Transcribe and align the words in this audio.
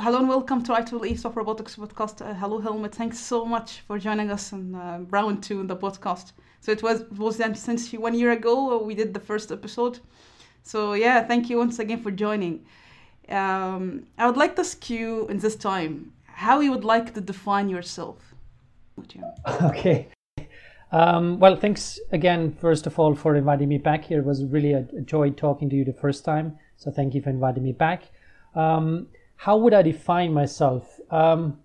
Hello 0.00 0.20
and 0.20 0.28
welcome 0.28 0.62
to 0.62 0.70
IEEE 0.74 1.18
Soft 1.18 1.34
Robotics 1.34 1.74
podcast. 1.74 2.24
Uh, 2.24 2.32
hello, 2.32 2.60
Helmut. 2.60 2.94
Thanks 2.94 3.18
so 3.18 3.44
much 3.44 3.80
for 3.80 3.98
joining 3.98 4.30
us 4.30 4.52
in 4.52 4.72
uh, 4.76 5.00
round 5.10 5.42
two 5.42 5.60
in 5.60 5.66
the 5.66 5.74
podcast. 5.74 6.30
So 6.60 6.70
it 6.70 6.84
was 6.84 7.02
was 7.16 7.36
then 7.36 7.56
since 7.56 7.92
one 7.92 8.14
year 8.14 8.30
ago 8.30 8.78
uh, 8.78 8.84
we 8.84 8.94
did 8.94 9.12
the 9.12 9.18
first 9.18 9.50
episode. 9.50 9.98
So 10.62 10.92
yeah, 10.92 11.26
thank 11.26 11.50
you 11.50 11.58
once 11.58 11.80
again 11.80 12.00
for 12.00 12.12
joining. 12.12 12.64
Um, 13.28 14.06
I 14.16 14.26
would 14.26 14.36
like 14.36 14.54
to 14.54 14.60
ask 14.60 14.88
you 14.88 15.26
in 15.26 15.38
this 15.38 15.56
time 15.56 16.12
how 16.26 16.60
you 16.60 16.70
would 16.70 16.84
like 16.84 17.12
to 17.14 17.20
define 17.20 17.68
yourself. 17.68 18.18
Okay. 19.62 20.08
Um, 20.92 21.40
well, 21.40 21.56
thanks 21.56 21.98
again, 22.12 22.56
first 22.60 22.86
of 22.86 23.00
all, 23.00 23.16
for 23.16 23.34
inviting 23.34 23.68
me 23.68 23.78
back 23.78 24.04
here. 24.04 24.20
It 24.20 24.26
was 24.26 24.44
really 24.44 24.74
a 24.74 24.82
joy 25.04 25.30
talking 25.30 25.68
to 25.70 25.76
you 25.76 25.84
the 25.84 26.00
first 26.04 26.24
time. 26.24 26.56
So 26.76 26.92
thank 26.92 27.14
you 27.14 27.20
for 27.20 27.30
inviting 27.30 27.64
me 27.64 27.72
back. 27.72 28.04
Um, 28.54 29.08
how 29.38 29.56
would 29.56 29.72
I 29.72 29.82
define 29.82 30.32
myself? 30.32 30.98
Um, 31.10 31.58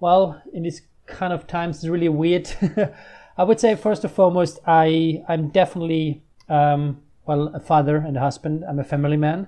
well, 0.00 0.42
in 0.52 0.64
these 0.64 0.82
kind 1.06 1.32
of 1.32 1.46
times, 1.46 1.76
it's 1.76 1.86
really 1.86 2.08
weird. 2.08 2.50
I 3.38 3.44
would 3.44 3.60
say 3.60 3.76
first 3.76 4.02
and 4.02 4.12
foremost, 4.12 4.58
I 4.66 5.22
I'm 5.28 5.48
definitely 5.48 6.22
um, 6.48 7.00
well 7.26 7.48
a 7.54 7.60
father 7.60 7.96
and 7.96 8.16
a 8.16 8.20
husband. 8.20 8.64
I'm 8.68 8.80
a 8.80 8.84
family 8.84 9.16
man. 9.16 9.46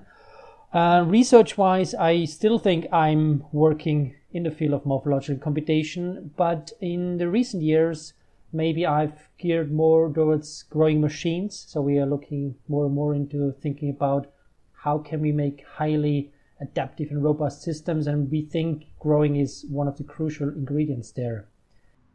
Uh, 0.73 1.03
research-wise, 1.05 1.93
I 1.93 2.25
still 2.25 2.57
think 2.57 2.87
I'm 2.91 3.43
working 3.51 4.15
in 4.31 4.43
the 4.43 4.51
field 4.51 4.73
of 4.73 4.85
morphological 4.85 5.43
computation, 5.43 6.31
but 6.35 6.71
in 6.81 7.17
the 7.17 7.29
recent 7.29 7.61
years, 7.61 8.13
maybe 8.51 8.85
I've 8.85 9.29
geared 9.37 9.71
more 9.71 10.11
towards 10.11 10.63
growing 10.63 11.01
machines. 11.01 11.65
So 11.67 11.81
we 11.81 11.99
are 11.99 12.07
looking 12.07 12.55
more 12.67 12.85
and 12.85 12.95
more 12.95 13.13
into 13.13 13.51
thinking 13.61 13.89
about 13.89 14.31
how 14.71 14.97
can 14.99 15.21
we 15.21 15.31
make 15.31 15.65
highly 15.75 16.31
adaptive 16.59 17.09
and 17.11 17.23
robust 17.23 17.61
systems 17.61 18.07
and 18.07 18.29
we 18.31 18.41
think 18.41 18.85
growing 18.99 19.35
is 19.35 19.65
one 19.69 19.87
of 19.87 19.97
the 19.97 20.03
crucial 20.03 20.49
ingredients 20.49 21.11
there 21.11 21.47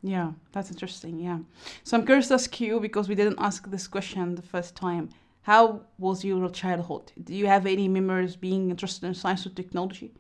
yeah 0.03 0.33
that's 0.53 0.71
interesting 0.71 1.19
yeah 1.19 1.39
so 1.85 1.97
i'm 1.97 2.07
curious 2.07 2.29
to 2.29 2.35
ask 2.35 2.61
you 2.61 2.81
because 2.81 3.09
we 3.09 3.15
didn't 3.15 3.39
ask 3.39 3.69
this 3.71 3.89
question 3.89 4.35
the 4.35 4.43
first 4.43 4.77
time 4.77 5.09
how 5.43 5.81
was 5.99 6.25
your 6.25 6.49
childhood 6.51 7.13
do 7.25 7.35
you 7.35 7.47
have 7.47 7.67
any 7.67 7.89
memories 7.89 8.37
being 8.37 8.71
interested 8.71 9.07
in 9.07 9.15
science 9.15 9.47
or 9.47 9.51
technology 9.51 10.13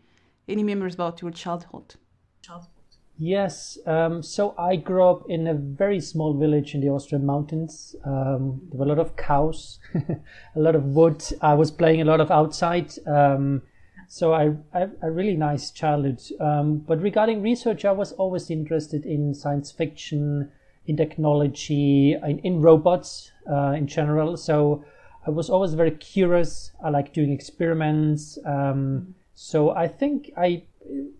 any 0.48 0.62
memories 0.62 0.94
about 0.94 1.22
your 1.22 1.30
childhood 1.30 1.94
childhood 2.42 2.72
Yes, 3.20 3.76
um, 3.84 4.22
so 4.22 4.54
I 4.56 4.76
grew 4.76 5.02
up 5.02 5.28
in 5.28 5.48
a 5.48 5.54
very 5.54 6.00
small 6.00 6.34
village 6.34 6.76
in 6.76 6.80
the 6.80 6.88
Austrian 6.88 7.26
mountains. 7.26 7.96
Um, 8.04 8.60
there 8.70 8.78
were 8.78 8.84
a 8.84 8.88
lot 8.88 9.00
of 9.00 9.16
cows, 9.16 9.80
a 9.94 10.60
lot 10.60 10.76
of 10.76 10.84
wood. 10.84 11.24
I 11.42 11.54
was 11.54 11.72
playing 11.72 12.00
a 12.00 12.04
lot 12.04 12.20
of 12.20 12.30
outside. 12.30 12.92
Um, 13.08 13.62
so 14.08 14.32
I, 14.32 14.54
I 14.72 14.88
a 15.02 15.10
really 15.10 15.36
nice 15.36 15.70
childhood. 15.70 16.20
Um, 16.40 16.78
but 16.78 17.00
regarding 17.00 17.42
research, 17.42 17.84
I 17.84 17.92
was 17.92 18.12
always 18.12 18.50
interested 18.50 19.04
in 19.04 19.34
science 19.34 19.70
fiction, 19.70 20.50
in 20.86 20.96
technology, 20.96 22.14
in, 22.14 22.38
in 22.38 22.62
robots 22.62 23.30
uh, 23.48 23.72
in 23.72 23.86
general. 23.86 24.36
So 24.38 24.82
I 25.26 25.30
was 25.30 25.50
always 25.50 25.74
very 25.74 25.90
curious. 25.90 26.72
I 26.82 26.88
like 26.88 27.12
doing 27.12 27.30
experiments. 27.30 28.38
Um, 28.46 29.14
so 29.34 29.70
I 29.70 29.86
think 29.86 30.32
I 30.36 30.64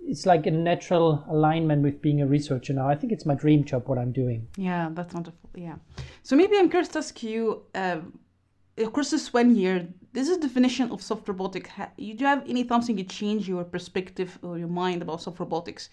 it's 0.06 0.24
like 0.24 0.46
a 0.46 0.50
natural 0.50 1.22
alignment 1.28 1.82
with 1.82 2.00
being 2.00 2.22
a 2.22 2.26
researcher 2.26 2.72
now. 2.72 2.88
I 2.88 2.94
think 2.94 3.12
it's 3.12 3.26
my 3.26 3.34
dream 3.34 3.64
job 3.64 3.86
what 3.86 3.98
I'm 3.98 4.12
doing. 4.12 4.48
Yeah, 4.56 4.88
that's 4.92 5.12
wonderful. 5.12 5.50
Yeah. 5.54 5.76
So 6.22 6.36
maybe 6.36 6.56
I'm 6.56 6.70
curious 6.70 6.88
to 6.88 6.98
ask 6.98 7.22
you. 7.22 7.64
Uh, 7.74 8.00
course, 8.92 9.10
this 9.10 9.32
one 9.32 9.56
year 9.56 9.88
this 10.12 10.28
is 10.28 10.38
definition 10.38 10.90
of 10.90 11.02
soft 11.02 11.28
robotic. 11.28 11.70
You 11.96 12.14
do 12.14 12.24
have 12.24 12.48
any 12.48 12.66
something 12.66 12.98
you 12.98 13.04
change 13.04 13.48
your 13.48 13.64
perspective 13.64 14.38
or 14.42 14.58
your 14.58 14.68
mind 14.68 15.02
about 15.02 15.22
soft 15.22 15.38
robotics, 15.38 15.90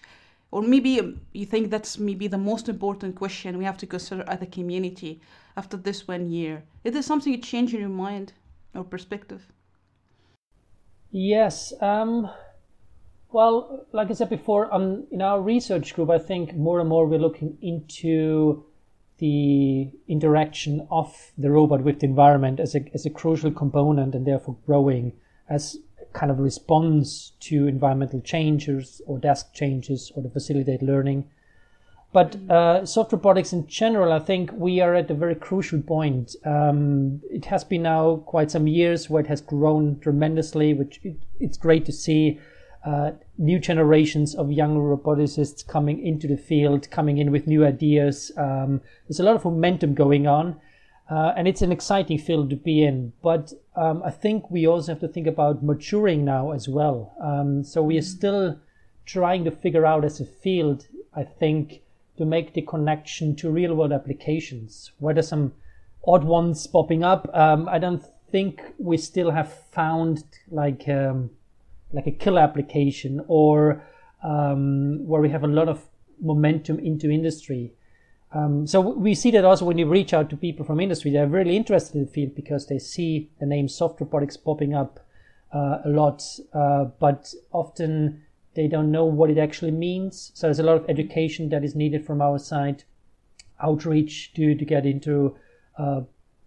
or 0.50 0.62
maybe 0.62 1.00
um, 1.00 1.20
you 1.32 1.46
think 1.46 1.70
that's 1.70 1.98
maybe 1.98 2.26
the 2.28 2.38
most 2.38 2.68
important 2.68 3.14
question 3.14 3.58
we 3.58 3.64
have 3.64 3.78
to 3.78 3.86
consider 3.86 4.24
as 4.26 4.42
a 4.42 4.46
community 4.46 5.20
after 5.56 5.76
this 5.76 6.08
one 6.08 6.30
year. 6.30 6.64
Is 6.84 6.92
there 6.92 7.02
something 7.02 7.32
you 7.32 7.38
change 7.38 7.72
in 7.74 7.80
your 7.80 7.88
mind 7.88 8.32
or 8.74 8.84
perspective? 8.84 9.52
Yes. 11.10 11.72
Um, 11.80 12.28
well, 13.32 13.86
like 13.92 14.10
I 14.10 14.14
said 14.14 14.30
before, 14.30 14.72
um, 14.74 15.06
in 15.10 15.22
our 15.22 15.40
research 15.40 15.94
group, 15.94 16.10
I 16.10 16.18
think 16.18 16.54
more 16.54 16.80
and 16.80 16.88
more 16.88 17.06
we're 17.06 17.18
looking 17.18 17.58
into 17.62 18.65
the 19.18 19.90
interaction 20.08 20.86
of 20.90 21.32
the 21.38 21.50
robot 21.50 21.82
with 21.82 22.00
the 22.00 22.06
environment 22.06 22.60
as 22.60 22.74
a, 22.74 22.84
as 22.94 23.06
a 23.06 23.10
crucial 23.10 23.50
component 23.50 24.14
and 24.14 24.26
therefore 24.26 24.56
growing 24.66 25.12
as 25.48 25.78
kind 26.12 26.30
of 26.30 26.38
response 26.38 27.32
to 27.40 27.66
environmental 27.66 28.20
changes 28.20 29.00
or 29.06 29.18
desk 29.18 29.52
changes 29.54 30.10
or 30.14 30.22
to 30.22 30.30
facilitate 30.30 30.82
learning. 30.82 31.28
But 32.12 32.36
uh, 32.50 32.86
soft 32.86 33.12
robotics 33.12 33.52
in 33.52 33.66
general, 33.66 34.12
I 34.12 34.20
think 34.20 34.50
we 34.52 34.80
are 34.80 34.94
at 34.94 35.10
a 35.10 35.14
very 35.14 35.34
crucial 35.34 35.82
point. 35.82 36.34
Um, 36.44 37.20
it 37.30 37.44
has 37.46 37.64
been 37.64 37.82
now 37.82 38.16
quite 38.24 38.50
some 38.50 38.66
years 38.66 39.10
where 39.10 39.22
it 39.22 39.26
has 39.26 39.42
grown 39.42 40.00
tremendously, 40.00 40.72
which 40.72 41.00
it, 41.02 41.16
it's 41.40 41.58
great 41.58 41.84
to 41.84 41.92
see 41.92 42.40
uh, 42.86 43.10
new 43.36 43.58
generations 43.58 44.34
of 44.36 44.52
young 44.52 44.76
roboticists 44.76 45.66
coming 45.66 46.06
into 46.06 46.28
the 46.28 46.36
field, 46.36 46.88
coming 46.90 47.18
in 47.18 47.32
with 47.32 47.48
new 47.48 47.66
ideas. 47.66 48.30
Um, 48.36 48.80
there's 49.08 49.18
a 49.18 49.24
lot 49.24 49.34
of 49.34 49.44
momentum 49.44 49.94
going 49.94 50.28
on, 50.28 50.60
uh, 51.10 51.32
and 51.36 51.48
it's 51.48 51.62
an 51.62 51.72
exciting 51.72 52.18
field 52.18 52.48
to 52.50 52.56
be 52.56 52.84
in. 52.84 53.12
But 53.22 53.52
um, 53.74 54.02
I 54.04 54.10
think 54.10 54.48
we 54.52 54.68
also 54.68 54.92
have 54.92 55.00
to 55.00 55.08
think 55.08 55.26
about 55.26 55.64
maturing 55.64 56.24
now 56.24 56.52
as 56.52 56.68
well. 56.68 57.12
Um, 57.20 57.64
so 57.64 57.82
we 57.82 57.96
are 57.96 58.00
mm-hmm. 58.00 58.18
still 58.18 58.60
trying 59.04 59.42
to 59.44 59.50
figure 59.50 59.84
out 59.84 60.04
as 60.04 60.20
a 60.20 60.24
field, 60.24 60.86
I 61.12 61.24
think, 61.24 61.82
to 62.18 62.24
make 62.24 62.54
the 62.54 62.62
connection 62.62 63.34
to 63.36 63.50
real 63.50 63.74
world 63.74 63.92
applications. 63.92 64.92
Whether 65.00 65.22
some 65.22 65.54
odd 66.06 66.22
ones 66.22 66.64
popping 66.68 67.02
up, 67.02 67.28
um, 67.34 67.68
I 67.68 67.80
don't 67.80 68.04
think 68.30 68.62
we 68.78 68.96
still 68.96 69.32
have 69.32 69.52
found 69.72 70.22
like 70.50 70.88
um, 70.88 71.30
like 71.92 72.06
a 72.06 72.10
killer 72.10 72.40
application 72.40 73.20
or 73.28 73.82
um, 74.22 75.06
where 75.06 75.20
we 75.20 75.30
have 75.30 75.44
a 75.44 75.48
lot 75.48 75.68
of 75.68 75.84
momentum 76.20 76.78
into 76.78 77.10
industry. 77.10 77.72
Um, 78.32 78.66
so 78.66 78.80
we 78.80 79.14
see 79.14 79.30
that 79.30 79.44
also 79.44 79.64
when 79.64 79.78
you 79.78 79.86
reach 79.86 80.12
out 80.12 80.28
to 80.30 80.36
people 80.36 80.64
from 80.64 80.80
industry, 80.80 81.10
they're 81.10 81.28
really 81.28 81.56
interested 81.56 81.94
in 81.94 82.04
the 82.04 82.10
field 82.10 82.34
because 82.34 82.66
they 82.66 82.78
see 82.78 83.30
the 83.38 83.46
name 83.46 83.68
soft 83.68 84.00
robotics 84.00 84.36
popping 84.36 84.74
up 84.74 85.00
uh, 85.54 85.78
a 85.84 85.88
lot, 85.88 86.24
uh, 86.52 86.84
but 86.98 87.32
often 87.52 88.22
they 88.54 88.66
don't 88.66 88.90
know 88.90 89.04
what 89.04 89.30
it 89.30 89.38
actually 89.38 89.70
means. 89.70 90.32
So 90.34 90.48
there's 90.48 90.58
a 90.58 90.64
lot 90.64 90.76
of 90.76 90.88
education 90.88 91.50
that 91.50 91.62
is 91.62 91.74
needed 91.74 92.04
from 92.04 92.20
our 92.20 92.38
side, 92.38 92.84
outreach 93.62 94.34
to 94.34 94.54
to 94.54 94.64
get 94.64 94.84
into 94.84 95.36
uh, 95.78 96.00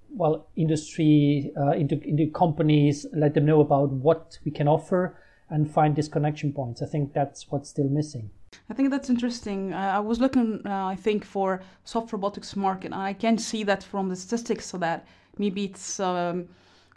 well 0.10 0.48
industry 0.56 1.52
uh, 1.58 1.72
into 1.72 2.02
into 2.04 2.30
companies, 2.30 3.06
let 3.14 3.34
them 3.36 3.46
know 3.46 3.62
about 3.62 3.90
what 3.92 4.38
we 4.44 4.52
can 4.52 4.68
offer 4.68 5.16
and 5.50 5.70
find 5.72 5.96
these 5.96 6.08
connection 6.08 6.54
points. 6.54 6.82
I 6.82 6.86
think 6.86 7.14
that's 7.14 7.50
what's 7.50 7.70
still 7.70 7.90
missing. 7.90 8.30
I 8.70 8.74
think 8.74 8.90
that's 8.90 9.10
interesting. 9.10 9.74
Uh, 9.74 9.94
I 9.96 10.00
was 10.00 10.20
looking, 10.20 10.62
uh, 10.66 10.86
I 10.86 10.96
think, 10.96 11.26
for 11.26 11.62
soft 11.84 12.12
robotics 12.14 12.56
market, 12.56 12.88
and 12.88 13.02
I 13.02 13.14
can 13.14 13.38
see 13.38 13.64
that 13.64 13.84
from 13.84 14.10
the 14.10 14.16
statistics 14.16 14.66
so 14.66 14.78
that 14.80 15.06
maybe 15.38 15.66
it's 15.66 16.00
um, 16.00 16.48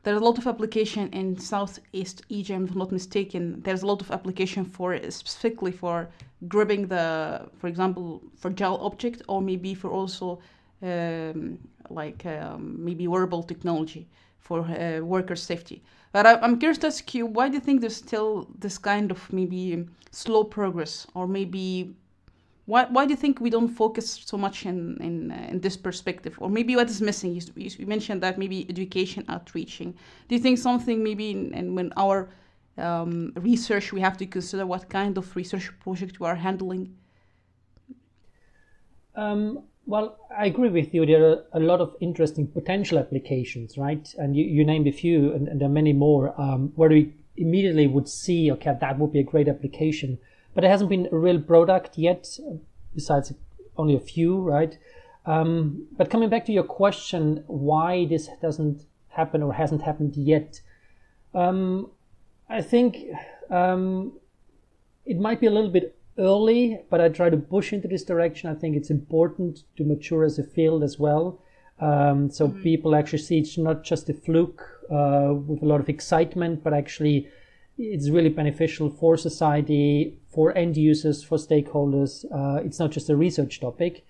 there's 0.03 0.21
a 0.21 0.25
lot 0.25 0.39
of 0.39 0.47
application 0.47 1.09
in 1.13 1.39
Southeast 1.39 2.23
Asia, 2.29 2.55
if 2.55 2.71
I'm 2.73 2.79
not 2.79 2.91
mistaken. 2.91 3.63
There's 3.63 3.83
a 3.83 3.87
lot 3.87 4.01
of 4.01 4.11
application 4.11 4.65
for 4.65 4.99
specifically 5.11 5.73
for 5.73 6.09
grabbing 6.49 6.89
the, 6.89 7.49
for 7.59 7.69
example, 7.69 8.21
fragile 8.37 8.79
object, 8.81 9.23
or 9.29 9.41
maybe 9.41 9.75
for 9.75 9.91
also 9.91 10.41
um, 10.83 11.59
like 11.89 12.27
um, 12.27 12.77
maybe 12.85 13.07
wearable 13.07 13.45
technology 13.45 14.09
for 14.41 14.61
uh, 14.61 14.99
worker 15.01 15.37
safety. 15.37 15.83
But 16.13 16.27
I, 16.27 16.45
am 16.45 16.59
curious 16.59 16.79
to 16.79 16.89
ask 16.89 17.15
you, 17.15 17.27
why 17.27 17.49
do 17.49 17.55
you 17.55 17.61
think 17.61 17.81
there's 17.81 17.97
still 17.97 18.49
this 18.59 18.77
kind 18.79 19.11
of 19.11 19.33
maybe 19.33 19.87
slow 20.11 20.45
progress, 20.45 21.07
or 21.15 21.27
maybe 21.27 21.97
why, 22.67 22.85
why 22.85 23.07
do 23.07 23.11
you 23.11 23.17
think 23.17 23.41
we 23.41 23.51
don't 23.51 23.69
focus 23.69 24.23
so 24.25 24.37
much 24.37 24.67
in 24.67 24.97
in, 25.01 25.33
uh, 25.33 25.47
in 25.51 25.61
this 25.61 25.77
perspective, 25.77 26.37
or 26.39 26.51
maybe 26.51 26.77
what 26.77 26.91
is 26.91 27.01
missing? 27.01 27.35
You, 27.35 27.43
you, 27.57 27.87
mentioned 27.87 28.23
that 28.23 28.39
maybe 28.39 28.67
education 28.69 29.25
outreaching. 29.29 29.93
Do 30.29 30.35
you 30.35 30.41
think 30.41 30.59
something 30.59 31.03
maybe 31.03 31.31
in, 31.31 31.75
when 31.75 31.93
our 31.97 32.29
um, 32.79 33.33
research 33.37 33.93
we 33.93 34.01
have 34.01 34.17
to 34.19 34.27
consider 34.27 34.67
what 34.67 34.89
kind 34.89 35.19
of 35.19 35.35
research 35.35 35.73
project 35.81 36.21
we 36.21 36.27
are 36.27 36.37
handling? 36.37 36.95
Um, 39.15 39.65
well, 39.87 40.17
I 40.37 40.47
agree 40.47 40.69
with 40.69 40.95
you. 40.95 41.05
There 41.05 41.25
are 41.25 41.45
a 41.53 41.61
lot 41.61 41.81
of 41.81 41.97
interesting 42.01 42.47
potential 42.47 42.99
applications, 42.99 43.77
right? 43.77 44.13
And 44.17 44.37
you, 44.37 44.45
you 44.45 44.65
named 44.65 44.87
a 44.87 44.93
few, 44.93 45.33
and, 45.33 45.49
and 45.49 45.61
there 45.61 45.69
are 45.69 45.73
many 45.73 45.93
more 45.93 46.41
um, 46.41 46.73
where 46.77 46.91
we 46.91 47.13
immediately 47.37 47.87
would 47.87 48.09
see, 48.09 48.51
okay, 48.53 48.77
that 48.81 48.99
would 48.99 49.13
be 49.13 49.21
a 49.21 49.25
great 49.25 49.49
application. 49.49 50.19
But 50.55 50.65
it 50.65 50.69
hasn't 50.69 50.91
been 50.91 51.09
a 51.11 51.17
real 51.17 51.41
product 51.41 51.99
yet, 51.99 52.39
besides 52.95 53.33
only 53.77 53.97
a 53.97 54.01
few, 54.01 54.39
right? 54.39 54.79
Um, 55.27 55.87
but 55.97 56.11
coming 56.11 56.29
back 56.29 56.47
to 56.47 56.53
your 56.53 56.65
question, 56.65 57.45
why 57.47 58.07
this 58.07 58.29
doesn't 58.41 58.85
happen 59.09 59.43
or 59.43 59.55
hasn't 59.55 59.83
happened 59.83 60.17
yet, 60.17 60.61
um, 61.35 61.91
I 62.49 62.61
think 62.61 62.99
um, 63.51 64.13
it 65.07 65.19
might 65.19 65.41
be 65.41 65.47
a 65.47 65.51
little 65.51 65.71
bit 65.71 65.97
early, 66.19 66.81
but 66.91 67.01
I 67.01 67.09
try 67.09 67.31
to 67.31 67.37
push 67.37 67.73
into 67.73 67.89
this 67.89 68.05
direction. 68.05 68.51
I 68.51 68.55
think 68.55 68.77
it's 68.77 68.91
important 68.91 69.65
to 69.77 69.85
mature 69.85 70.25
as 70.25 70.39
a 70.39 70.45
field 70.45 70.83
as 70.83 70.99
well. 70.99 71.41
Um, 71.81 72.31
so 72.31 72.49
mm-hmm. 72.49 72.63
people 72.63 72.95
actually 72.95 73.19
see 73.19 73.39
it's 73.39 73.59
not 73.59 73.83
just 73.83 74.09
a 74.09 74.15
fluke 74.15 74.63
uh, 74.91 75.33
with 75.35 75.63
a 75.63 75.67
lot 75.67 75.81
of 75.81 75.89
excitement, 75.89 76.63
but 76.63 76.73
actually 76.73 77.29
it's 77.79 78.11
really 78.11 78.29
beneficial 78.29 78.91
for 78.91 79.17
society, 79.17 80.19
for 80.29 80.57
end 80.57 80.77
users, 80.77 81.25
for 81.25 81.39
stakeholders. 81.39 82.25
Uh, 82.33 82.63
it's 82.63 82.79
not 82.79 82.91
just 82.91 83.11
a 83.11 83.17
research 83.17 83.61
topic. 83.61 84.07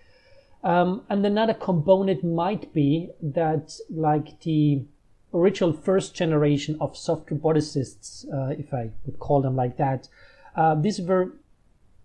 Um, 0.64 1.02
and 1.08 1.24
another 1.24 1.54
component 1.54 2.22
might 2.22 2.72
be 2.72 3.10
that, 3.20 3.74
like 3.90 4.40
the 4.42 4.84
original 5.34 5.72
first 5.72 6.14
generation 6.14 6.76
of 6.80 6.96
soft 6.96 7.28
roboticists, 7.28 8.26
uh, 8.32 8.54
if 8.58 8.72
I 8.72 8.90
would 9.06 9.18
call 9.18 9.42
them 9.42 9.56
like 9.56 9.76
that, 9.78 10.08
uh, 10.54 10.74
these 10.74 11.00
were 11.00 11.32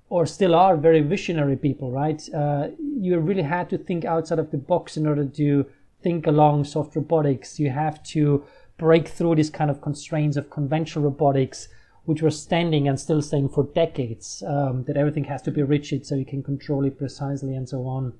or 0.09 0.25
still 0.25 0.55
are 0.55 0.77
very 0.77 1.01
visionary 1.01 1.57
people, 1.57 1.91
right? 1.91 2.27
Uh, 2.33 2.69
you 2.79 3.19
really 3.19 3.41
had 3.41 3.69
to 3.69 3.77
think 3.77 4.05
outside 4.05 4.39
of 4.39 4.51
the 4.51 4.57
box 4.57 4.97
in 4.97 5.05
order 5.05 5.25
to 5.25 5.65
think 6.01 6.27
along 6.27 6.63
soft 6.63 6.95
robotics. 6.95 7.59
You 7.59 7.71
have 7.71 8.01
to 8.03 8.45
break 8.77 9.07
through 9.07 9.35
these 9.35 9.49
kind 9.49 9.69
of 9.69 9.81
constraints 9.81 10.37
of 10.37 10.49
conventional 10.49 11.03
robotics, 11.05 11.67
which 12.05 12.21
were 12.21 12.31
standing 12.31 12.87
and 12.87 12.97
still 12.97 13.21
staying 13.21 13.49
for 13.49 13.63
decades, 13.63 14.43
um, 14.47 14.85
that 14.85 14.95
everything 14.95 15.25
has 15.25 15.41
to 15.41 15.51
be 15.51 15.63
rigid 15.63 16.05
so 16.05 16.15
you 16.15 16.25
can 16.25 16.41
control 16.41 16.85
it 16.85 16.97
precisely 16.97 17.53
and 17.55 17.67
so 17.67 17.85
on. 17.85 18.13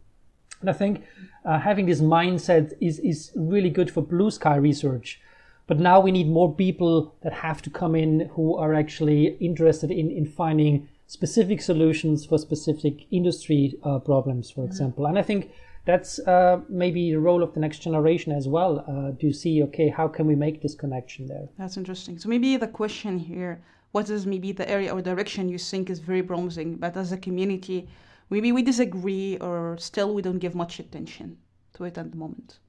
And 0.60 0.70
I 0.70 0.74
think 0.74 1.04
uh, 1.46 1.60
having 1.60 1.86
this 1.86 2.02
mindset 2.02 2.74
is, 2.82 3.00
is 3.00 3.32
really 3.36 3.70
good 3.70 3.92
for 3.92 4.02
blue 4.02 4.32
sky 4.32 4.56
research. 4.56 5.22
But 5.68 5.80
now 5.80 6.00
we 6.00 6.12
need 6.12 6.28
more 6.28 6.54
people 6.54 7.16
that 7.22 7.34
have 7.34 7.62
to 7.62 7.70
come 7.70 7.94
in 7.96 8.30
who 8.34 8.56
are 8.56 8.74
actually 8.74 9.38
interested 9.40 9.92
in, 9.92 10.10
in 10.10 10.26
finding 10.26 10.88
specific 11.08 11.62
solutions 11.62 12.26
for 12.26 12.38
specific 12.38 13.08
industry 13.12 13.76
uh, 13.84 14.00
problems, 14.00 14.52
for 14.52 14.62
mm-hmm. 14.62 14.72
example. 14.72 15.06
And 15.06 15.18
I 15.18 15.24
think 15.24 15.52
that's 15.86 16.20
uh, 16.20 16.60
maybe 16.68 17.12
the 17.12 17.20
role 17.20 17.42
of 17.42 17.54
the 17.54 17.62
next 17.62 17.80
generation 17.80 18.34
as 18.34 18.48
well 18.48 18.84
uh, 18.88 19.18
to 19.22 19.32
see, 19.32 19.64
okay, 19.64 19.88
how 19.88 20.08
can 20.10 20.28
we 20.28 20.36
make 20.36 20.62
this 20.62 20.76
connection 20.76 21.28
there? 21.28 21.48
That's 21.58 21.78
interesting. 21.78 22.20
So 22.20 22.28
maybe 22.28 22.58
the 22.58 22.68
question 22.68 23.18
here, 23.18 23.64
what 23.94 24.10
is 24.10 24.26
maybe 24.26 24.52
the 24.52 24.70
area 24.70 24.94
or 24.94 25.02
direction 25.02 25.48
you 25.48 25.58
think 25.58 25.90
is 25.90 26.00
very 26.00 26.22
promising, 26.22 26.76
but 26.76 26.98
as 26.98 27.14
a 27.14 27.18
community, 27.18 27.88
maybe 28.30 28.52
we 28.52 28.62
disagree 28.62 29.38
or 29.38 29.78
still 29.80 30.14
we 30.14 30.22
don't 30.22 30.40
give 30.40 30.56
much 30.56 30.80
attention 30.80 31.38
to 31.76 31.86
it 31.86 31.98
at 31.98 32.12
the 32.12 32.18
moment? 32.18 32.60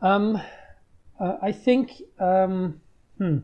Um, 0.00 0.40
uh, 1.20 1.36
I 1.42 1.52
think, 1.52 2.00
um, 2.18 2.80
hmm. 3.18 3.38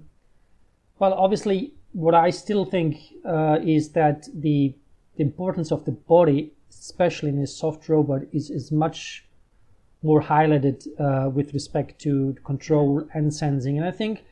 well, 0.99 1.13
obviously, 1.13 1.76
what 1.97 2.15
I 2.15 2.29
still 2.29 2.67
think 2.67 2.99
uh, 3.25 3.59
is 3.65 3.89
that 3.93 4.29
the, 4.35 4.75
the 5.17 5.23
importance 5.23 5.73
of 5.73 5.87
the 5.87 5.93
body, 5.93 6.53
especially 6.69 7.31
in 7.31 7.39
a 7.39 7.47
soft 7.47 7.89
robot, 7.89 8.21
is, 8.33 8.51
is 8.51 8.71
much 8.71 9.25
more 10.03 10.21
highlighted 10.21 10.87
uh, 11.01 11.31
with 11.31 11.55
respect 11.55 11.99
to 12.03 12.37
control 12.45 13.09
and 13.15 13.33
sensing. 13.33 13.79
And 13.79 13.87
I 13.87 13.93
think 13.93 14.25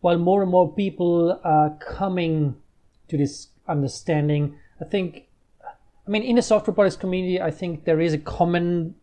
while 0.00 0.16
more 0.16 0.42
and 0.42 0.50
more 0.52 0.72
people 0.72 1.40
are 1.42 1.76
coming 1.80 2.54
to 3.08 3.16
this 3.16 3.48
understanding, 3.66 4.56
I 4.80 4.84
think 4.84 5.24
I 6.06 6.10
mean, 6.10 6.22
in 6.22 6.36
the 6.36 6.42
soft 6.42 6.68
robotics 6.68 6.96
community, 6.96 7.42
I 7.42 7.50
think 7.50 7.84
there 7.84 8.00
is 8.00 8.14
a 8.14 8.18
common 8.18 8.94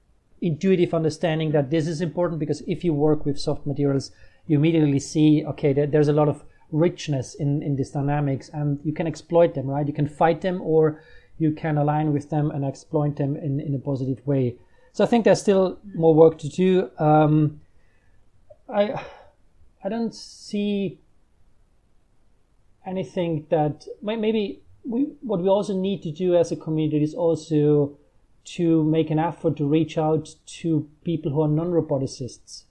intuitive 0.42 0.94
understanding 0.94 1.52
that 1.52 1.70
this 1.70 1.86
is 1.86 2.00
important 2.00 2.40
because 2.40 2.62
if 2.66 2.86
you 2.86 2.94
work 2.94 3.26
with 3.26 3.38
soft 3.38 3.68
materials, 3.68 4.12
you 4.48 4.58
immediately 4.58 5.00
see, 5.00 5.44
okay, 5.46 5.74
there, 5.74 5.86
there's 5.86 6.08
a 6.08 6.14
lot 6.14 6.30
of 6.30 6.46
richness 6.72 7.36
in, 7.36 7.62
in 7.62 7.76
these 7.76 7.92
dynamics 7.92 8.50
and 8.54 8.80
you 8.84 8.94
can 8.94 9.08
exploit 9.08 9.54
them, 9.54 9.68
right? 9.68 9.88
You 9.88 9.94
can 9.94 10.08
fight 10.08 10.42
them 10.42 10.62
or 10.62 11.02
you 11.38 11.52
can 11.52 11.78
align 11.78 12.14
with 12.14 12.30
them 12.30 12.52
and 12.52 12.64
exploit 12.64 13.16
them 13.18 13.36
in, 13.36 13.60
in 13.60 13.76
a 13.76 13.80
positive 13.80 14.26
way. 14.26 14.56
So 14.94 15.04
I 15.04 15.08
think 15.08 15.26
there's 15.26 15.42
still 15.42 15.80
more 15.94 16.16
work 16.16 16.38
to 16.40 16.50
do. 16.50 16.90
Um, 16.98 17.62
I, 18.70 19.04
I 19.84 19.90
don't 19.90 20.16
see 20.16 21.00
anything 22.86 23.46
that 23.50 23.88
maybe 24.02 24.62
we, 24.84 25.08
what 25.22 25.42
we 25.42 25.50
also 25.50 25.74
need 25.74 26.02
to 26.04 26.12
do 26.12 26.36
as 26.36 26.52
a 26.52 26.56
community 26.56 27.04
is 27.04 27.14
also 27.14 27.98
to 28.46 28.84
make 28.84 29.10
an 29.10 29.20
effort 29.20 29.58
to 29.58 29.68
reach 29.68 29.98
out 29.98 30.36
to 30.46 30.88
people 31.04 31.32
who 31.32 31.42
are 31.42 31.48
non-roboticists. 31.48 32.64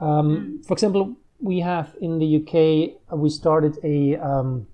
Um, 0.00 0.58
mm. 0.60 0.66
For 0.66 0.72
example, 0.72 1.16
we 1.42 1.60
have 1.60 1.94
in 2.00 2.18
the 2.18 2.36
UK, 2.36 2.96
uh, 3.12 3.16
we 3.16 3.28
started 3.28 3.78
a 3.84 4.16
um, 4.16 4.66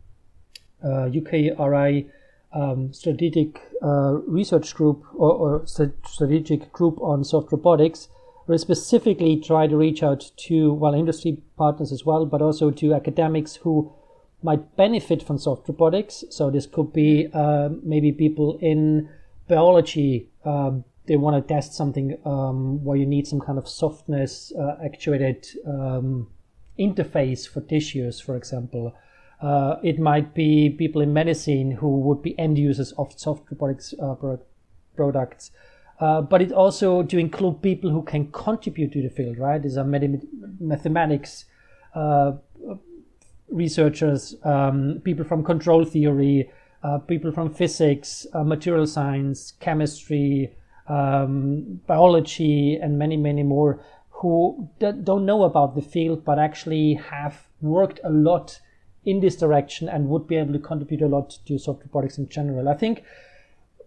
uh, 0.85 1.09
UKRI 1.09 2.09
um, 2.53 2.93
strategic 2.93 3.61
uh, 3.82 4.19
research 4.26 4.75
group 4.75 5.05
or, 5.15 5.32
or, 5.32 5.67
strategic 5.67 6.73
group 6.73 7.00
on 7.00 7.25
soft 7.25 7.53
robotics, 7.53 8.09
we 8.47 8.56
specifically 8.56 9.37
try 9.37 9.67
to 9.67 9.76
reach 9.76 10.03
out 10.03 10.31
to 10.37 10.73
well 10.73 10.94
industry 10.94 11.43
partners 11.59 11.93
as 11.93 12.05
well, 12.05 12.25
but 12.25 12.41
also 12.41 12.70
to 12.70 12.94
academics 12.94 13.56
who 13.56 13.93
might 14.43 14.76
benefit 14.76 15.23
from 15.23 15.37
soft 15.37 15.69
robotics. 15.69 16.25
So 16.31 16.50
this 16.50 16.67
could 16.67 16.93
be 16.93 17.29
uh, 17.35 17.69
maybe 17.82 18.11
people 18.12 18.59
in 18.62 19.09
biology. 19.49 20.31
Um, 20.44 20.85
they 21.06 21.17
want 21.17 21.37
to 21.37 21.55
test 21.55 21.75
something 21.75 22.17
um, 22.25 22.82
where 22.85 22.97
you 22.97 23.06
need 23.06 23.26
some 23.26 23.41
kind 23.41 23.59
of 23.59 23.69
softness 23.69 24.53
uh, 24.59 24.76
actuated 24.82 25.47
um, 25.67 26.29
interface 26.78 27.48
for 27.48 27.60
tissues, 27.60 28.20
for 28.20 28.36
example. 28.36 28.94
Uh, 29.40 29.76
it 29.84 29.98
might 29.98 30.34
be 30.34 30.70
people 30.70 31.00
in 31.00 31.12
medicine 31.12 31.70
who 31.70 32.00
would 32.00 32.22
be 32.22 32.38
end 32.38 32.58
users 32.58 32.93
of 32.93 33.12
soft 33.17 33.50
robotics 33.50 33.94
uh, 34.03 34.14
pro- 34.14 34.41
products. 34.96 35.50
Uh, 36.00 36.22
but 36.22 36.41
it 36.41 36.53
also 36.53 37.03
to 37.03 37.19
include 37.19 37.60
people 37.60 37.91
who 37.91 38.03
can 38.03 38.31
contribute 38.31 38.93
to 38.93 39.03
the 39.03 39.08
field, 39.08 39.36
right? 39.38 39.62
These 39.62 39.76
are 39.76 39.84
mathematics, 39.84 41.44
uh, 41.94 42.32
researchers, 43.48 44.36
um, 44.44 45.00
people 45.05 45.24
from 45.24 45.43
control 45.43 45.84
theory, 45.84 46.50
uh, 46.82 46.98
people 46.98 47.32
from 47.32 47.53
physics, 47.53 48.26
uh, 48.32 48.44
material 48.44 48.86
science, 48.86 49.53
chemistry, 49.58 50.55
um, 50.88 51.81
biology, 51.86 52.76
and 52.76 52.98
many, 52.98 53.17
many 53.17 53.43
more 53.43 53.81
who 54.19 54.69
don't 54.79 55.27
know 55.27 55.44
about 55.44 55.75
the 55.75 55.82
field 55.82 56.25
but 56.25 56.39
actually 56.39 56.94
have 56.94 57.46
worked 57.60 58.01
a 58.03 58.10
lot 58.10 58.60
in 59.05 59.20
this 59.20 59.37
direction 59.37 59.89
and 59.89 60.08
would 60.08 60.27
be 60.27 60.37
able 60.37 60.53
to 60.53 60.58
contribute 60.58 61.03
a 61.03 61.06
lot 61.06 61.39
to 61.46 61.58
soft 61.58 61.82
robotics 61.82 62.19
in 62.19 62.29
general. 62.29 62.69
I 62.69 62.75
think 62.75 63.05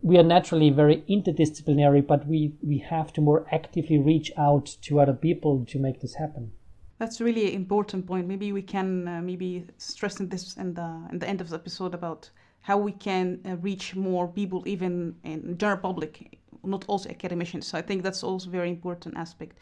we 0.01 0.17
are 0.17 0.23
naturally 0.23 0.69
very 0.69 1.03
interdisciplinary, 1.09 2.05
but 2.05 2.25
we, 2.25 2.53
we 2.63 2.79
have 2.79 3.13
to 3.13 3.21
more 3.21 3.45
actively 3.51 3.99
reach 3.99 4.31
out 4.37 4.65
to 4.83 4.99
other 4.99 5.13
people 5.13 5.65
to 5.65 5.77
make 5.77 6.01
this 6.01 6.15
happen. 6.15 6.51
That's 6.97 7.19
really 7.19 7.49
an 7.49 7.55
important 7.55 8.07
point. 8.07 8.27
Maybe 8.27 8.51
we 8.51 8.61
can 8.61 9.07
uh, 9.07 9.21
maybe 9.21 9.65
stress 9.77 10.19
in 10.19 10.29
this 10.29 10.55
in 10.57 10.75
the 10.75 11.07
in 11.11 11.17
the 11.17 11.27
end 11.27 11.41
of 11.41 11.49
the 11.49 11.55
episode 11.55 11.95
about 11.95 12.29
how 12.61 12.77
we 12.77 12.91
can 12.91 13.39
uh, 13.43 13.55
reach 13.57 13.95
more 13.95 14.27
people, 14.27 14.63
even 14.67 15.15
in 15.23 15.57
general 15.57 15.79
public, 15.79 16.37
not 16.63 16.85
also 16.87 17.09
academicians. 17.09 17.65
So 17.65 17.77
I 17.77 17.81
think 17.81 18.03
that's 18.03 18.23
also 18.23 18.51
very 18.51 18.69
important 18.69 19.17
aspect. 19.17 19.57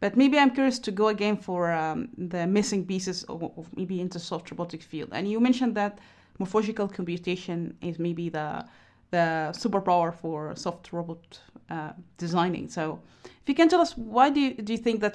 But 0.00 0.16
maybe 0.16 0.38
I'm 0.38 0.50
curious 0.50 0.78
to 0.80 0.90
go 0.90 1.08
again 1.08 1.36
for 1.36 1.72
um, 1.72 2.08
the 2.16 2.46
missing 2.46 2.86
pieces 2.86 3.22
of, 3.24 3.42
of 3.42 3.68
maybe 3.76 4.00
into 4.00 4.18
soft 4.18 4.50
robotic 4.50 4.82
field. 4.82 5.10
And 5.12 5.30
you 5.30 5.40
mentioned 5.40 5.74
that 5.76 5.98
morphological 6.38 6.88
computation 6.88 7.76
is 7.82 7.98
maybe 7.98 8.28
the 8.30 8.64
the 9.10 9.52
superpower 9.52 10.14
for 10.14 10.54
soft 10.54 10.92
robot 10.92 11.40
uh, 11.68 11.92
designing. 12.16 12.68
So, 12.68 13.00
if 13.24 13.48
you 13.48 13.54
can 13.54 13.68
tell 13.68 13.80
us 13.80 13.96
why 13.96 14.30
do 14.30 14.40
you, 14.40 14.54
do 14.54 14.72
you 14.72 14.78
think 14.78 15.00
that 15.00 15.14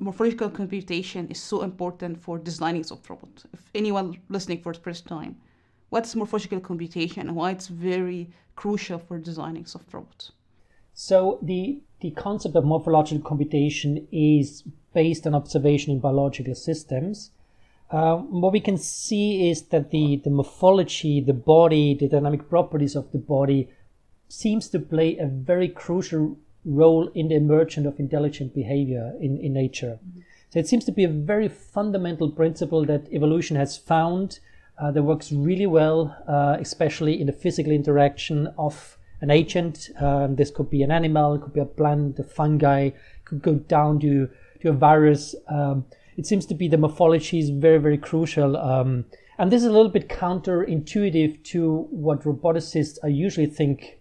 morphological 0.00 0.50
computation 0.50 1.28
is 1.28 1.40
so 1.40 1.62
important 1.62 2.18
for 2.18 2.38
designing 2.38 2.84
soft 2.84 3.08
robots? 3.10 3.44
If 3.52 3.60
anyone 3.74 4.18
listening 4.28 4.60
for 4.62 4.72
the 4.72 4.80
first 4.80 5.06
time, 5.06 5.36
what's 5.90 6.14
morphological 6.14 6.60
computation 6.60 7.28
and 7.28 7.36
why 7.36 7.50
it's 7.50 7.68
very 7.68 8.30
crucial 8.54 8.98
for 8.98 9.18
designing 9.18 9.66
soft 9.66 9.92
robots? 9.92 10.32
So 10.94 11.38
the 11.42 11.80
the 12.02 12.10
concept 12.10 12.56
of 12.56 12.64
morphological 12.64 13.22
computation 13.22 14.06
is 14.12 14.64
based 14.92 15.26
on 15.26 15.34
observation 15.34 15.92
in 15.92 16.00
biological 16.00 16.54
systems. 16.54 17.30
Uh, 17.90 18.16
what 18.16 18.52
we 18.52 18.60
can 18.60 18.76
see 18.76 19.48
is 19.50 19.62
that 19.68 19.90
the, 19.90 20.20
the 20.24 20.30
morphology, 20.30 21.20
the 21.20 21.32
body, 21.32 21.94
the 21.94 22.08
dynamic 22.08 22.48
properties 22.48 22.96
of 22.96 23.10
the 23.12 23.18
body 23.18 23.68
seems 24.28 24.68
to 24.68 24.78
play 24.78 25.16
a 25.18 25.26
very 25.26 25.68
crucial 25.68 26.36
role 26.64 27.08
in 27.14 27.28
the 27.28 27.36
emergence 27.36 27.86
of 27.86 27.98
intelligent 28.00 28.54
behavior 28.54 29.12
in, 29.20 29.38
in 29.38 29.52
nature. 29.52 29.98
Mm-hmm. 29.98 30.20
So 30.50 30.58
it 30.58 30.68
seems 30.68 30.84
to 30.86 30.92
be 30.92 31.04
a 31.04 31.08
very 31.08 31.48
fundamental 31.48 32.30
principle 32.30 32.84
that 32.86 33.12
evolution 33.12 33.56
has 33.56 33.76
found 33.78 34.40
uh, 34.78 34.90
that 34.90 35.02
works 35.02 35.32
really 35.32 35.66
well, 35.66 36.16
uh, 36.26 36.56
especially 36.60 37.20
in 37.20 37.26
the 37.26 37.32
physical 37.32 37.72
interaction 37.72 38.48
of 38.58 38.98
an 39.22 39.30
agent. 39.30 39.88
Um, 39.98 40.36
this 40.36 40.50
could 40.50 40.68
be 40.68 40.82
an 40.82 40.90
animal, 40.90 41.34
it 41.34 41.42
could 41.42 41.54
be 41.54 41.60
a 41.60 41.64
plant, 41.64 42.18
a 42.18 42.24
fungi, 42.24 42.90
could 43.24 43.40
go 43.40 43.54
down 43.54 44.00
to, 44.00 44.28
to 44.60 44.68
a 44.68 44.72
virus. 44.72 45.34
Um, 45.48 45.86
it 46.16 46.26
seems 46.26 46.44
to 46.46 46.54
be 46.54 46.68
the 46.68 46.76
morphology 46.76 47.38
is 47.38 47.50
very, 47.50 47.78
very 47.78 47.96
crucial. 47.96 48.56
Um, 48.56 49.06
and 49.38 49.50
this 49.50 49.62
is 49.62 49.68
a 49.68 49.72
little 49.72 49.88
bit 49.88 50.08
counterintuitive 50.08 51.42
to 51.44 51.86
what 51.90 52.24
roboticists 52.24 52.98
I 53.02 53.06
usually 53.06 53.46
think, 53.46 54.00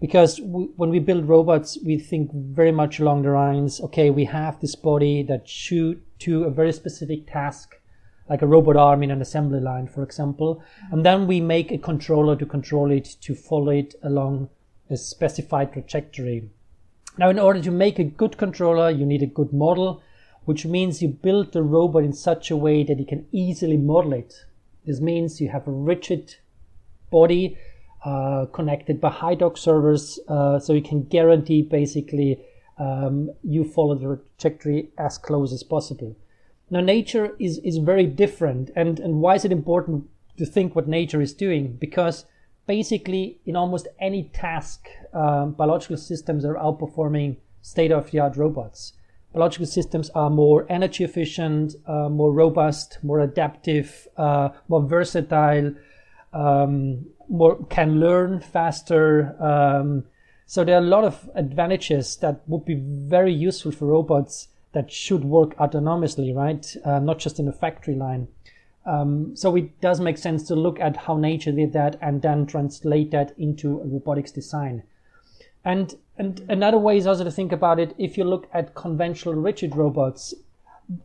because 0.00 0.40
we, 0.40 0.64
when 0.76 0.90
we 0.90 0.98
build 0.98 1.28
robots, 1.28 1.78
we 1.84 1.98
think 1.98 2.30
very 2.32 2.72
much 2.72 2.98
along 2.98 3.22
the 3.22 3.30
lines, 3.30 3.80
okay, 3.82 4.10
we 4.10 4.24
have 4.24 4.58
this 4.60 4.74
body 4.74 5.22
that 5.24 5.48
shoot 5.48 6.02
to 6.20 6.44
a 6.44 6.50
very 6.50 6.72
specific 6.72 7.30
task, 7.30 7.76
like 8.28 8.42
a 8.42 8.46
robot 8.46 8.76
arm 8.76 9.02
in 9.02 9.10
an 9.10 9.20
assembly 9.20 9.60
line, 9.60 9.86
for 9.86 10.02
example, 10.02 10.62
and 10.90 11.04
then 11.06 11.26
we 11.26 11.40
make 11.40 11.70
a 11.70 11.78
controller 11.78 12.34
to 12.36 12.46
control 12.46 12.90
it, 12.90 13.16
to 13.20 13.34
follow 13.34 13.70
it 13.70 13.94
along 14.02 14.48
a 14.92 14.96
specified 14.96 15.72
trajectory. 15.72 16.50
Now, 17.18 17.30
in 17.30 17.38
order 17.38 17.60
to 17.62 17.70
make 17.70 17.98
a 17.98 18.04
good 18.04 18.38
controller, 18.38 18.90
you 18.90 19.04
need 19.04 19.22
a 19.22 19.26
good 19.26 19.52
model, 19.52 20.02
which 20.44 20.64
means 20.64 21.02
you 21.02 21.08
build 21.08 21.52
the 21.52 21.62
robot 21.62 22.04
in 22.04 22.12
such 22.12 22.50
a 22.50 22.56
way 22.56 22.84
that 22.84 22.98
you 22.98 23.06
can 23.06 23.26
easily 23.32 23.76
model 23.76 24.12
it. 24.14 24.34
This 24.86 25.00
means 25.00 25.40
you 25.40 25.48
have 25.50 25.68
a 25.68 25.72
rigid 25.72 26.36
body 27.10 27.58
uh, 28.04 28.46
connected 28.46 29.00
by 29.00 29.10
high 29.10 29.34
torque 29.34 29.58
servos, 29.58 30.18
uh, 30.28 30.58
so 30.58 30.72
you 30.72 30.82
can 30.82 31.04
guarantee 31.04 31.62
basically 31.62 32.40
um, 32.78 33.30
you 33.44 33.62
follow 33.62 33.94
the 33.94 34.20
trajectory 34.38 34.90
as 34.98 35.18
close 35.18 35.52
as 35.52 35.62
possible. 35.62 36.16
Now, 36.70 36.80
nature 36.80 37.36
is, 37.38 37.58
is 37.58 37.76
very 37.76 38.06
different, 38.06 38.70
and, 38.74 38.98
and 38.98 39.20
why 39.20 39.34
is 39.34 39.44
it 39.44 39.52
important 39.52 40.08
to 40.38 40.46
think 40.46 40.74
what 40.74 40.88
nature 40.88 41.20
is 41.20 41.34
doing? 41.34 41.76
Because 41.78 42.24
basically, 42.66 43.38
in 43.44 43.56
almost 43.56 43.88
any 44.00 44.24
task, 44.32 44.88
um, 45.12 45.52
biological 45.52 45.96
systems 45.96 46.44
are 46.44 46.54
outperforming 46.54 47.36
state 47.60 47.92
of 47.92 48.10
the 48.10 48.18
art 48.18 48.36
robots 48.36 48.94
biological 49.32 49.66
systems 49.66 50.10
are 50.10 50.30
more 50.30 50.66
energy 50.68 51.04
efficient, 51.04 51.74
uh, 51.86 52.08
more 52.08 52.32
robust, 52.32 52.98
more 53.02 53.20
adaptive, 53.20 54.06
uh, 54.16 54.50
more 54.68 54.82
versatile, 54.82 55.74
um, 56.32 57.06
more 57.28 57.64
can 57.66 57.98
learn 57.98 58.40
faster. 58.40 59.34
Um, 59.42 60.04
so 60.46 60.64
there 60.64 60.76
are 60.76 60.82
a 60.82 60.86
lot 60.86 61.04
of 61.04 61.30
advantages 61.34 62.16
that 62.16 62.42
would 62.46 62.64
be 62.64 62.74
very 62.74 63.32
useful 63.32 63.72
for 63.72 63.86
robots 63.86 64.48
that 64.72 64.90
should 64.90 65.24
work 65.24 65.56
autonomously, 65.56 66.34
right? 66.34 66.76
Uh, 66.84 66.98
not 66.98 67.18
just 67.18 67.38
in 67.38 67.48
a 67.48 67.52
factory 67.52 67.94
line. 67.94 68.28
Um, 68.84 69.36
so 69.36 69.54
it 69.56 69.80
does 69.80 70.00
make 70.00 70.18
sense 70.18 70.46
to 70.48 70.56
look 70.56 70.80
at 70.80 70.96
how 70.96 71.16
nature 71.16 71.52
did 71.52 71.72
that 71.72 71.98
and 72.00 72.20
then 72.20 72.46
translate 72.46 73.10
that 73.12 73.32
into 73.38 73.80
a 73.80 73.86
robotics 73.86 74.32
design. 74.32 74.82
And 75.64 75.94
and 76.18 76.44
another 76.48 76.78
way 76.78 76.96
is 76.96 77.06
also 77.06 77.24
to 77.24 77.30
think 77.30 77.52
about 77.52 77.78
it. 77.78 77.94
If 77.96 78.18
you 78.18 78.24
look 78.24 78.48
at 78.52 78.74
conventional 78.74 79.34
rigid 79.34 79.76
robots, 79.76 80.34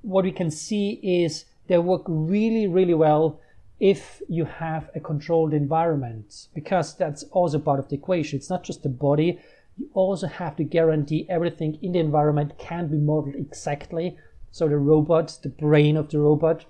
what 0.01 0.25
we 0.25 0.31
can 0.31 0.51
see 0.51 1.00
is 1.03 1.46
they 1.67 1.77
work 1.77 2.03
really, 2.07 2.67
really 2.67 2.93
well 2.93 3.39
if 3.79 4.22
you 4.27 4.46
have 4.46 4.89
a 4.96 5.00
controlled 5.00 5.53
environment, 5.53 6.48
because 6.55 6.96
that's 6.96 7.24
also 7.31 7.60
part 7.60 7.79
of 7.79 7.89
the 7.89 7.96
equation. 7.96 8.38
It's 8.38 8.50
not 8.50 8.63
just 8.63 8.84
the 8.84 8.89
body. 8.89 9.39
You 9.77 9.88
also 9.93 10.27
have 10.27 10.55
to 10.55 10.63
guarantee 10.63 11.27
everything 11.29 11.77
in 11.81 11.91
the 11.91 12.00
environment 12.00 12.57
can 12.57 12.88
be 12.88 12.98
modeled 12.98 13.36
exactly. 13.36 14.17
So 14.51 14.67
the 14.67 14.77
robot, 14.77 15.38
the 15.43 15.50
brain 15.50 15.96
of 15.96 16.10
the 16.10 16.19
robot, 16.19 16.65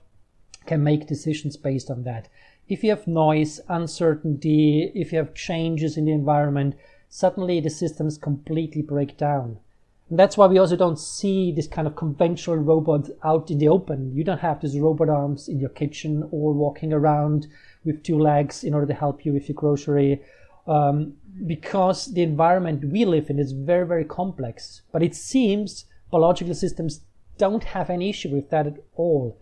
can 0.67 0.83
make 0.83 1.07
decisions 1.07 1.57
based 1.57 1.89
on 1.89 2.03
that. 2.03 2.29
If 2.67 2.83
you 2.83 2.89
have 2.89 3.07
noise, 3.07 3.61
uncertainty, 3.69 4.91
if 4.93 5.11
you 5.11 5.17
have 5.19 5.33
changes 5.33 5.97
in 5.97 6.05
the 6.05 6.11
environment, 6.11 6.75
suddenly 7.09 7.59
the 7.59 7.69
systems 7.69 8.17
completely 8.17 8.81
break 8.81 9.17
down. 9.17 9.59
And 10.09 10.17
that's 10.17 10.37
why 10.37 10.47
we 10.47 10.57
also 10.57 10.75
don't 10.75 10.99
see 10.99 11.51
this 11.51 11.67
kind 11.67 11.87
of 11.87 11.95
conventional 11.95 12.57
robot 12.57 13.09
out 13.23 13.51
in 13.51 13.57
the 13.57 13.67
open. 13.67 14.13
You 14.13 14.23
don't 14.23 14.39
have 14.39 14.61
these 14.61 14.79
robot 14.79 15.09
arms 15.09 15.49
in 15.49 15.59
your 15.59 15.69
kitchen 15.69 16.27
or 16.31 16.53
walking 16.53 16.93
around 16.93 17.47
with 17.83 18.03
two 18.03 18.17
legs 18.17 18.63
in 18.63 18.73
order 18.73 18.87
to 18.87 18.93
help 18.93 19.25
you 19.25 19.33
with 19.33 19.49
your 19.49 19.55
grocery. 19.55 20.21
Um, 20.65 21.13
because 21.45 22.13
the 22.13 22.23
environment 22.23 22.91
we 22.91 23.05
live 23.05 23.29
in 23.29 23.39
is 23.39 23.51
very, 23.51 23.85
very 23.85 24.05
complex. 24.05 24.81
But 24.91 25.03
it 25.03 25.15
seems 25.15 25.85
biological 26.09 26.53
systems 26.53 27.01
don't 27.37 27.63
have 27.63 27.89
any 27.89 28.09
issue 28.09 28.29
with 28.29 28.49
that 28.49 28.67
at 28.67 28.77
all. 28.95 29.37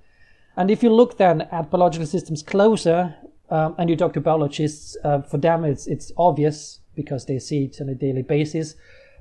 And 0.57 0.71
if 0.71 0.83
you 0.83 0.93
look 0.93 1.17
then 1.17 1.41
at 1.41 1.69
biological 1.69 2.07
systems 2.07 2.41
closer, 2.43 3.15
um, 3.49 3.75
and 3.77 3.89
you 3.89 3.95
talk 3.95 4.13
to 4.13 4.21
biologists, 4.21 4.97
uh, 5.03 5.21
for 5.21 5.37
them 5.37 5.63
it's, 5.65 5.87
it's 5.87 6.11
obvious 6.17 6.79
because 6.95 7.25
they 7.25 7.39
see 7.39 7.65
it 7.65 7.81
on 7.81 7.89
a 7.89 7.95
daily 7.95 8.23
basis, 8.23 8.75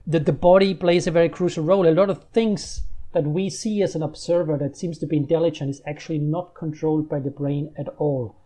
that 0.06 0.26
the 0.26 0.32
body 0.32 0.74
plays 0.74 1.06
a 1.06 1.10
very 1.10 1.28
crucial 1.28 1.64
role. 1.64 1.86
A 1.86 1.90
lot 1.90 2.10
of 2.10 2.24
things 2.32 2.84
that 3.12 3.24
we 3.24 3.50
see 3.50 3.82
as 3.82 3.94
an 3.94 4.02
observer 4.02 4.56
that 4.58 4.76
seems 4.76 4.98
to 4.98 5.06
be 5.06 5.16
intelligent 5.16 5.70
is 5.70 5.82
actually 5.86 6.18
not 6.18 6.54
controlled 6.54 7.08
by 7.08 7.20
the 7.20 7.30
brain 7.30 7.72
at 7.78 7.88
all. 7.98 8.36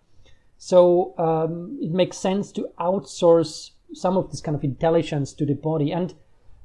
So 0.56 1.14
um, 1.18 1.78
it 1.80 1.90
makes 1.90 2.16
sense 2.18 2.52
to 2.52 2.68
outsource 2.80 3.70
some 3.94 4.16
of 4.16 4.30
this 4.30 4.40
kind 4.40 4.56
of 4.56 4.64
intelligence 4.64 5.32
to 5.34 5.46
the 5.46 5.54
body. 5.54 5.92
And 5.92 6.14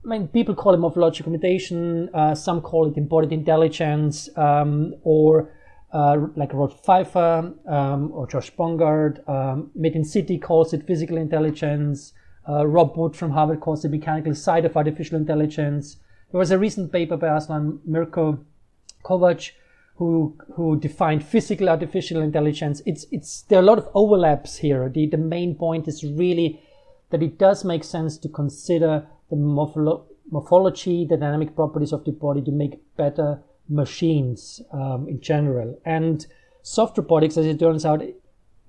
I 0.06 0.10
mean, 0.10 0.28
people 0.28 0.56
call 0.56 0.74
it 0.74 0.80
morphological 0.80 1.32
computation. 1.32 2.10
Uh, 2.14 2.36
some 2.36 2.62
call 2.62 2.90
it 2.90 2.98
embodied 2.98 3.32
intelligence, 3.32 4.30
um, 4.36 4.96
or 5.04 5.54
uh, 5.94 6.18
like 6.36 6.54
Rolf 6.54 6.84
Pfeifer 6.84 7.54
um, 7.72 8.12
or 8.12 8.28
Josh 8.28 8.54
Bongard. 8.56 9.28
Um, 9.30 9.72
Metin 9.80 10.04
Sitti 10.04 10.42
calls 10.42 10.74
it 10.74 10.86
physical 10.88 11.18
intelligence. 11.18 12.14
Uh, 12.50 12.66
Rob 12.68 12.98
Wood 12.98 13.16
from 13.16 13.32
Harvard 13.32 13.62
calls 13.62 13.84
the 13.84 13.90
mechanical 13.90 14.36
side 14.36 14.66
of 14.66 14.76
artificial 14.76 15.18
intelligence. 15.18 15.98
There 16.32 16.40
was 16.40 16.52
a 16.52 16.58
recent 16.58 16.92
paper 16.92 17.16
by 17.16 17.38
Aslan 17.38 17.80
Mirko 17.86 18.44
Kovac 19.06 19.52
who 19.96 20.36
who 20.56 20.80
defined 20.80 21.24
physical 21.24 21.70
artificial 21.70 22.22
intelligence. 22.22 22.82
It's 22.86 23.06
it's 23.12 23.44
there 23.44 23.60
are 23.60 23.62
a 23.62 23.66
lot 23.66 23.78
of 23.78 23.88
overlaps 23.94 24.58
here. 24.58 24.90
The 24.90 25.08
the 25.08 25.18
main 25.18 25.56
point 25.56 25.88
is 25.88 26.04
really 26.04 26.60
that 27.12 27.22
it 27.22 27.38
does 27.38 27.64
make 27.64 27.84
sense 27.84 28.18
to 28.18 28.30
consider 28.30 29.06
the 29.30 29.36
morpholo- 29.36 30.06
morphology, 30.32 31.06
the 31.06 31.18
dynamic 31.18 31.56
properties 31.56 31.94
of 31.94 32.04
the 32.06 32.12
body 32.12 32.42
to 32.42 32.52
make 32.52 32.82
better 32.98 33.44
machines 33.70 34.62
um, 34.72 35.08
in 35.08 35.22
general. 35.22 35.80
And 35.86 36.26
soft 36.62 36.98
robotics, 36.98 37.38
as 37.38 37.46
it 37.46 37.60
turns 37.60 37.86
out, 37.86 38.04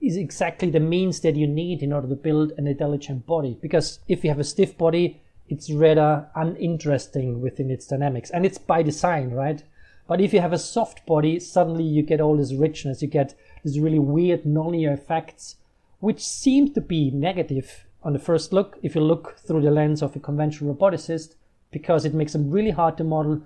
is 0.00 0.16
exactly 0.16 0.70
the 0.70 0.80
means 0.80 1.20
that 1.20 1.36
you 1.36 1.46
need 1.46 1.82
in 1.82 1.92
order 1.92 2.08
to 2.08 2.14
build 2.14 2.52
an 2.58 2.66
intelligent 2.66 3.26
body. 3.26 3.58
Because 3.60 4.00
if 4.08 4.22
you 4.22 4.30
have 4.30 4.38
a 4.38 4.44
stiff 4.44 4.76
body, 4.76 5.22
it's 5.48 5.70
rather 5.70 6.28
uninteresting 6.34 7.40
within 7.40 7.70
its 7.70 7.86
dynamics. 7.86 8.30
And 8.30 8.44
it's 8.44 8.58
by 8.58 8.82
design, 8.82 9.30
right? 9.30 9.62
But 10.06 10.20
if 10.20 10.34
you 10.34 10.40
have 10.40 10.52
a 10.52 10.58
soft 10.58 11.06
body, 11.06 11.40
suddenly 11.40 11.84
you 11.84 12.02
get 12.02 12.20
all 12.20 12.36
this 12.36 12.52
richness, 12.52 13.00
you 13.00 13.08
get 13.08 13.34
these 13.62 13.80
really 13.80 13.98
weird 13.98 14.44
nonlinear 14.44 14.92
effects, 14.92 15.56
which 16.00 16.20
seem 16.20 16.72
to 16.74 16.80
be 16.80 17.10
negative 17.10 17.86
on 18.02 18.12
the 18.12 18.18
first 18.18 18.52
look 18.52 18.78
if 18.82 18.94
you 18.94 19.00
look 19.00 19.38
through 19.38 19.62
the 19.62 19.70
lens 19.70 20.02
of 20.02 20.14
a 20.14 20.20
conventional 20.20 20.74
roboticist, 20.74 21.36
because 21.70 22.04
it 22.04 22.12
makes 22.12 22.32
them 22.32 22.50
really 22.50 22.70
hard 22.70 22.98
to 22.98 23.04
model, 23.04 23.42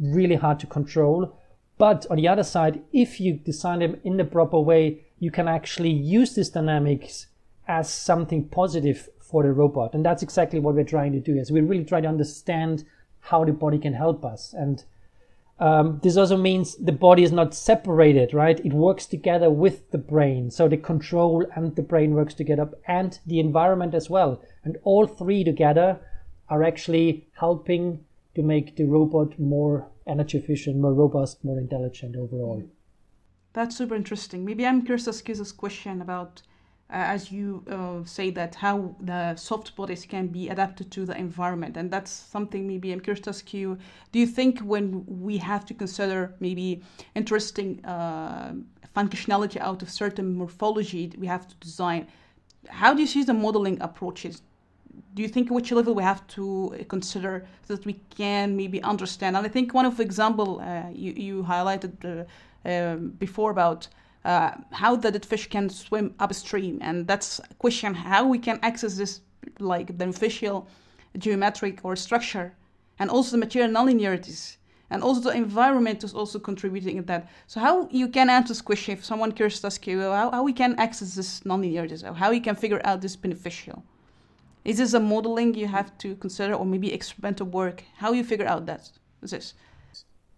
really 0.00 0.36
hard 0.36 0.60
to 0.60 0.66
control. 0.66 1.36
But 1.78 2.06
on 2.10 2.16
the 2.16 2.28
other 2.28 2.42
side, 2.42 2.82
if 2.92 3.20
you 3.20 3.34
design 3.34 3.80
them 3.80 4.00
in 4.04 4.16
the 4.16 4.24
proper 4.24 4.60
way, 4.60 5.04
you 5.18 5.30
can 5.30 5.48
actually 5.48 5.90
use 5.90 6.34
this 6.34 6.50
dynamics 6.50 7.26
as 7.66 7.92
something 7.92 8.48
positive 8.48 9.08
for 9.20 9.42
the 9.42 9.52
robot. 9.52 9.94
And 9.94 10.04
that's 10.04 10.22
exactly 10.22 10.60
what 10.60 10.74
we're 10.74 10.84
trying 10.84 11.12
to 11.12 11.20
do 11.20 11.36
is 11.36 11.50
we 11.50 11.60
really 11.60 11.84
try 11.84 12.00
to 12.00 12.08
understand 12.08 12.84
how 13.20 13.44
the 13.44 13.52
body 13.52 13.78
can 13.78 13.94
help 13.94 14.24
us. 14.24 14.52
And 14.52 14.84
um, 15.58 16.00
this 16.02 16.16
also 16.16 16.36
means 16.36 16.76
the 16.76 16.92
body 16.92 17.22
is 17.22 17.32
not 17.32 17.54
separated, 17.54 18.34
right? 18.34 18.58
It 18.64 18.72
works 18.72 19.06
together 19.06 19.48
with 19.48 19.90
the 19.92 19.98
brain. 19.98 20.50
So 20.50 20.68
the 20.68 20.76
control 20.76 21.46
and 21.54 21.76
the 21.76 21.82
brain 21.82 22.14
works 22.14 22.34
together 22.34 22.68
and 22.86 23.18
the 23.26 23.38
environment 23.38 23.94
as 23.94 24.10
well. 24.10 24.42
And 24.64 24.76
all 24.82 25.06
three 25.06 25.44
together 25.44 26.00
are 26.48 26.64
actually 26.64 27.28
helping 27.34 28.04
to 28.34 28.42
make 28.42 28.76
the 28.76 28.84
robot 28.84 29.38
more 29.38 29.88
energy 30.06 30.38
efficient, 30.38 30.76
more 30.76 30.94
robust, 30.94 31.44
more 31.44 31.58
intelligent 31.58 32.16
overall. 32.16 32.62
That's 33.52 33.76
super 33.76 33.94
interesting. 33.94 34.44
Maybe 34.44 34.66
I'm 34.66 34.82
curious 34.82 35.04
to 35.04 35.10
ask 35.10 35.28
you 35.28 35.34
this 35.34 35.52
question 35.52 36.00
about, 36.00 36.40
uh, 36.88 36.94
as 36.94 37.30
you 37.30 37.62
uh, 37.70 38.04
say 38.04 38.30
that 38.30 38.54
how 38.54 38.96
the 39.00 39.36
soft 39.36 39.76
bodies 39.76 40.06
can 40.06 40.28
be 40.28 40.48
adapted 40.48 40.90
to 40.92 41.04
the 41.04 41.16
environment, 41.16 41.76
and 41.76 41.90
that's 41.90 42.10
something 42.10 42.66
maybe 42.66 42.92
I'm 42.92 43.00
curious 43.00 43.22
to 43.24 43.30
ask 43.30 43.52
you. 43.52 43.76
Do 44.12 44.18
you 44.18 44.26
think 44.26 44.60
when 44.60 45.04
we 45.06 45.36
have 45.38 45.66
to 45.66 45.74
consider 45.74 46.34
maybe 46.40 46.82
interesting 47.14 47.84
uh, 47.84 48.54
functionality 48.96 49.58
out 49.58 49.82
of 49.82 49.90
certain 49.90 50.34
morphology 50.34 51.12
we 51.18 51.26
have 51.26 51.46
to 51.48 51.54
design, 51.56 52.06
how 52.68 52.94
do 52.94 53.00
you 53.00 53.06
see 53.06 53.24
the 53.24 53.34
modeling 53.34 53.80
approaches? 53.82 54.42
Do 55.14 55.22
you 55.22 55.28
think 55.28 55.50
which 55.50 55.70
level 55.72 55.94
we 55.94 56.02
have 56.02 56.26
to 56.28 56.74
consider 56.88 57.46
so 57.66 57.76
that 57.76 57.84
we 57.84 57.94
can 58.16 58.56
maybe 58.56 58.82
understand? 58.82 59.36
And 59.36 59.46
I 59.46 59.48
think 59.48 59.74
one 59.74 59.86
of 59.86 59.96
the 59.96 60.02
example 60.02 60.60
uh, 60.60 60.84
you, 60.90 61.12
you 61.12 61.42
highlighted 61.42 61.94
uh, 62.04 62.24
um, 62.68 63.10
before 63.18 63.50
about 63.50 63.88
uh, 64.24 64.52
how 64.70 64.96
the 64.96 65.10
dead 65.10 65.26
fish 65.26 65.48
can 65.48 65.68
swim 65.68 66.14
upstream, 66.20 66.78
and 66.80 67.06
that's 67.06 67.40
a 67.40 67.54
question 67.54 67.94
how 67.94 68.26
we 68.26 68.38
can 68.38 68.58
access 68.62 68.96
this 68.96 69.20
like 69.58 69.98
beneficial 69.98 70.68
geometric 71.18 71.84
or 71.84 71.96
structure, 71.96 72.54
and 72.98 73.10
also 73.10 73.32
the 73.32 73.38
material 73.38 73.70
nonlinearities 73.70 74.56
and 74.92 75.02
also 75.02 75.20
the 75.20 75.34
environment 75.34 76.04
is 76.04 76.12
also 76.12 76.38
contributing 76.38 76.98
in 76.98 77.04
that. 77.06 77.26
So 77.46 77.60
how 77.60 77.88
you 77.90 78.08
can 78.08 78.28
answer 78.28 78.48
this 78.48 78.60
question 78.60 78.92
if 78.92 79.04
someone 79.04 79.32
curious 79.32 79.60
to 79.60 79.68
ask 79.68 79.86
you 79.86 80.00
how, 80.02 80.30
how 80.30 80.42
we 80.42 80.52
can 80.52 80.74
access 80.78 81.14
this 81.14 81.40
nonlinearities, 81.40 82.08
or 82.08 82.12
how 82.12 82.30
we 82.30 82.40
can 82.40 82.54
figure 82.54 82.80
out 82.84 83.00
this 83.00 83.16
beneficial. 83.16 83.82
Is 84.64 84.78
this 84.78 84.94
a 84.94 85.00
modeling 85.00 85.54
you 85.54 85.66
have 85.66 85.96
to 85.98 86.14
consider, 86.16 86.54
or 86.54 86.64
maybe 86.64 86.92
experimental 86.92 87.46
work? 87.46 87.84
How 87.96 88.12
you 88.12 88.24
figure 88.24 88.46
out 88.46 88.66
that 88.66 88.90
this? 89.20 89.54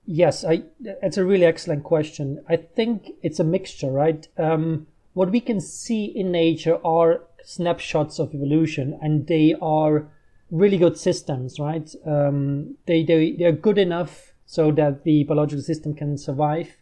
Yes, 0.07 0.45
I, 0.45 0.65
it's 1.03 1.17
a 1.17 1.25
really 1.25 1.45
excellent 1.45 1.85
question. 1.85 2.45
I 2.49 2.57
think 2.57 3.11
it's 3.23 3.41
a 3.41 3.45
mixture, 3.45 3.91
right? 3.91 4.27
Um, 4.39 4.87
what 5.15 5.31
we 5.31 5.41
can 5.41 5.61
see 5.61 6.05
in 6.05 6.31
nature 6.33 6.79
are 6.85 7.23
snapshots 7.45 8.19
of 8.19 8.35
evolution, 8.35 8.99
and 9.03 9.27
they 9.27 9.55
are 9.61 10.09
really 10.51 10.79
good 10.79 10.99
systems, 10.99 11.59
right? 11.59 11.91
Um, 12.07 12.77
they 12.87 13.03
they 13.03 13.33
they 13.33 13.45
are 13.45 13.53
good 13.53 13.79
enough 13.79 14.33
so 14.47 14.71
that 14.73 15.05
the 15.05 15.25
biological 15.25 15.63
system 15.63 15.95
can 15.95 16.19
survive. 16.19 16.77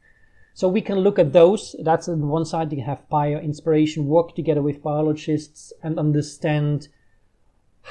So 0.54 0.68
we 0.68 0.80
can 0.80 0.98
look 0.98 1.18
at 1.18 1.32
those. 1.32 1.74
That's 1.82 2.08
on 2.08 2.28
one 2.28 2.44
side. 2.44 2.72
You 2.72 2.82
have 2.82 3.08
bio 3.08 3.38
inspiration, 3.38 4.06
work 4.06 4.34
together 4.34 4.62
with 4.62 4.82
biologists, 4.82 5.72
and 5.82 5.98
understand 5.98 6.88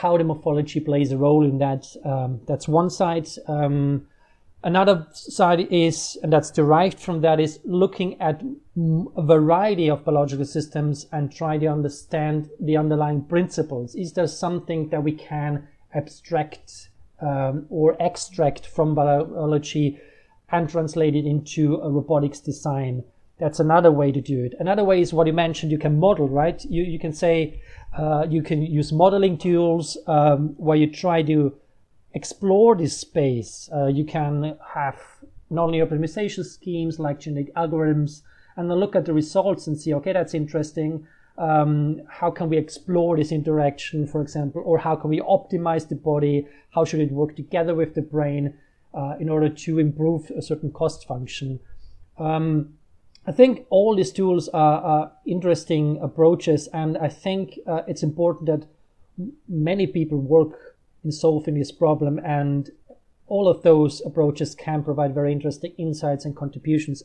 how 0.02 0.18
the 0.18 0.24
morphology 0.24 0.80
plays 0.80 1.12
a 1.12 1.18
role 1.18 1.46
in 1.46 1.60
that. 1.60 1.86
Um, 2.04 2.42
that's 2.48 2.68
one 2.68 2.90
side. 2.90 3.28
Um, 3.48 4.08
another 4.64 5.08
side 5.12 5.68
is, 5.72 6.18
and 6.24 6.34
that's 6.34 6.50
derived 6.50 7.00
from 7.00 7.22
that, 7.22 7.40
is 7.40 7.60
looking 7.64 8.20
at 8.20 8.42
a 9.16 9.22
variety 9.22 9.90
of 9.90 10.04
biological 10.04 10.46
systems 10.46 11.06
and 11.12 11.32
try 11.32 11.60
to 11.60 11.68
understand 11.68 12.50
the 12.60 12.78
underlying 12.78 13.24
principles. 13.24 13.94
Is 13.94 14.14
there 14.14 14.28
something 14.28 14.90
that 14.90 15.04
we 15.04 15.12
can 15.12 15.68
abstract 15.94 16.90
um, 17.22 17.68
or 17.70 17.96
extract 18.00 18.66
from 18.66 18.96
biology 18.96 20.00
and 20.50 20.68
translate 20.68 21.16
it 21.16 21.26
into 21.26 21.76
a 21.76 21.90
robotics 21.90 22.40
design? 22.40 23.04
That's 23.42 23.60
another 23.60 23.92
way 23.92 24.12
to 24.12 24.22
do 24.22 24.44
it. 24.44 24.54
Another 24.60 24.84
way 24.84 25.02
is 25.02 25.14
what 25.14 25.26
you 25.26 25.34
mentioned. 25.34 25.72
You 25.72 25.80
can 25.80 26.00
model, 26.00 26.30
right? 26.30 26.64
You 26.66 26.84
you 26.84 27.00
can 27.00 27.12
say 27.12 27.60
uh, 27.98 28.28
you 28.30 28.44
can 28.44 28.62
use 28.62 28.94
modeling 28.94 29.40
tools 29.40 29.98
um, 30.06 30.54
where 30.58 30.78
you 30.78 30.86
try 30.86 31.24
to 31.24 31.52
explore 32.14 32.76
this 32.76 32.96
space. 32.96 33.68
Uh, 33.74 33.88
you 33.88 34.06
can 34.06 34.56
have 34.76 35.00
nonlinear 35.52 35.88
optimization 35.88 36.46
schemes 36.46 37.00
like 37.00 37.20
genetic 37.20 37.52
algorithms, 37.56 38.22
and 38.58 38.70
then 38.70 38.78
look 38.78 38.96
at 38.96 39.06
the 39.06 39.14
results 39.14 39.66
and 39.66 39.76
see, 39.82 39.92
okay, 39.96 40.14
that's 40.14 40.36
interesting. 40.36 41.08
Um, 41.40 42.02
how 42.10 42.30
can 42.30 42.48
we 42.48 42.58
explore 42.58 43.18
this 43.18 43.32
interaction, 43.32 44.06
for 44.06 44.22
example, 44.22 44.62
or 44.64 44.78
how 44.78 44.96
can 44.96 45.10
we 45.10 45.20
optimize 45.20 45.90
the 45.90 45.96
body? 45.96 46.48
How 46.76 46.86
should 46.86 47.00
it 47.00 47.12
work 47.12 47.36
together 47.36 47.74
with 47.74 47.96
the 47.96 48.04
brain 48.04 48.54
uh, 48.94 49.16
in 49.20 49.30
order 49.30 49.50
to 49.50 49.80
improve 49.80 50.30
a 50.30 50.44
certain 50.44 50.72
cost 50.72 51.08
function? 51.08 51.60
Um, 52.20 52.78
I 53.28 53.32
think 53.32 53.68
all 53.70 53.96
these 53.96 54.12
tools 54.12 54.50
are, 54.50 54.82
are 54.82 55.12
interesting 55.28 56.00
approaches, 56.02 56.68
and 56.74 56.98
I 56.98 57.08
think 57.08 57.60
uh, 57.68 57.82
it's 57.88 58.02
important 58.04 58.48
that 58.48 58.68
many 59.48 59.86
people 59.86 60.18
work 60.18 60.78
in 61.04 61.12
solving 61.12 61.54
this 61.54 61.72
problem, 61.72 62.20
and 62.26 62.72
all 63.28 63.48
of 63.48 63.62
those 63.62 64.02
approaches 64.06 64.56
can 64.56 64.84
provide 64.84 65.14
very 65.14 65.32
interesting 65.32 65.74
insights 65.78 66.26
and 66.26 66.36
contributions. 66.36 67.04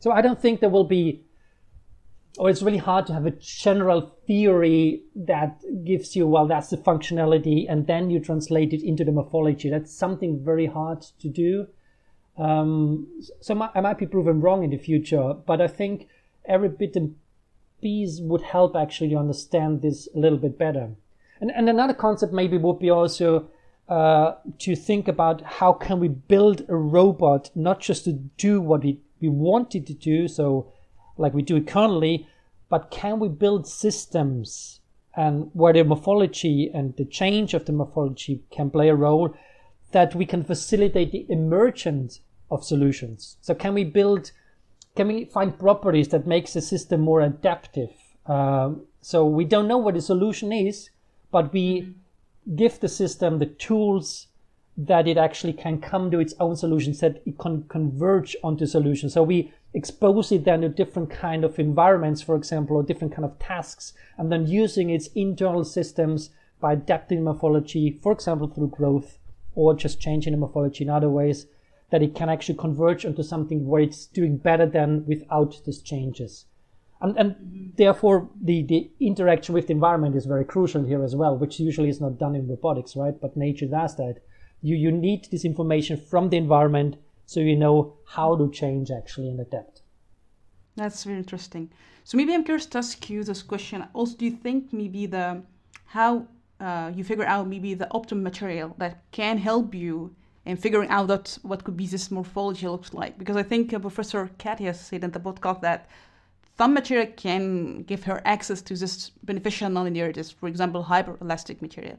So 0.00 0.10
I 0.10 0.22
don't 0.22 0.40
think 0.40 0.60
there 0.60 0.70
will 0.70 0.84
be, 0.84 1.22
or 2.38 2.48
it's 2.48 2.62
really 2.62 2.78
hard 2.78 3.06
to 3.06 3.12
have 3.12 3.26
a 3.26 3.30
general 3.30 4.16
theory 4.26 5.02
that 5.14 5.62
gives 5.84 6.16
you, 6.16 6.26
well, 6.26 6.46
that's 6.46 6.70
the 6.70 6.78
functionality, 6.78 7.66
and 7.68 7.86
then 7.86 8.10
you 8.10 8.18
translate 8.18 8.72
it 8.72 8.82
into 8.82 9.04
the 9.04 9.12
morphology. 9.12 9.68
That's 9.68 9.94
something 9.94 10.42
very 10.42 10.66
hard 10.66 11.02
to 11.20 11.28
do. 11.28 11.66
Um, 12.36 13.06
so 13.40 13.70
I 13.74 13.80
might 13.80 13.98
be 13.98 14.06
proven 14.06 14.40
wrong 14.40 14.64
in 14.64 14.70
the 14.70 14.78
future, 14.78 15.34
but 15.34 15.60
I 15.60 15.68
think 15.68 16.08
every 16.44 16.68
bit 16.68 16.96
and 16.96 17.16
piece 17.80 18.18
would 18.20 18.42
help 18.42 18.74
actually 18.74 19.14
understand 19.14 19.82
this 19.82 20.08
a 20.14 20.18
little 20.18 20.38
bit 20.38 20.58
better. 20.58 20.90
And, 21.40 21.50
and 21.50 21.68
another 21.68 21.94
concept 21.94 22.32
maybe 22.32 22.56
would 22.56 22.78
be 22.78 22.90
also 22.90 23.48
uh, 23.88 24.34
to 24.58 24.74
think 24.74 25.08
about 25.08 25.42
how 25.42 25.72
can 25.72 26.00
we 26.00 26.08
build 26.08 26.64
a 26.68 26.74
robot 26.74 27.50
not 27.54 27.80
just 27.80 28.04
to 28.04 28.12
do 28.12 28.60
what 28.60 28.82
we, 28.82 29.00
we 29.20 29.28
want 29.28 29.74
it 29.74 29.86
to 29.86 29.94
do, 29.94 30.26
so 30.26 30.72
like 31.18 31.34
we 31.34 31.42
do 31.42 31.56
it 31.56 31.66
currently, 31.66 32.26
but 32.68 32.90
can 32.90 33.20
we 33.20 33.28
build 33.28 33.66
systems 33.66 34.80
and 35.16 35.50
where 35.52 35.72
the 35.72 35.84
morphology 35.84 36.70
and 36.72 36.96
the 36.96 37.04
change 37.04 37.54
of 37.54 37.66
the 37.66 37.72
morphology 37.72 38.42
can 38.50 38.70
play 38.70 38.88
a 38.88 38.94
role 38.94 39.34
that 39.94 40.12
we 40.14 40.26
can 40.26 40.42
facilitate 40.42 41.12
the 41.12 41.24
emergence 41.28 42.20
of 42.50 42.64
solutions. 42.64 43.36
So 43.40 43.54
can 43.54 43.74
we 43.74 43.84
build, 43.84 44.32
can 44.96 45.06
we 45.06 45.26
find 45.26 45.56
properties 45.56 46.08
that 46.08 46.26
makes 46.26 46.52
the 46.52 46.60
system 46.60 47.00
more 47.00 47.20
adaptive? 47.20 47.92
Um, 48.26 48.82
so 49.00 49.24
we 49.24 49.44
don't 49.44 49.68
know 49.68 49.78
what 49.78 49.94
the 49.94 50.00
solution 50.00 50.52
is, 50.52 50.90
but 51.30 51.52
we 51.52 51.94
give 52.56 52.80
the 52.80 52.88
system 52.88 53.38
the 53.38 53.46
tools 53.46 54.26
that 54.76 55.06
it 55.06 55.16
actually 55.16 55.52
can 55.52 55.80
come 55.80 56.10
to 56.10 56.18
its 56.18 56.34
own 56.40 56.56
solutions 56.56 56.98
that 56.98 57.22
it 57.24 57.38
can 57.38 57.62
converge 57.68 58.34
onto 58.42 58.66
solutions. 58.66 59.12
So 59.12 59.22
we 59.22 59.52
expose 59.74 60.32
it 60.32 60.44
then 60.44 60.62
to 60.62 60.68
different 60.68 61.08
kind 61.08 61.44
of 61.44 61.60
environments, 61.60 62.20
for 62.20 62.34
example, 62.34 62.76
or 62.76 62.82
different 62.82 63.14
kind 63.14 63.24
of 63.24 63.38
tasks, 63.38 63.92
and 64.18 64.32
then 64.32 64.48
using 64.48 64.90
its 64.90 65.06
internal 65.14 65.62
systems 65.64 66.30
by 66.60 66.72
adapting 66.72 67.22
morphology, 67.22 67.92
for 68.02 68.10
example, 68.10 68.48
through 68.48 68.70
growth 68.70 69.18
or 69.54 69.74
just 69.74 70.00
changing 70.00 70.32
the 70.32 70.38
morphology 70.38 70.84
in 70.84 70.90
other 70.90 71.08
ways 71.08 71.46
that 71.90 72.02
it 72.02 72.14
can 72.14 72.28
actually 72.28 72.58
converge 72.58 73.04
onto 73.04 73.22
something 73.22 73.66
where 73.66 73.82
it's 73.82 74.06
doing 74.06 74.36
better 74.36 74.66
than 74.66 75.06
without 75.06 75.60
these 75.64 75.80
changes. 75.80 76.46
And, 77.00 77.16
and 77.18 77.72
therefore, 77.76 78.30
the, 78.40 78.62
the 78.62 78.90
interaction 79.00 79.54
with 79.54 79.66
the 79.66 79.74
environment 79.74 80.16
is 80.16 80.26
very 80.26 80.44
crucial 80.44 80.84
here 80.84 81.04
as 81.04 81.14
well, 81.14 81.36
which 81.36 81.60
usually 81.60 81.88
is 81.88 82.00
not 82.00 82.18
done 82.18 82.34
in 82.34 82.48
robotics, 82.48 82.96
right? 82.96 83.14
But 83.20 83.36
nature 83.36 83.66
does 83.66 83.96
that. 83.96 84.20
You, 84.62 84.76
you 84.76 84.90
need 84.90 85.28
this 85.30 85.44
information 85.44 85.96
from 85.98 86.30
the 86.30 86.38
environment 86.38 86.96
so 87.26 87.40
you 87.40 87.56
know 87.56 87.96
how 88.06 88.36
to 88.36 88.50
change 88.50 88.90
actually 88.90 89.28
and 89.28 89.40
adapt. 89.40 89.82
That's 90.76 91.04
very 91.04 91.18
interesting. 91.18 91.70
So 92.04 92.16
maybe 92.16 92.34
I'm 92.34 92.44
curious 92.44 92.66
to 92.66 92.78
ask 92.78 93.08
you 93.08 93.22
this 93.24 93.42
question. 93.42 93.86
Also, 93.92 94.16
do 94.16 94.24
you 94.24 94.32
think 94.32 94.72
maybe 94.72 95.06
the 95.06 95.42
how 95.86 96.26
uh, 96.60 96.92
you 96.94 97.04
figure 97.04 97.24
out 97.24 97.46
maybe 97.48 97.74
the 97.74 97.92
optimum 97.92 98.22
material 98.24 98.74
that 98.78 99.02
can 99.10 99.38
help 99.38 99.74
you 99.74 100.14
in 100.46 100.56
figuring 100.56 100.88
out 100.90 101.08
that 101.08 101.38
what 101.42 101.64
could 101.64 101.76
be 101.76 101.86
this 101.86 102.10
morphology 102.10 102.68
looks 102.68 102.92
like. 102.92 103.18
Because 103.18 103.36
I 103.36 103.42
think 103.42 103.72
uh, 103.72 103.78
Professor 103.78 104.30
Katia 104.38 104.74
said 104.74 105.04
in 105.04 105.10
the 105.10 105.20
podcast 105.20 105.60
that 105.62 105.88
some 106.56 106.74
material 106.74 107.06
can 107.16 107.82
give 107.82 108.04
her 108.04 108.22
access 108.24 108.62
to 108.62 108.76
this 108.76 109.10
beneficial 109.24 109.68
nonlinearities, 109.68 110.32
for 110.32 110.48
example, 110.48 110.82
hyperelastic 110.82 111.60
material. 111.60 111.96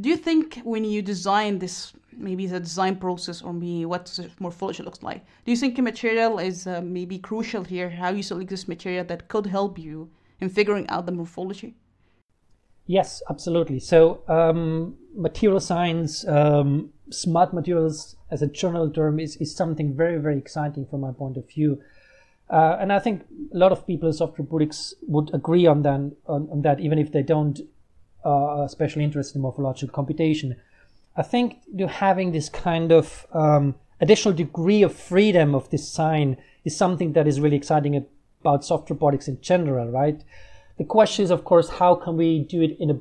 Do 0.00 0.08
you 0.08 0.16
think 0.16 0.60
when 0.64 0.84
you 0.84 1.00
design 1.00 1.58
this, 1.58 1.92
maybe 2.16 2.46
the 2.46 2.60
design 2.60 2.96
process 2.96 3.42
or 3.42 3.52
maybe 3.52 3.86
what 3.86 4.06
the 4.06 4.28
morphology 4.40 4.82
looks 4.82 5.02
like, 5.02 5.24
do 5.44 5.52
you 5.52 5.56
think 5.56 5.78
a 5.78 5.82
material 5.82 6.38
is 6.38 6.66
uh, 6.66 6.80
maybe 6.82 7.18
crucial 7.18 7.64
here, 7.64 7.88
how 7.88 8.10
you 8.10 8.22
select 8.22 8.50
this 8.50 8.68
material 8.68 9.04
that 9.04 9.28
could 9.28 9.46
help 9.46 9.78
you 9.78 10.10
in 10.40 10.48
figuring 10.48 10.88
out 10.88 11.06
the 11.06 11.12
morphology? 11.12 11.76
Yes, 12.86 13.22
absolutely. 13.28 13.80
So, 13.80 14.22
um, 14.28 14.96
material 15.14 15.60
science, 15.60 16.26
um, 16.28 16.90
smart 17.10 17.52
materials 17.52 18.16
as 18.30 18.42
a 18.42 18.46
general 18.46 18.90
term, 18.90 19.18
is, 19.18 19.36
is 19.36 19.54
something 19.54 19.94
very, 19.94 20.18
very 20.18 20.38
exciting 20.38 20.86
from 20.86 21.00
my 21.00 21.12
point 21.12 21.36
of 21.36 21.48
view. 21.48 21.82
Uh, 22.48 22.76
and 22.78 22.92
I 22.92 23.00
think 23.00 23.24
a 23.52 23.58
lot 23.58 23.72
of 23.72 23.86
people 23.86 24.08
in 24.08 24.12
soft 24.12 24.38
robotics 24.38 24.94
would 25.08 25.34
agree 25.34 25.66
on 25.66 25.82
that, 25.82 26.12
on, 26.28 26.48
on 26.50 26.62
that 26.62 26.78
even 26.78 26.98
if 26.98 27.10
they 27.10 27.22
don't 27.22 27.60
uh, 28.26 28.62
especially 28.64 29.04
interested 29.04 29.36
in 29.36 29.42
morphological 29.42 29.94
computation. 29.94 30.56
I 31.16 31.22
think 31.22 31.58
having 31.88 32.32
this 32.32 32.48
kind 32.48 32.92
of 32.92 33.26
um, 33.32 33.76
additional 34.00 34.34
degree 34.34 34.82
of 34.82 34.94
freedom 34.94 35.54
of 35.54 35.70
design 35.70 36.36
is 36.64 36.76
something 36.76 37.12
that 37.12 37.26
is 37.26 37.40
really 37.40 37.56
exciting 37.56 38.04
about 38.40 38.64
soft 38.64 38.90
robotics 38.90 39.28
in 39.28 39.40
general, 39.40 39.90
right? 39.90 40.22
The 40.78 40.84
question 40.84 41.24
is, 41.24 41.30
of 41.30 41.44
course, 41.44 41.68
how 41.68 41.94
can 41.94 42.16
we 42.16 42.40
do 42.40 42.62
it 42.62 42.76
in 42.78 42.90
a 42.90 42.98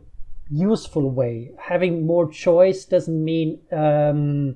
useful 0.49 1.09
way? 1.09 1.51
Having 1.59 2.05
more 2.05 2.29
choice 2.29 2.85
doesn't 2.85 3.23
mean 3.23 3.59
um, 3.71 4.55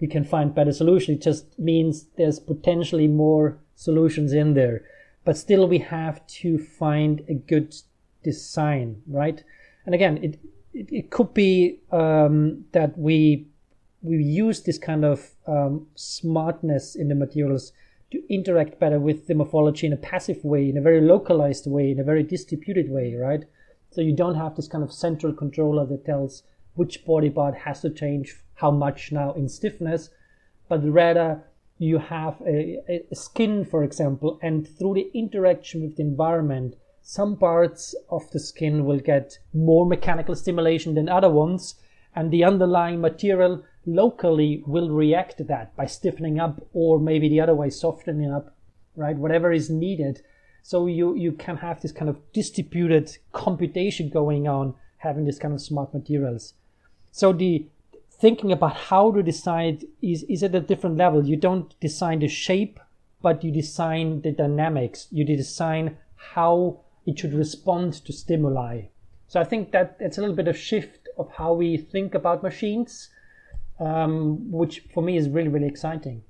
we 0.00 0.06
can 0.06 0.24
find 0.24 0.54
better 0.54 0.72
solutions. 0.72 1.18
It 1.18 1.22
just 1.22 1.58
means 1.58 2.06
there's 2.16 2.38
potentially 2.38 3.08
more 3.08 3.58
solutions 3.74 4.32
in 4.32 4.54
there. 4.54 4.82
But 5.24 5.36
still, 5.36 5.68
we 5.68 5.78
have 5.78 6.26
to 6.40 6.58
find 6.58 7.22
a 7.28 7.34
good 7.34 7.74
design, 8.22 9.02
right? 9.06 9.42
And 9.86 9.94
again, 9.94 10.18
it 10.22 10.38
it, 10.72 10.88
it 10.92 11.10
could 11.10 11.34
be 11.34 11.80
um, 11.90 12.64
that 12.72 12.96
we 12.96 13.46
we 14.02 14.16
use 14.22 14.62
this 14.62 14.78
kind 14.78 15.04
of 15.04 15.30
um, 15.46 15.86
smartness 15.94 16.94
in 16.94 17.08
the 17.08 17.14
materials 17.14 17.72
to 18.10 18.22
interact 18.32 18.80
better 18.80 18.98
with 18.98 19.26
the 19.26 19.34
morphology 19.34 19.86
in 19.86 19.92
a 19.92 19.96
passive 19.96 20.44
way, 20.44 20.68
in 20.68 20.76
a 20.76 20.82
very 20.82 21.00
localized 21.00 21.70
way, 21.70 21.90
in 21.90 22.00
a 22.00 22.04
very 22.04 22.22
distributed 22.22 22.90
way, 22.90 23.14
right? 23.14 23.44
So 23.90 24.00
you 24.00 24.14
don't 24.14 24.36
have 24.36 24.56
this 24.56 24.68
kind 24.68 24.84
of 24.84 24.92
central 24.92 25.32
controller 25.32 25.86
that 25.86 26.04
tells 26.04 26.42
which 26.74 27.04
body 27.04 27.30
part 27.30 27.56
has 27.56 27.80
to 27.82 27.90
change 27.90 28.36
how 28.54 28.70
much 28.70 29.12
now 29.12 29.32
in 29.32 29.48
stiffness, 29.48 30.10
but 30.68 30.80
rather 30.84 31.44
you 31.78 31.98
have 31.98 32.40
a, 32.46 32.78
a 33.10 33.14
skin, 33.14 33.64
for 33.64 33.82
example, 33.82 34.38
and 34.42 34.68
through 34.78 34.94
the 34.94 35.10
interaction 35.14 35.82
with 35.82 35.96
the 35.96 36.02
environment, 36.02 36.76
some 37.02 37.36
parts 37.36 37.94
of 38.10 38.30
the 38.30 38.38
skin 38.38 38.84
will 38.84 39.00
get 39.00 39.38
more 39.54 39.86
mechanical 39.86 40.36
stimulation 40.36 40.94
than 40.94 41.08
other 41.08 41.30
ones, 41.30 41.76
and 42.14 42.30
the 42.30 42.44
underlying 42.44 43.00
material 43.00 43.64
locally 43.86 44.62
will 44.66 44.90
react 44.90 45.38
to 45.38 45.44
that 45.44 45.74
by 45.76 45.86
stiffening 45.86 46.38
up 46.38 46.60
or 46.72 46.98
maybe 46.98 47.28
the 47.28 47.40
other 47.40 47.54
way 47.54 47.70
softening 47.70 48.30
up 48.30 48.54
right? 48.96 49.16
Whatever 49.16 49.52
is 49.52 49.70
needed. 49.70 50.22
So 50.62 50.86
you 50.86 51.14
you 51.14 51.32
can 51.32 51.56
have 51.58 51.80
this 51.80 51.92
kind 51.92 52.08
of 52.08 52.18
distributed 52.32 53.16
computation 53.32 54.10
going 54.10 54.46
on 54.46 54.74
having 54.98 55.24
this 55.24 55.38
kind 55.38 55.54
of 55.54 55.60
smart 55.60 55.94
materials. 55.94 56.54
So 57.10 57.32
the 57.32 57.66
thinking 58.10 58.52
about 58.52 58.76
how 58.76 59.10
to 59.12 59.22
decide 59.22 59.84
is 60.02 60.22
is 60.24 60.42
at 60.42 60.54
a 60.54 60.60
different 60.60 60.96
level. 60.96 61.26
You 61.26 61.36
don't 61.36 61.78
design 61.80 62.20
the 62.20 62.28
shape 62.28 62.78
but 63.22 63.44
you 63.44 63.52
design 63.52 64.22
the 64.22 64.32
dynamics. 64.32 65.06
You 65.10 65.24
design 65.24 65.98
how 66.34 66.80
it 67.06 67.18
should 67.18 67.34
respond 67.34 67.92
to 68.04 68.12
stimuli. 68.12 68.82
So 69.28 69.40
i 69.40 69.44
think 69.44 69.72
that 69.72 69.96
it's 70.00 70.18
a 70.18 70.20
little 70.20 70.36
bit 70.36 70.48
of 70.48 70.56
shift 70.56 71.08
of 71.16 71.30
how 71.32 71.52
we 71.54 71.76
think 71.76 72.14
about 72.14 72.42
machines 72.42 73.08
um, 73.80 74.50
which 74.50 74.84
for 74.94 75.02
me 75.02 75.16
is 75.16 75.28
really 75.28 75.48
really 75.48 75.66
exciting. 75.66 76.22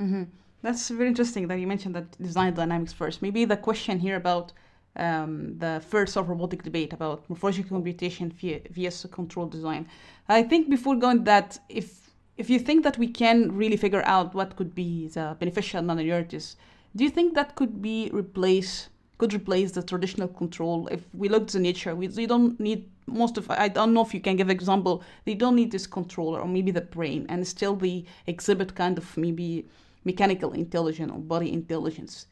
Mm-hmm. 0.00 0.24
That's 0.62 0.88
very 0.88 1.08
interesting 1.08 1.46
that 1.48 1.58
you 1.60 1.66
mentioned 1.66 1.94
that 1.94 2.20
design 2.20 2.54
dynamics 2.54 2.92
first. 2.92 3.20
Maybe 3.20 3.44
the 3.44 3.56
question 3.56 3.98
here 3.98 4.16
about 4.16 4.52
um, 4.96 5.58
the 5.58 5.82
first 5.88 6.16
of 6.16 6.28
robotic 6.28 6.62
debate 6.62 6.92
about 6.92 7.28
morphological 7.28 7.76
computation 7.76 8.30
via 8.30 8.90
control 9.10 9.46
design. 9.46 9.88
I 10.28 10.42
think 10.42 10.70
before 10.70 10.96
going 10.96 11.24
that, 11.24 11.58
if 11.68 12.10
if 12.36 12.50
you 12.50 12.58
think 12.58 12.82
that 12.82 12.98
we 12.98 13.08
can 13.08 13.52
really 13.52 13.76
figure 13.76 14.02
out 14.06 14.34
what 14.34 14.56
could 14.56 14.74
be 14.74 15.08
the 15.08 15.36
beneficial 15.38 15.82
nonlinearities, 15.82 16.56
do 16.96 17.04
you 17.04 17.10
think 17.10 17.34
that 17.34 17.54
could 17.54 17.80
be 17.82 18.10
replace 18.12 18.88
could 19.18 19.32
replace 19.34 19.72
the 19.72 19.82
traditional 19.82 20.28
control? 20.28 20.88
If 20.88 21.02
we 21.14 21.28
look 21.28 21.46
to 21.48 21.60
nature, 21.60 21.94
we, 21.94 22.08
we 22.08 22.26
don't 22.26 22.58
need 22.58 22.90
most 23.06 23.38
of 23.38 23.50
I 23.50 23.68
don't 23.68 23.92
know 23.92 24.02
if 24.02 24.14
you 24.14 24.20
can 24.20 24.36
give 24.36 24.50
example. 24.50 25.02
They 25.24 25.34
don't 25.34 25.56
need 25.56 25.70
this 25.70 25.86
controller 25.86 26.40
or 26.40 26.48
maybe 26.48 26.70
the 26.70 26.80
brain, 26.80 27.26
and 27.28 27.46
still 27.46 27.76
they 27.76 28.04
exhibit 28.26 28.74
kind 28.74 28.98
of 28.98 29.16
maybe 29.16 29.66
mechanical 30.04 30.52
intelligence 30.52 31.12
or 31.12 31.18
body 31.18 31.52
intelligence. 31.52 32.26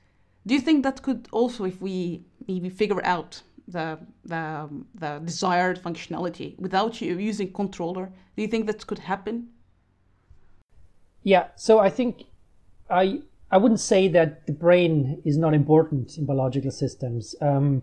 Do 0.46 0.54
you 0.54 0.60
think 0.60 0.82
that 0.82 1.02
could 1.02 1.28
also, 1.32 1.64
if 1.64 1.80
we 1.80 2.24
maybe 2.48 2.68
figure 2.68 3.04
out 3.04 3.42
the 3.68 3.98
the 4.24 4.68
the 4.94 5.20
desired 5.24 5.80
functionality 5.82 6.58
without 6.58 7.00
you 7.00 7.18
using 7.18 7.52
controller, 7.52 8.12
do 8.36 8.42
you 8.42 8.48
think 8.48 8.66
that 8.66 8.86
could 8.86 8.98
happen? 8.98 9.48
Yeah. 11.22 11.48
So 11.56 11.78
I 11.78 11.90
think 11.90 12.24
I 12.90 13.22
I 13.50 13.58
wouldn't 13.58 13.80
say 13.80 14.08
that 14.08 14.46
the 14.46 14.52
brain 14.52 15.22
is 15.24 15.36
not 15.36 15.54
important 15.54 16.18
in 16.18 16.26
biological 16.26 16.70
systems. 16.70 17.34
Um, 17.40 17.82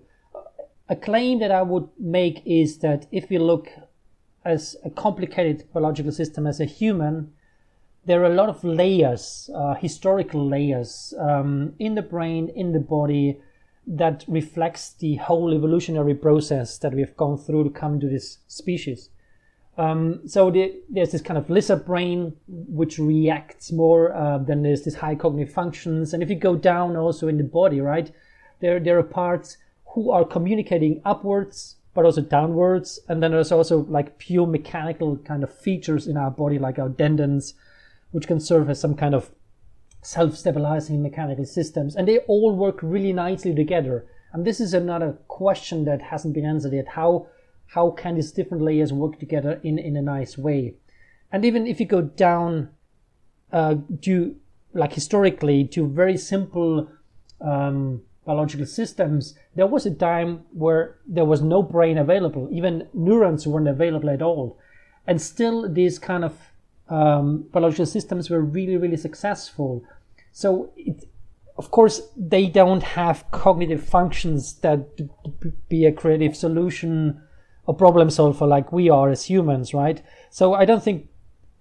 a 0.89 0.95
claim 0.95 1.39
that 1.39 1.51
I 1.51 1.61
would 1.61 1.87
make 1.99 2.41
is 2.45 2.79
that 2.79 3.05
if 3.11 3.29
you 3.29 3.39
look 3.39 3.69
as 4.43 4.75
a 4.83 4.89
complicated 4.89 5.65
biological 5.71 6.11
system 6.11 6.47
as 6.47 6.59
a 6.59 6.65
human, 6.65 7.31
there 8.05 8.21
are 8.21 8.31
a 8.31 8.35
lot 8.35 8.49
of 8.49 8.63
layers, 8.63 9.49
uh, 9.53 9.75
historical 9.75 10.43
layers 10.47 11.13
um, 11.19 11.73
in 11.77 11.93
the 11.93 12.01
brain, 12.01 12.49
in 12.55 12.71
the 12.71 12.79
body, 12.79 13.39
that 13.85 14.25
reflects 14.27 14.93
the 14.93 15.15
whole 15.15 15.53
evolutionary 15.53 16.15
process 16.15 16.77
that 16.79 16.93
we've 16.93 17.15
gone 17.17 17.37
through 17.37 17.65
to 17.65 17.69
come 17.69 17.99
to 17.99 18.07
this 18.07 18.39
species. 18.47 19.09
Um, 19.77 20.27
so 20.27 20.49
the, 20.49 20.75
there's 20.89 21.11
this 21.11 21.21
kind 21.21 21.37
of 21.37 21.49
lizard 21.49 21.85
brain 21.85 22.35
which 22.47 22.97
reacts 22.97 23.71
more. 23.71 24.13
Uh, 24.13 24.39
there's 24.39 24.83
this 24.83 24.95
high 24.95 25.15
cognitive 25.15 25.53
functions, 25.53 26.13
and 26.13 26.23
if 26.23 26.29
you 26.29 26.35
go 26.35 26.55
down 26.55 26.97
also 26.97 27.27
in 27.27 27.37
the 27.37 27.43
body, 27.43 27.79
right, 27.79 28.11
there 28.59 28.79
there 28.79 28.99
are 28.99 29.03
parts 29.03 29.57
who 29.93 30.11
are 30.11 30.25
communicating 30.25 31.01
upwards 31.05 31.77
but 31.93 32.05
also 32.05 32.21
downwards. 32.21 32.99
And 33.09 33.21
then 33.21 33.31
there's 33.31 33.51
also 33.51 33.79
like 33.85 34.17
pure 34.19 34.47
mechanical 34.47 35.17
kind 35.17 35.43
of 35.43 35.53
features 35.53 36.07
in 36.07 36.17
our 36.17 36.31
body, 36.31 36.59
like 36.59 36.79
our 36.79 36.89
tendons, 36.89 37.55
which 38.11 38.27
can 38.27 38.39
serve 38.39 38.69
as 38.69 38.79
some 38.79 38.95
kind 38.95 39.15
of 39.15 39.31
self-stabilizing 40.01 41.01
mechanical 41.01 41.45
systems. 41.45 41.95
And 41.95 42.07
they 42.07 42.19
all 42.19 42.55
work 42.55 42.79
really 42.81 43.11
nicely 43.11 43.53
together. 43.53 44.05
And 44.31 44.45
this 44.45 44.59
is 44.59 44.73
another 44.73 45.17
question 45.27 45.85
that 45.85 46.01
hasn't 46.01 46.33
been 46.33 46.45
answered 46.45 46.73
yet. 46.73 46.87
How 46.89 47.27
how 47.67 47.91
can 47.91 48.15
these 48.15 48.31
different 48.31 48.63
layers 48.63 48.91
work 48.91 49.19
together 49.19 49.59
in, 49.63 49.77
in 49.77 49.95
a 49.95 50.01
nice 50.01 50.37
way? 50.37 50.75
And 51.31 51.45
even 51.45 51.67
if 51.67 51.79
you 51.79 51.85
go 51.85 52.01
down 52.01 52.69
uh, 53.51 53.75
to 54.01 54.35
like 54.73 54.93
historically 54.93 55.65
to 55.65 55.87
very 55.87 56.17
simple 56.17 56.89
um, 57.41 58.01
biological 58.29 58.67
systems, 58.67 59.33
there 59.55 59.65
was 59.65 59.87
a 59.87 59.95
time 60.09 60.45
where 60.53 60.97
there 61.07 61.25
was 61.25 61.41
no 61.41 61.63
brain 61.63 61.97
available. 61.97 62.47
Even 62.51 62.87
neurons 62.93 63.47
weren't 63.47 63.67
available 63.67 64.11
at 64.11 64.21
all. 64.21 64.55
And 65.07 65.19
still, 65.19 65.67
these 65.67 65.97
kind 65.97 66.23
of 66.23 66.33
um, 66.89 67.45
biological 67.51 67.87
systems 67.87 68.29
were 68.29 68.41
really, 68.41 68.77
really 68.77 68.97
successful. 68.97 69.83
So, 70.31 70.71
it, 70.77 71.09
of 71.57 71.71
course, 71.71 71.95
they 72.15 72.45
don't 72.45 72.83
have 72.83 73.25
cognitive 73.31 73.83
functions 73.83 74.39
that 74.65 74.77
be 75.67 75.87
a 75.87 75.91
creative 75.91 76.35
solution 76.35 77.19
or 77.65 77.73
problem 77.73 78.11
solver 78.11 78.45
like 78.45 78.71
we 78.71 78.91
are 78.91 79.09
as 79.09 79.23
humans, 79.23 79.73
right? 79.73 80.03
So, 80.29 80.53
I 80.53 80.65
don't 80.65 80.83
think 80.83 81.07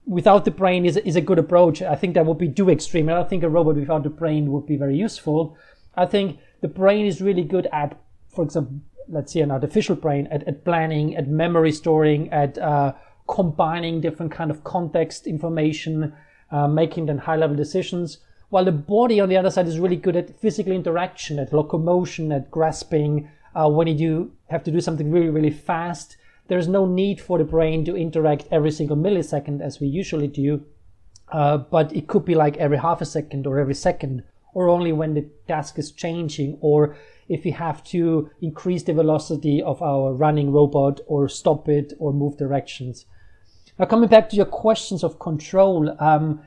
without 0.05 0.45
the 0.45 0.51
brain 0.51 0.85
is, 0.85 0.99
is 0.99 1.17
a 1.17 1.29
good 1.29 1.39
approach. 1.39 1.81
I 1.81 1.95
think 1.95 2.13
that 2.13 2.27
would 2.27 2.37
be 2.47 2.51
too 2.51 2.69
extreme. 2.69 3.09
I 3.09 3.15
don't 3.15 3.31
think 3.31 3.43
a 3.43 3.49
robot 3.49 3.77
without 3.77 4.03
the 4.03 4.11
brain 4.11 4.53
would 4.53 4.67
be 4.67 4.77
very 4.77 4.97
useful. 4.97 5.57
I 5.95 6.05
think 6.07 6.39
the 6.61 6.69
brain 6.69 7.07
is 7.07 7.21
really 7.21 7.45
good 7.45 7.69
at, 7.73 8.01
for 8.29 8.45
example, 8.45 8.81
let's 9.09 9.33
say 9.33 9.41
an 9.41 9.51
artificial 9.51 9.97
brain, 9.97 10.27
at, 10.31 10.47
at 10.47 10.65
planning, 10.65 11.17
at 11.17 11.29
memory 11.29 11.73
storing, 11.73 12.31
at 12.31 12.59
uh, 12.59 12.93
combining 13.27 14.01
different 14.01 14.33
kind 14.33 14.51
of 14.51 14.65
context 14.65 15.27
information, 15.27 16.13
uh, 16.51 16.67
making 16.67 17.07
then 17.07 17.19
high 17.19 17.37
level 17.37 17.57
decisions. 17.57 18.19
While 18.51 18.65
the 18.65 18.73
body 18.73 19.21
on 19.21 19.29
the 19.29 19.37
other 19.37 19.51
side 19.51 19.67
is 19.67 19.79
really 19.79 19.97
good 19.97 20.17
at 20.17 20.41
physical 20.41 20.73
interaction, 20.73 21.39
at 21.39 21.53
locomotion, 21.53 22.33
at 22.33 22.51
grasping. 22.51 23.31
Uh, 23.55 23.69
when 23.69 23.87
you 23.89 23.95
do 23.95 24.33
have 24.49 24.65
to 24.65 24.71
do 24.71 24.81
something 24.81 25.11
really, 25.11 25.29
really 25.29 25.51
fast, 25.51 26.17
there's 26.49 26.69
no 26.69 26.87
need 26.87 27.21
for 27.21 27.37
the 27.39 27.45
brain 27.45 27.85
to 27.85 27.97
interact 27.97 28.47
every 28.51 28.71
single 28.71 28.97
millisecond 28.97 29.61
as 29.61 29.81
we 29.81 29.87
usually 29.87 30.29
do. 30.29 30.65
Uh, 31.31 31.59
but 31.59 31.95
it 31.95 32.07
could 32.07 32.25
be 32.25 32.35
like 32.35 32.57
every 32.57 32.79
half 32.79 33.03
a 33.03 33.05
second 33.05 33.47
or 33.47 33.59
every 33.59 33.75
second 33.75 34.23
or 34.59 34.69
only 34.69 34.93
when 34.93 35.15
the 35.15 35.25
task 35.47 35.79
is 35.79 35.93
changing 35.93 36.59
or 36.61 36.97
if 37.29 37.45
we 37.45 37.53
have 37.53 37.85
to 37.85 38.29
increase 38.43 38.83
the 38.83 38.93
velocity 38.93 39.63
of 39.63 39.81
our 39.81 40.13
running 40.13 40.51
robot 40.51 40.99
or 41.07 41.29
stop 41.29 41.69
it 41.69 41.93
or 42.01 42.13
move 42.13 42.37
directions. 42.37 43.07
Now, 43.79 43.87
coming 43.87 44.09
back 44.09 44.29
to 44.31 44.37
your 44.37 44.47
questions 44.47 45.05
of 45.05 45.21
control, 45.21 45.95
um, 46.01 46.41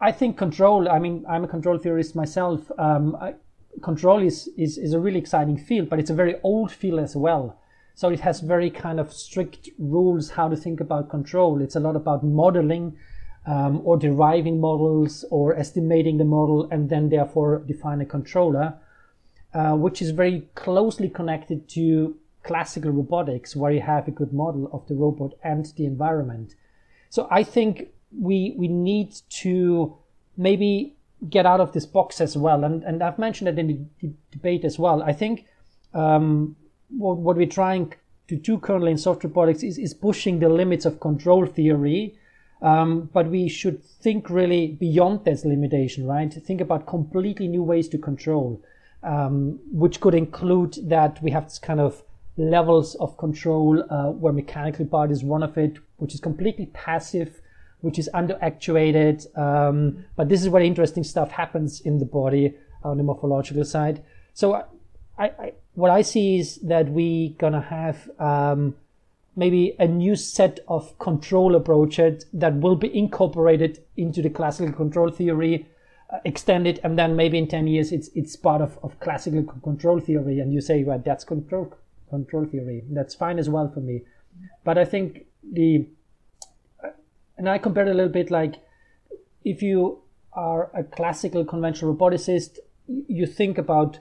I 0.00 0.10
think 0.10 0.38
control, 0.38 0.88
I 0.88 0.98
mean, 0.98 1.26
I'm 1.28 1.44
a 1.44 1.48
control 1.48 1.76
theorist 1.76 2.16
myself. 2.16 2.72
Um, 2.78 3.14
I, 3.16 3.34
control 3.82 4.22
is, 4.22 4.48
is, 4.56 4.78
is 4.78 4.94
a 4.94 5.00
really 5.00 5.18
exciting 5.18 5.58
field, 5.58 5.90
but 5.90 5.98
it's 5.98 6.08
a 6.08 6.14
very 6.14 6.36
old 6.42 6.72
field 6.72 7.00
as 7.00 7.14
well. 7.14 7.60
So 7.94 8.08
it 8.08 8.20
has 8.20 8.40
very 8.40 8.70
kind 8.70 8.98
of 8.98 9.12
strict 9.12 9.68
rules 9.78 10.30
how 10.30 10.48
to 10.48 10.56
think 10.56 10.80
about 10.80 11.10
control. 11.10 11.60
It's 11.60 11.76
a 11.76 11.80
lot 11.80 11.94
about 11.94 12.24
modeling 12.24 12.96
um, 13.46 13.80
or 13.84 13.96
deriving 13.96 14.60
models 14.60 15.24
or 15.30 15.54
estimating 15.56 16.18
the 16.18 16.24
model 16.24 16.68
and 16.70 16.88
then 16.88 17.08
therefore 17.08 17.62
define 17.66 18.00
a 18.00 18.06
controller, 18.06 18.74
uh, 19.54 19.72
which 19.72 20.00
is 20.00 20.10
very 20.10 20.48
closely 20.54 21.08
connected 21.08 21.68
to 21.68 22.16
classical 22.42 22.90
robotics 22.90 23.54
where 23.54 23.72
you 23.72 23.80
have 23.80 24.08
a 24.08 24.10
good 24.10 24.32
model 24.32 24.68
of 24.72 24.86
the 24.88 24.94
robot 24.94 25.32
and 25.44 25.66
the 25.76 25.86
environment. 25.86 26.54
So 27.10 27.28
I 27.30 27.42
think 27.42 27.88
we 28.18 28.54
we 28.58 28.68
need 28.68 29.14
to 29.42 29.96
maybe 30.36 30.96
get 31.28 31.46
out 31.46 31.60
of 31.60 31.72
this 31.72 31.86
box 31.86 32.20
as 32.20 32.36
well. 32.36 32.64
And, 32.64 32.82
and 32.82 33.02
I've 33.02 33.18
mentioned 33.18 33.48
it 33.48 33.58
in 33.58 33.66
the 33.68 33.78
d- 34.00 34.14
debate 34.30 34.64
as 34.64 34.78
well. 34.78 35.02
I 35.02 35.12
think 35.12 35.46
um, 35.94 36.56
what, 36.88 37.18
what 37.18 37.36
we're 37.36 37.46
trying 37.46 37.92
to 38.28 38.36
do 38.36 38.58
currently 38.58 38.90
in 38.90 38.98
soft 38.98 39.22
robotics 39.24 39.62
is, 39.62 39.78
is 39.78 39.94
pushing 39.94 40.40
the 40.40 40.48
limits 40.48 40.84
of 40.84 41.00
control 41.00 41.46
theory 41.46 42.16
um, 42.62 43.10
but 43.12 43.28
we 43.28 43.48
should 43.48 43.82
think 43.84 44.30
really 44.30 44.68
beyond 44.68 45.24
this 45.24 45.44
limitation, 45.44 46.06
right? 46.06 46.32
Think 46.32 46.60
about 46.60 46.86
completely 46.86 47.48
new 47.48 47.62
ways 47.62 47.88
to 47.88 47.98
control, 47.98 48.62
um, 49.02 49.58
which 49.72 50.00
could 50.00 50.14
include 50.14 50.78
that 50.88 51.20
we 51.22 51.32
have 51.32 51.44
this 51.44 51.58
kind 51.58 51.80
of 51.80 52.02
levels 52.36 52.94
of 52.94 53.16
control 53.18 53.84
uh, 53.90 54.10
where 54.10 54.32
mechanical 54.32 54.86
part 54.86 55.10
is 55.10 55.24
one 55.24 55.42
of 55.42 55.58
it, 55.58 55.78
which 55.96 56.14
is 56.14 56.20
completely 56.20 56.66
passive, 56.66 57.40
which 57.80 57.98
is 57.98 58.08
under-actuated. 58.14 59.26
Um, 59.36 60.04
but 60.16 60.28
this 60.28 60.40
is 60.40 60.48
where 60.48 60.62
interesting 60.62 61.04
stuff 61.04 61.32
happens 61.32 61.80
in 61.80 61.98
the 61.98 62.06
body 62.06 62.54
on 62.84 62.96
the 62.96 63.02
morphological 63.02 63.64
side. 63.64 64.02
So 64.34 64.54
I, 65.18 65.24
I, 65.24 65.52
what 65.74 65.90
I 65.90 66.02
see 66.02 66.38
is 66.38 66.56
that 66.62 66.88
we're 66.88 67.30
gonna 67.38 67.60
have 67.60 68.08
um, 68.20 68.76
maybe 69.34 69.74
a 69.78 69.86
new 69.86 70.14
set 70.14 70.60
of 70.68 70.98
control 70.98 71.54
approaches 71.54 72.26
that 72.32 72.54
will 72.54 72.76
be 72.76 72.96
incorporated 72.96 73.82
into 73.96 74.22
the 74.22 74.30
classical 74.30 74.72
control 74.72 75.10
theory, 75.10 75.66
uh, 76.12 76.18
extended, 76.24 76.80
and 76.84 76.98
then 76.98 77.16
maybe 77.16 77.38
in 77.38 77.48
10 77.48 77.66
years 77.66 77.92
it's 77.92 78.08
it's 78.14 78.36
part 78.36 78.60
of, 78.60 78.78
of 78.82 78.98
classical 79.00 79.42
control 79.62 80.00
theory. 80.00 80.40
And 80.40 80.52
you 80.52 80.60
say, 80.60 80.84
well, 80.84 81.02
that's 81.04 81.24
control 81.24 81.74
control 82.10 82.44
theory. 82.44 82.84
That's 82.90 83.14
fine 83.14 83.38
as 83.38 83.48
well 83.48 83.70
for 83.72 83.80
me. 83.80 84.02
But 84.64 84.78
I 84.78 84.84
think 84.84 85.26
the 85.42 85.86
and 87.38 87.48
I 87.48 87.58
compare 87.58 87.86
it 87.86 87.90
a 87.90 87.94
little 87.94 88.12
bit 88.12 88.30
like 88.30 88.56
if 89.44 89.62
you 89.62 90.02
are 90.32 90.70
a 90.74 90.84
classical 90.84 91.44
conventional 91.44 91.94
roboticist, 91.94 92.58
you 92.86 93.26
think 93.26 93.58
about 93.58 93.98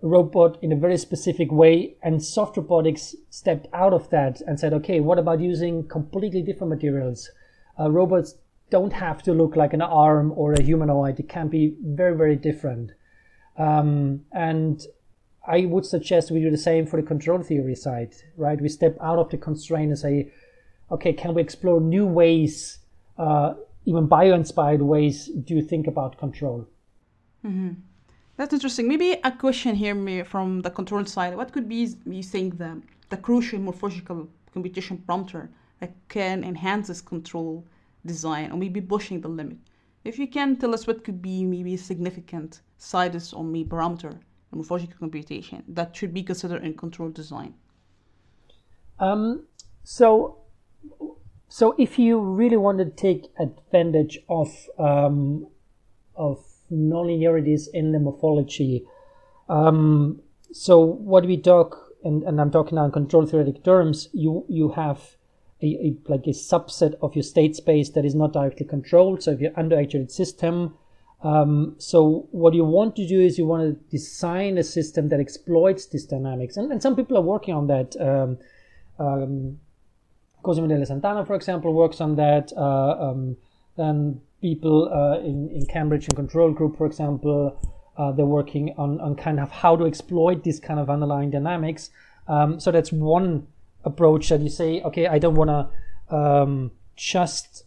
robot 0.00 0.58
in 0.62 0.72
a 0.72 0.76
very 0.76 0.96
specific 0.96 1.50
way, 1.50 1.96
and 2.02 2.22
soft 2.22 2.56
robotics 2.56 3.16
stepped 3.30 3.66
out 3.72 3.92
of 3.92 4.08
that 4.10 4.40
and 4.42 4.58
said, 4.58 4.72
okay, 4.72 5.00
what 5.00 5.18
about 5.18 5.40
using 5.40 5.86
completely 5.88 6.42
different 6.42 6.70
materials? 6.70 7.30
Uh, 7.78 7.90
robots 7.90 8.34
don't 8.70 8.92
have 8.92 9.22
to 9.22 9.32
look 9.32 9.56
like 9.56 9.72
an 9.72 9.82
arm 9.82 10.32
or 10.36 10.52
a 10.52 10.62
humanoid. 10.62 11.18
It 11.18 11.28
can 11.28 11.48
be 11.48 11.74
very, 11.82 12.16
very 12.16 12.36
different. 12.36 12.92
Um, 13.56 14.24
and 14.32 14.80
I 15.46 15.64
would 15.64 15.86
suggest 15.86 16.30
we 16.30 16.40
do 16.40 16.50
the 16.50 16.58
same 16.58 16.86
for 16.86 17.00
the 17.00 17.06
control 17.06 17.42
theory 17.42 17.74
side, 17.74 18.14
right? 18.36 18.60
We 18.60 18.68
step 18.68 18.96
out 19.00 19.18
of 19.18 19.30
the 19.30 19.38
constraint 19.38 19.88
and 19.88 19.98
say, 19.98 20.30
okay, 20.90 21.12
can 21.12 21.34
we 21.34 21.42
explore 21.42 21.80
new 21.80 22.06
ways, 22.06 22.78
uh, 23.16 23.54
even 23.84 24.06
bio-inspired 24.06 24.82
ways, 24.82 25.26
do 25.26 25.54
you 25.54 25.62
think 25.62 25.86
about 25.86 26.18
control? 26.18 26.68
Mm-hmm. 27.44 27.80
That's 28.38 28.54
interesting. 28.54 28.86
Maybe 28.86 29.18
a 29.24 29.32
question 29.32 29.74
here 29.74 30.24
from 30.24 30.60
the 30.60 30.70
control 30.70 31.04
side. 31.04 31.36
What 31.36 31.52
could 31.52 31.68
be, 31.68 31.88
you 32.06 32.22
think, 32.22 32.56
the, 32.56 32.80
the 33.08 33.16
crucial 33.16 33.58
morphological 33.58 34.28
computation 34.54 35.02
parameter 35.06 35.48
that 35.80 35.92
can 36.08 36.44
enhance 36.44 36.86
this 36.86 37.00
control 37.00 37.66
design 38.06 38.52
or 38.52 38.56
maybe 38.56 38.80
pushing 38.80 39.20
the 39.20 39.28
limit? 39.28 39.58
If 40.04 40.20
you 40.20 40.28
can 40.28 40.54
tell 40.54 40.72
us 40.72 40.86
what 40.86 41.02
could 41.02 41.20
be 41.20 41.44
maybe 41.44 41.76
significant 41.76 42.60
sides 42.76 43.32
or 43.32 43.42
maybe 43.42 43.68
parameter 43.68 44.12
in 44.12 44.58
morphological 44.58 44.96
computation 45.00 45.64
that 45.66 45.96
should 45.96 46.14
be 46.14 46.22
considered 46.22 46.64
in 46.64 46.74
control 46.74 47.10
design. 47.10 47.54
Um, 49.00 49.46
so, 49.82 50.38
so 51.48 51.74
if 51.76 51.98
you 51.98 52.20
really 52.20 52.56
want 52.56 52.78
to 52.78 52.84
take 52.84 53.26
advantage 53.40 54.20
of 54.28 54.48
um, 54.78 55.48
of 56.14 56.47
nonlinearities 56.72 57.68
in 57.72 57.92
the 57.92 57.98
morphology. 57.98 58.84
Um, 59.48 60.20
so 60.52 60.78
what 60.80 61.26
we 61.26 61.36
talk, 61.36 61.94
and, 62.04 62.22
and 62.22 62.40
I'm 62.40 62.50
talking 62.50 62.76
now 62.76 62.84
in 62.84 62.92
control 62.92 63.26
theoretic 63.26 63.64
terms, 63.64 64.08
you, 64.12 64.44
you 64.48 64.70
have 64.70 65.16
a, 65.62 65.66
a, 65.66 65.96
like 66.08 66.26
a 66.26 66.30
subset 66.30 66.94
of 67.02 67.14
your 67.16 67.22
state 67.22 67.56
space 67.56 67.90
that 67.90 68.04
is 68.04 68.14
not 68.14 68.32
directly 68.32 68.66
controlled. 68.66 69.22
So 69.22 69.32
if 69.32 69.40
you're 69.40 69.58
under 69.58 69.78
actuated 69.78 70.10
system, 70.10 70.74
um, 71.22 71.74
so 71.78 72.28
what 72.30 72.54
you 72.54 72.64
want 72.64 72.94
to 72.96 73.06
do 73.06 73.20
is 73.20 73.38
you 73.38 73.46
want 73.46 73.62
to 73.64 73.90
design 73.90 74.56
a 74.56 74.62
system 74.62 75.08
that 75.08 75.18
exploits 75.18 75.86
this 75.86 76.04
dynamics, 76.04 76.56
and, 76.56 76.70
and 76.70 76.80
some 76.80 76.94
people 76.94 77.16
are 77.16 77.22
working 77.22 77.54
on 77.54 77.66
that. 77.66 77.96
Um, 78.00 78.38
um, 78.98 79.58
Cosimo 80.42 80.68
Della 80.68 80.86
Santina, 80.86 81.26
for 81.26 81.34
example, 81.34 81.74
works 81.74 82.00
on 82.00 82.14
that. 82.16 82.52
Uh, 82.56 83.10
um, 83.10 83.36
then 83.76 84.20
people 84.40 84.92
uh, 84.92 85.18
in, 85.20 85.50
in 85.50 85.66
Cambridge 85.66 86.04
and 86.04 86.16
Control 86.16 86.52
Group, 86.52 86.76
for 86.76 86.86
example, 86.86 87.58
uh, 87.96 88.12
they're 88.12 88.26
working 88.26 88.74
on, 88.78 89.00
on 89.00 89.16
kind 89.16 89.40
of 89.40 89.50
how 89.50 89.76
to 89.76 89.84
exploit 89.84 90.44
this 90.44 90.60
kind 90.60 90.78
of 90.78 90.88
underlying 90.88 91.30
dynamics. 91.30 91.90
Um, 92.28 92.60
so 92.60 92.70
that's 92.70 92.92
one 92.92 93.46
approach 93.84 94.28
that 94.28 94.40
you 94.40 94.50
say, 94.50 94.80
okay, 94.82 95.06
I 95.06 95.18
don't 95.18 95.34
want 95.34 95.50
to 95.50 96.16
um, 96.16 96.70
just 96.96 97.64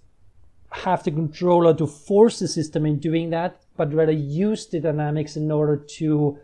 have 0.71 1.03
the 1.03 1.11
controller 1.11 1.73
to 1.73 1.85
force 1.85 2.39
the 2.39 2.47
system 2.47 2.85
in 2.85 2.99
doing 2.99 3.29
that, 3.31 3.61
but 3.75 3.93
rather 3.93 4.13
use 4.13 4.67
the 4.67 4.79
dynamics 4.79 5.35
in 5.35 5.51
order 5.51 5.75
to 5.75 6.37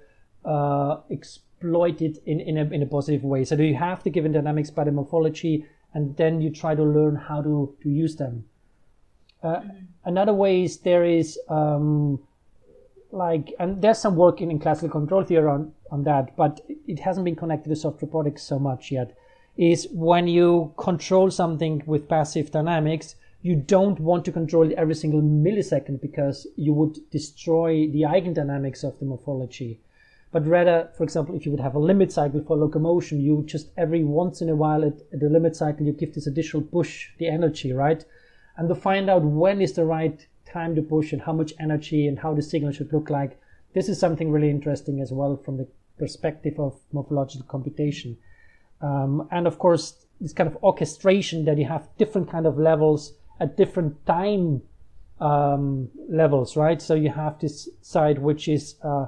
uh, 0.43 0.97
exploit 1.09 2.01
it 2.01 2.17
in, 2.25 2.41
in, 2.41 2.57
a, 2.57 2.63
in 2.65 2.81
a 2.81 2.85
positive 2.85 3.23
way. 3.23 3.45
So 3.45 3.55
do 3.55 3.63
you 3.63 3.75
have 3.75 4.03
the 4.03 4.09
given 4.09 4.33
dynamics 4.33 4.69
by 4.69 4.83
the 4.83 4.91
morphology, 4.91 5.65
and 5.93 6.17
then 6.17 6.41
you 6.41 6.51
try 6.51 6.75
to 6.75 6.83
learn 6.83 7.15
how 7.15 7.41
to, 7.41 7.75
to 7.81 7.89
use 7.89 8.17
them. 8.17 8.45
Uh, 9.47 9.61
another 10.05 10.33
way 10.33 10.63
is 10.63 10.79
there 10.79 11.05
is 11.05 11.39
um, 11.49 12.19
like, 13.11 13.53
and 13.59 13.81
there's 13.81 13.99
some 13.99 14.15
work 14.15 14.41
in, 14.41 14.51
in 14.51 14.59
classical 14.59 14.89
control 14.89 15.23
theory 15.23 15.47
on, 15.47 15.71
on 15.91 16.03
that, 16.03 16.35
but 16.35 16.61
it 16.87 16.99
hasn't 16.99 17.25
been 17.25 17.35
connected 17.35 17.69
to 17.69 17.75
soft 17.75 18.01
robotics 18.01 18.43
so 18.43 18.59
much 18.59 18.91
yet. 18.91 19.15
Is 19.55 19.87
when 19.91 20.27
you 20.27 20.73
control 20.77 21.31
something 21.31 21.81
with 21.85 22.07
passive 22.09 22.51
dynamics, 22.51 23.15
you 23.41 23.55
don't 23.55 23.99
want 23.99 24.25
to 24.25 24.31
control 24.31 24.69
it 24.69 24.73
every 24.77 24.95
single 24.95 25.21
millisecond 25.21 26.01
because 26.01 26.45
you 26.55 26.73
would 26.73 26.97
destroy 27.09 27.87
the 27.87 28.01
eigendynamics 28.01 28.83
of 28.83 28.99
the 28.99 29.05
morphology. 29.05 29.79
But 30.31 30.45
rather, 30.45 30.89
for 30.95 31.03
example, 31.03 31.35
if 31.35 31.45
you 31.45 31.51
would 31.51 31.61
have 31.61 31.75
a 31.75 31.79
limit 31.79 32.11
cycle 32.11 32.43
for 32.43 32.57
locomotion, 32.57 33.21
you 33.21 33.43
just 33.47 33.69
every 33.77 34.03
once 34.03 34.41
in 34.41 34.49
a 34.49 34.55
while 34.55 34.83
at, 34.83 34.99
at 35.13 35.21
the 35.21 35.29
limit 35.29 35.55
cycle, 35.55 35.85
you 35.85 35.93
give 35.93 36.13
this 36.13 36.27
additional 36.27 36.63
push, 36.63 37.09
the 37.17 37.27
energy, 37.27 37.71
right? 37.71 38.03
And 38.57 38.67
to 38.69 38.75
find 38.75 39.09
out 39.09 39.23
when 39.23 39.61
is 39.61 39.73
the 39.73 39.85
right 39.85 40.25
time 40.45 40.75
to 40.75 40.81
push 40.81 41.13
and 41.13 41.21
how 41.21 41.33
much 41.33 41.53
energy 41.59 42.07
and 42.07 42.19
how 42.19 42.33
the 42.33 42.41
signal 42.41 42.71
should 42.71 42.91
look 42.91 43.09
like. 43.09 43.39
This 43.73 43.89
is 43.89 43.99
something 43.99 44.31
really 44.31 44.49
interesting 44.49 45.01
as 45.01 45.11
well 45.11 45.37
from 45.37 45.57
the 45.57 45.67
perspective 45.99 46.59
of 46.59 46.79
morphological 46.91 47.45
computation. 47.47 48.17
Um, 48.81 49.27
and 49.31 49.47
of 49.47 49.59
course, 49.59 50.05
this 50.19 50.33
kind 50.33 50.49
of 50.49 50.57
orchestration 50.63 51.45
that 51.45 51.57
you 51.57 51.65
have 51.65 51.87
different 51.97 52.29
kind 52.31 52.45
of 52.45 52.57
levels 52.57 53.13
at 53.39 53.57
different 53.57 54.05
time 54.05 54.61
um, 55.19 55.89
levels, 56.09 56.55
right? 56.55 56.81
So 56.81 56.95
you 56.95 57.09
have 57.09 57.39
this 57.39 57.69
side 57.81 58.19
which 58.19 58.47
is 58.47 58.75
uh, 58.83 59.07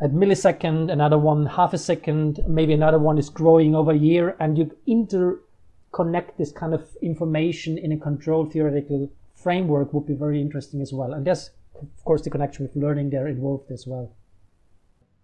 at 0.00 0.10
millisecond, 0.10 0.92
another 0.92 1.18
one 1.18 1.46
half 1.46 1.72
a 1.72 1.78
second, 1.78 2.40
maybe 2.46 2.74
another 2.74 2.98
one 2.98 3.16
is 3.16 3.30
growing 3.30 3.74
over 3.74 3.92
a 3.92 3.96
year, 3.96 4.36
and 4.38 4.58
you 4.58 4.76
inter 4.86 5.40
connect 5.96 6.36
this 6.36 6.52
kind 6.52 6.74
of 6.74 6.82
information 7.00 7.78
in 7.78 7.90
a 7.92 7.96
control 8.08 8.44
theoretical 8.44 9.10
framework 9.34 9.94
would 9.94 10.06
be 10.06 10.18
very 10.24 10.40
interesting 10.46 10.82
as 10.82 10.92
well. 10.92 11.14
And 11.14 11.26
there's, 11.26 11.50
of 11.74 12.04
course, 12.04 12.22
the 12.22 12.30
connection 12.30 12.66
with 12.66 12.76
learning 12.76 13.08
there 13.10 13.28
involved 13.28 13.70
as 13.70 13.86
well. 13.86 14.06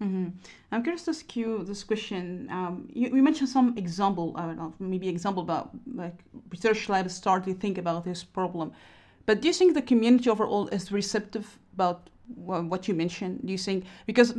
Mm-hmm. 0.03 0.29
I'm 0.73 0.83
curious 0.83 1.05
to 1.05 1.11
ask 1.11 1.37
you 1.37 1.63
this 1.65 1.85
question. 1.85 2.49
Um, 2.51 2.89
you, 2.93 3.07
you, 3.17 3.23
mentioned 3.23 3.51
some 3.51 3.77
example, 3.77 4.33
I 4.35 4.47
don't 4.47 4.57
know, 4.57 4.73
maybe 4.81 5.09
example 5.09 5.43
about 5.43 5.71
like 6.03 6.19
research 6.51 6.89
labs 6.89 7.15
start 7.15 7.45
to 7.45 7.55
think 7.55 7.77
about 7.79 8.05
this 8.05 8.25
problem. 8.25 8.73
But 9.27 9.43
do 9.43 9.49
you 9.49 9.55
think 9.55 9.75
the 9.75 9.83
community 9.83 10.29
overall 10.31 10.69
is 10.69 10.91
receptive 10.91 11.47
about 11.75 12.11
what 12.35 12.89
you 12.89 12.95
mentioned? 12.95 13.41
Do 13.45 13.53
you 13.53 13.59
think 13.59 13.85
because 14.07 14.35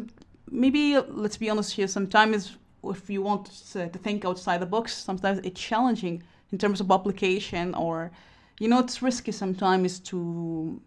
maybe 0.50 1.00
let's 1.24 1.38
be 1.38 1.50
honest 1.50 1.72
here, 1.74 1.88
sometimes 1.88 2.58
if 2.84 3.10
you 3.10 3.22
want 3.22 3.46
to, 3.72 3.88
think 3.90 4.26
outside 4.26 4.60
the 4.60 4.66
box, 4.66 4.94
sometimes 4.94 5.40
it's 5.44 5.60
challenging 5.60 6.24
in 6.52 6.58
terms 6.58 6.82
of 6.82 6.88
publication 6.88 7.74
or, 7.76 8.12
you 8.60 8.68
know, 8.68 8.80
it's 8.80 9.02
risky 9.02 9.32
sometimes 9.32 10.00
to 10.00 10.80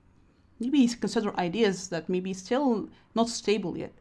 maybe 0.60 0.86
consider 0.88 1.38
ideas 1.38 1.88
that 1.88 2.08
maybe 2.08 2.32
still 2.32 2.88
not 3.14 3.28
stable 3.28 3.76
yet. 3.76 3.92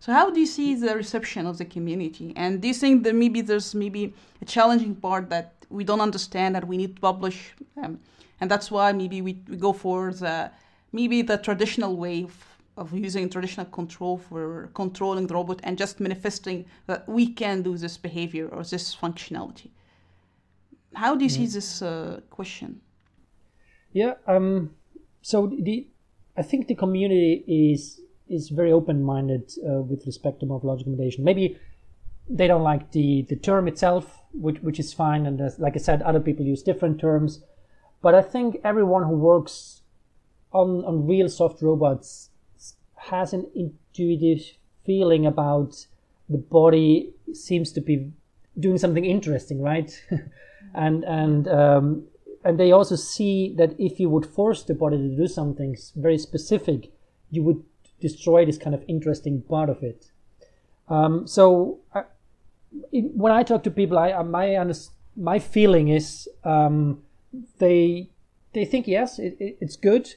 So 0.00 0.12
how 0.12 0.30
do 0.30 0.40
you 0.40 0.46
see 0.46 0.74
the 0.74 0.96
reception 0.96 1.46
of 1.46 1.58
the 1.58 1.64
community? 1.64 2.32
And 2.34 2.60
do 2.60 2.68
you 2.68 2.74
think 2.74 3.04
that 3.04 3.14
maybe 3.14 3.40
there's 3.40 3.74
maybe 3.74 4.14
a 4.40 4.44
challenging 4.44 4.96
part 4.96 5.30
that 5.30 5.54
we 5.70 5.84
don't 5.84 6.00
understand 6.00 6.54
that 6.56 6.66
we 6.66 6.76
need 6.76 6.96
to 6.96 7.00
publish, 7.00 7.54
um, 7.80 8.00
and 8.40 8.50
that's 8.50 8.70
why 8.70 8.90
maybe 8.92 9.22
we, 9.22 9.40
we 9.48 9.56
go 9.56 9.72
for 9.72 10.12
the 10.12 10.50
maybe 10.92 11.22
the 11.22 11.38
traditional 11.38 11.96
way 11.96 12.24
of 12.24 12.34
of 12.76 12.92
using 12.94 13.28
traditional 13.28 13.66
control 13.66 14.16
for 14.16 14.70
controlling 14.74 15.26
the 15.26 15.34
robot 15.34 15.60
and 15.62 15.76
just 15.76 16.00
manifesting 16.00 16.64
that 16.86 17.06
we 17.08 17.26
can 17.32 17.62
do 17.62 17.76
this 17.76 17.96
behavior 17.96 18.48
or 18.48 18.62
this 18.62 18.94
functionality. 18.94 19.70
How 20.94 21.14
do 21.14 21.24
you 21.24 21.30
see 21.30 21.46
this 21.46 21.82
uh, 21.82 22.20
question? 22.30 22.80
Yeah, 23.92 24.14
um, 24.26 24.70
so 25.22 25.46
the 25.46 25.86
I 26.36 26.42
think 26.42 26.66
the 26.66 26.74
community 26.74 27.44
is 27.46 28.00
is 28.28 28.48
very 28.48 28.72
open 28.72 29.02
minded 29.02 29.52
uh, 29.66 29.82
with 29.82 30.06
respect 30.06 30.40
to 30.40 30.46
morphological 30.46 30.92
computation. 30.92 31.24
Maybe 31.24 31.58
they 32.28 32.46
don't 32.46 32.62
like 32.62 32.92
the 32.92 33.26
the 33.28 33.36
term 33.36 33.68
itself, 33.68 34.18
which 34.32 34.60
which 34.60 34.78
is 34.78 34.92
fine, 34.92 35.26
and 35.26 35.40
like 35.58 35.74
I 35.76 35.78
said, 35.78 36.02
other 36.02 36.20
people 36.20 36.44
use 36.46 36.62
different 36.62 37.00
terms. 37.00 37.42
But 38.00 38.14
I 38.14 38.22
think 38.22 38.60
everyone 38.64 39.04
who 39.04 39.16
works 39.16 39.82
on 40.52 40.84
on 40.84 41.06
real 41.06 41.28
soft 41.28 41.62
robots 41.62 42.30
has 43.10 43.32
an 43.32 43.46
intuitive 43.54 44.42
feeling 44.84 45.26
about 45.26 45.86
the 46.28 46.38
body 46.38 47.12
seems 47.32 47.72
to 47.72 47.80
be 47.80 48.10
doing 48.58 48.78
something 48.78 49.04
interesting, 49.04 49.60
right? 49.60 50.02
and 50.74 51.04
and 51.04 51.48
um, 51.48 52.04
and 52.44 52.58
they 52.58 52.72
also 52.72 52.96
see 52.96 53.54
that 53.56 53.74
if 53.78 54.00
you 54.00 54.08
would 54.10 54.26
force 54.26 54.62
the 54.62 54.74
body 54.74 54.96
to 54.96 55.16
do 55.16 55.26
something 55.26 55.76
very 55.96 56.18
specific, 56.18 56.92
you 57.30 57.42
would 57.42 57.62
destroy 58.00 58.44
this 58.44 58.58
kind 58.58 58.74
of 58.74 58.84
interesting 58.88 59.42
part 59.42 59.68
of 59.68 59.82
it. 59.82 60.10
Um, 60.88 61.26
so 61.26 61.78
I, 61.94 62.04
when 62.90 63.32
I 63.32 63.42
talk 63.42 63.62
to 63.64 63.70
people, 63.70 63.98
I, 63.98 64.22
my 64.22 64.72
my 65.16 65.38
feeling 65.38 65.88
is 65.88 66.28
um, 66.44 67.02
they 67.58 68.08
they 68.52 68.64
think 68.64 68.86
yes, 68.86 69.18
it, 69.18 69.36
it, 69.38 69.56
it's 69.60 69.76
good, 69.76 70.14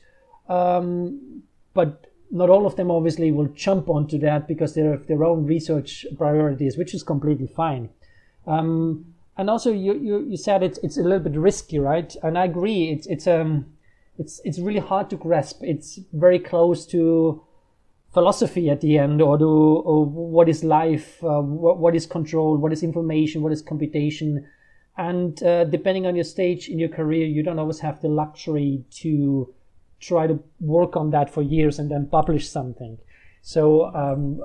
um, 0.49 1.43
but 1.73 2.07
not 2.31 2.49
all 2.49 2.65
of 2.65 2.75
them 2.75 2.91
obviously 2.91 3.31
will 3.31 3.47
jump 3.47 3.89
onto 3.89 4.17
that 4.19 4.47
because 4.47 4.73
they 4.73 4.81
have 4.81 5.07
their 5.07 5.23
own 5.23 5.45
research 5.45 6.05
priorities, 6.17 6.77
which 6.77 6.93
is 6.93 7.03
completely 7.03 7.47
fine. 7.47 7.89
Um, 8.47 9.13
and 9.37 9.49
also, 9.49 9.71
you, 9.71 9.93
you, 9.95 10.25
you 10.29 10.37
said 10.37 10.63
it's 10.63 10.77
it's 10.79 10.97
a 10.97 11.03
little 11.03 11.19
bit 11.19 11.37
risky, 11.37 11.79
right? 11.79 12.15
And 12.23 12.37
I 12.37 12.45
agree. 12.45 12.91
It's 12.91 13.07
it's 13.07 13.27
um 13.27 13.65
it's 14.17 14.39
it's 14.45 14.59
really 14.59 14.79
hard 14.79 15.09
to 15.09 15.17
grasp. 15.17 15.61
It's 15.61 15.99
very 16.13 16.39
close 16.39 16.85
to 16.87 17.43
philosophy 18.13 18.69
at 18.69 18.79
the 18.79 18.97
end, 18.97 19.21
or 19.21 19.37
to 19.37 19.45
or 19.45 20.05
what 20.05 20.47
is 20.47 20.63
life, 20.63 21.21
uh, 21.23 21.41
what, 21.41 21.79
what 21.79 21.95
is 21.95 22.05
control, 22.05 22.57
what 22.57 22.71
is 22.71 22.81
information, 22.81 23.41
what 23.41 23.51
is 23.51 23.61
computation, 23.61 24.47
and 24.97 25.43
uh, 25.43 25.65
depending 25.65 26.05
on 26.07 26.15
your 26.15 26.23
stage 26.23 26.69
in 26.69 26.79
your 26.79 26.89
career, 26.89 27.25
you 27.25 27.43
don't 27.43 27.59
always 27.59 27.79
have 27.79 28.01
the 28.01 28.07
luxury 28.07 28.85
to 28.89 29.53
try 30.05 30.27
to 30.27 30.39
work 30.59 30.95
on 30.95 31.11
that 31.11 31.33
for 31.33 31.41
years 31.41 31.79
and 31.79 31.89
then 31.89 32.07
publish 32.07 32.49
something. 32.49 32.97
So 33.41 33.85
um, 33.93 34.43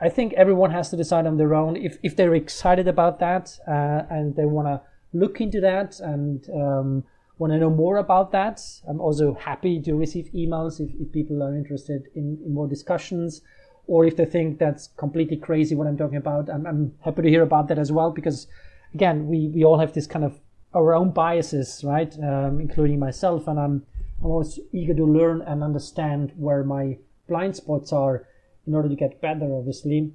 I 0.00 0.08
think 0.08 0.32
everyone 0.34 0.70
has 0.70 0.90
to 0.90 0.96
decide 0.96 1.26
on 1.26 1.36
their 1.36 1.54
own 1.54 1.76
if, 1.76 1.98
if 2.02 2.16
they're 2.16 2.34
excited 2.34 2.88
about 2.88 3.18
that 3.20 3.58
uh, 3.66 4.02
and 4.10 4.36
they 4.36 4.44
want 4.44 4.68
to 4.68 4.80
look 5.12 5.40
into 5.40 5.60
that 5.60 6.00
and 6.00 6.48
um, 6.50 7.04
want 7.38 7.52
to 7.52 7.58
know 7.58 7.70
more 7.70 7.98
about 7.98 8.32
that. 8.32 8.60
I'm 8.88 9.00
also 9.00 9.34
happy 9.34 9.80
to 9.82 9.94
receive 9.94 10.30
emails 10.34 10.80
if, 10.80 10.90
if 11.00 11.12
people 11.12 11.42
are 11.42 11.56
interested 11.56 12.08
in, 12.14 12.38
in 12.44 12.54
more 12.54 12.68
discussions 12.68 13.42
or 13.86 14.04
if 14.04 14.16
they 14.16 14.24
think 14.24 14.58
that's 14.58 14.88
completely 14.96 15.36
crazy 15.36 15.74
what 15.74 15.86
I'm 15.86 15.96
talking 15.96 16.18
about. 16.18 16.50
I'm, 16.50 16.66
I'm 16.66 16.94
happy 17.00 17.22
to 17.22 17.28
hear 17.28 17.42
about 17.42 17.68
that 17.68 17.78
as 17.78 17.92
well 17.92 18.10
because, 18.10 18.48
again, 18.94 19.28
we, 19.28 19.48
we 19.48 19.64
all 19.64 19.78
have 19.78 19.92
this 19.92 20.06
kind 20.06 20.24
of 20.24 20.40
our 20.74 20.92
own 20.94 21.10
biases, 21.10 21.82
right? 21.84 22.12
Um, 22.18 22.60
including 22.60 22.98
myself, 22.98 23.48
and 23.48 23.58
I'm 23.58 23.86
I'm 24.20 24.26
always 24.26 24.58
eager 24.72 24.94
to 24.94 25.04
learn 25.04 25.42
and 25.42 25.62
understand 25.62 26.32
where 26.36 26.64
my 26.64 26.98
blind 27.28 27.56
spots 27.56 27.92
are 27.92 28.26
in 28.66 28.74
order 28.74 28.88
to 28.88 28.96
get 28.96 29.20
better, 29.20 29.52
obviously. 29.52 30.12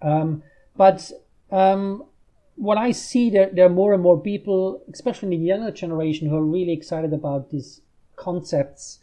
Um, 0.00 0.42
but 0.76 1.10
um, 1.50 2.04
what 2.56 2.78
I 2.78 2.92
see, 2.92 3.30
there, 3.30 3.50
there 3.52 3.66
are 3.66 3.70
more 3.70 3.94
and 3.94 4.02
more 4.02 4.20
people, 4.20 4.82
especially 4.92 5.34
in 5.34 5.40
the 5.40 5.46
younger 5.46 5.70
generation, 5.70 6.28
who 6.28 6.36
are 6.36 6.44
really 6.44 6.72
excited 6.72 7.12
about 7.12 7.50
these 7.50 7.80
concepts 8.16 8.98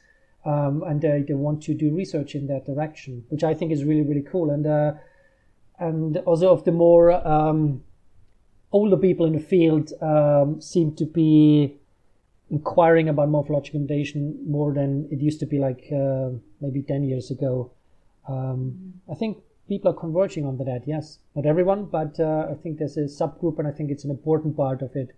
um, 0.45 0.83
and 0.83 1.01
they, 1.01 1.23
they 1.27 1.33
want 1.33 1.61
to 1.63 1.73
do 1.73 1.93
research 1.93 2.35
in 2.35 2.47
that 2.47 2.65
direction, 2.65 3.25
which 3.29 3.43
I 3.43 3.53
think 3.53 3.71
is 3.71 3.83
really, 3.83 4.03
really 4.03 4.23
cool. 4.23 4.49
And 4.49 4.65
uh, 4.65 4.93
and 5.79 6.17
also 6.17 6.51
of 6.51 6.65
the 6.65 6.71
more 6.71 7.11
um, 7.27 7.83
older 8.71 8.97
people 8.97 9.25
in 9.25 9.33
the 9.33 9.39
field 9.39 9.93
um, 10.01 10.61
seem 10.61 10.95
to 10.95 11.05
be 11.05 11.77
inquiring 12.51 13.09
about 13.09 13.29
morphological 13.29 13.79
computation 13.79 14.37
more 14.47 14.73
than 14.73 15.07
it 15.11 15.19
used 15.19 15.39
to 15.39 15.45
be 15.45 15.59
like 15.59 15.85
uh, 15.93 16.29
maybe 16.61 16.81
10 16.81 17.03
years 17.03 17.31
ago. 17.31 17.71
Um, 18.27 18.93
I 19.11 19.15
think 19.15 19.37
people 19.67 19.91
are 19.91 19.95
converging 19.95 20.45
on 20.45 20.57
that, 20.57 20.83
yes. 20.85 21.19
Not 21.35 21.45
everyone, 21.45 21.85
but 21.85 22.19
uh, 22.19 22.47
I 22.49 22.55
think 22.55 22.79
there's 22.79 22.97
a 22.97 23.01
subgroup 23.01 23.59
and 23.59 23.67
I 23.67 23.71
think 23.71 23.91
it's 23.91 24.03
an 24.03 24.09
important 24.11 24.57
part 24.57 24.81
of 24.81 24.95
it. 24.95 25.15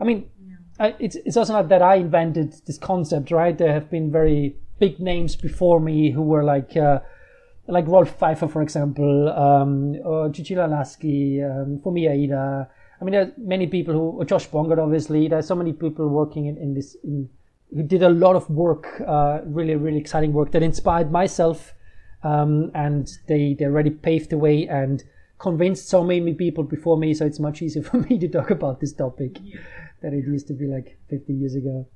I 0.00 0.04
mean, 0.04 0.30
yeah. 0.46 0.54
I, 0.78 0.96
it's, 0.98 1.16
it's 1.16 1.36
also 1.36 1.52
not 1.52 1.68
that 1.68 1.82
I 1.82 1.96
invented 1.96 2.54
this 2.66 2.78
concept, 2.78 3.30
right? 3.30 3.56
There 3.56 3.72
have 3.72 3.90
been 3.90 4.10
very 4.10 4.56
big 4.78 5.00
names 5.00 5.36
before 5.36 5.80
me 5.80 6.12
who 6.12 6.22
were 6.22 6.44
like, 6.44 6.76
uh, 6.76 7.00
like 7.66 7.86
Rolf 7.86 8.18
Pfeifer, 8.18 8.50
for 8.50 8.62
example, 8.62 9.28
um, 9.28 9.96
or 10.04 10.32
Cecilia 10.32 10.66
Laschi, 10.66 11.42
um, 11.44 11.78
Fumiya 11.80 12.16
Iida, 12.16 12.68
I 13.00 13.04
mean, 13.04 13.12
there 13.12 13.22
are 13.22 13.32
many 13.36 13.66
people 13.66 13.94
who, 13.94 14.24
Josh 14.24 14.48
Bongard, 14.48 14.78
obviously, 14.78 15.28
there's 15.28 15.46
so 15.46 15.54
many 15.54 15.72
people 15.72 16.08
working 16.08 16.46
in, 16.46 16.56
in 16.56 16.74
this, 16.74 16.96
in, 17.04 17.28
who 17.74 17.82
did 17.82 18.02
a 18.02 18.08
lot 18.08 18.34
of 18.34 18.48
work, 18.50 19.00
uh, 19.06 19.40
really, 19.44 19.76
really 19.76 19.98
exciting 19.98 20.32
work 20.32 20.50
that 20.52 20.62
inspired 20.62 21.12
myself. 21.12 21.74
Um, 22.24 22.72
and 22.74 23.08
they, 23.28 23.54
they 23.56 23.66
already 23.66 23.90
paved 23.90 24.30
the 24.30 24.38
way 24.38 24.66
and 24.66 25.04
convinced 25.38 25.88
so 25.88 26.02
many 26.02 26.34
people 26.34 26.64
before 26.64 26.98
me. 26.98 27.14
So 27.14 27.24
it's 27.24 27.38
much 27.38 27.62
easier 27.62 27.82
for 27.90 27.98
me 27.98 28.18
to 28.18 28.28
talk 28.28 28.50
about 28.50 28.80
this 28.80 28.92
topic 28.92 29.38
yeah. 29.42 29.60
than 30.02 30.14
it 30.14 30.26
used 30.26 30.48
to 30.48 30.54
be 30.54 30.66
like 30.66 30.98
50 31.08 31.32
years 31.32 31.54
ago. 31.54 31.86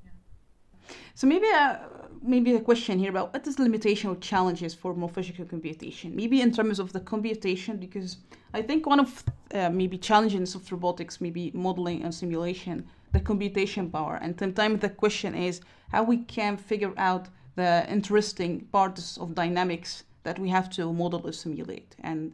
So 1.15 1.27
maybe 1.27 1.47
uh, 1.53 1.79
maybe 2.23 2.55
a 2.55 2.61
question 2.61 2.99
here 2.99 3.11
about 3.11 3.33
what 3.33 3.47
is 3.47 3.57
the 3.57 3.63
limitation 3.63 4.11
or 4.11 4.17
challenges 4.17 4.75
for 4.75 4.95
morphological 4.95 5.45
computation? 5.45 6.15
Maybe 6.15 6.41
in 6.41 6.53
terms 6.53 6.79
of 6.79 6.93
the 6.93 7.01
computation, 7.01 7.77
because 7.77 8.19
I 8.55 8.63
think 8.63 8.87
one 8.87 9.01
of 9.01 9.25
uh, 9.55 9.71
maybe 9.71 9.99
challenges 9.99 10.55
of 10.55 10.71
robotics, 10.71 11.21
maybe 11.21 11.51
modeling 11.55 12.03
and 12.03 12.15
simulation, 12.15 12.87
the 13.13 13.21
computation 13.21 13.91
power. 13.91 14.19
And 14.23 14.39
sometimes 14.39 14.81
the 14.81 14.89
question 14.89 15.35
is 15.35 15.61
how 15.91 16.03
we 16.03 16.19
can 16.19 16.57
figure 16.57 16.93
out 16.97 17.29
the 17.57 17.87
interesting 17.91 18.61
parts 18.73 19.19
of 19.19 19.35
dynamics 19.35 20.05
that 20.23 20.39
we 20.39 20.49
have 20.49 20.71
to 20.71 20.93
model 20.93 21.27
or 21.27 21.33
simulate. 21.33 21.97
And 22.03 22.33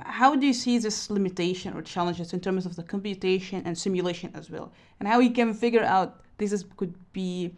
how 0.00 0.34
do 0.34 0.46
you 0.46 0.52
see 0.52 0.78
this 0.78 1.10
limitation 1.10 1.72
or 1.74 1.82
challenges 1.82 2.32
in 2.32 2.40
terms 2.40 2.66
of 2.66 2.76
the 2.76 2.82
computation 2.82 3.62
and 3.64 3.78
simulation 3.78 4.30
as 4.34 4.50
well? 4.50 4.72
And 4.98 5.08
how 5.08 5.18
we 5.18 5.30
can 5.30 5.54
figure 5.54 5.84
out 5.84 6.22
this 6.38 6.52
is, 6.52 6.64
could 6.76 6.94
be 7.12 7.54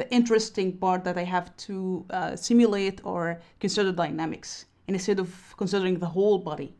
the 0.00 0.10
interesting 0.10 0.68
part 0.84 1.04
that 1.04 1.16
I 1.18 1.24
have 1.24 1.54
to 1.68 2.06
uh, 2.10 2.34
simulate 2.34 2.98
or 3.04 3.20
consider 3.64 3.92
dynamics 3.92 4.50
instead 4.88 5.18
of 5.24 5.28
considering 5.56 5.98
the 5.98 6.10
whole 6.16 6.38
body. 6.38 6.74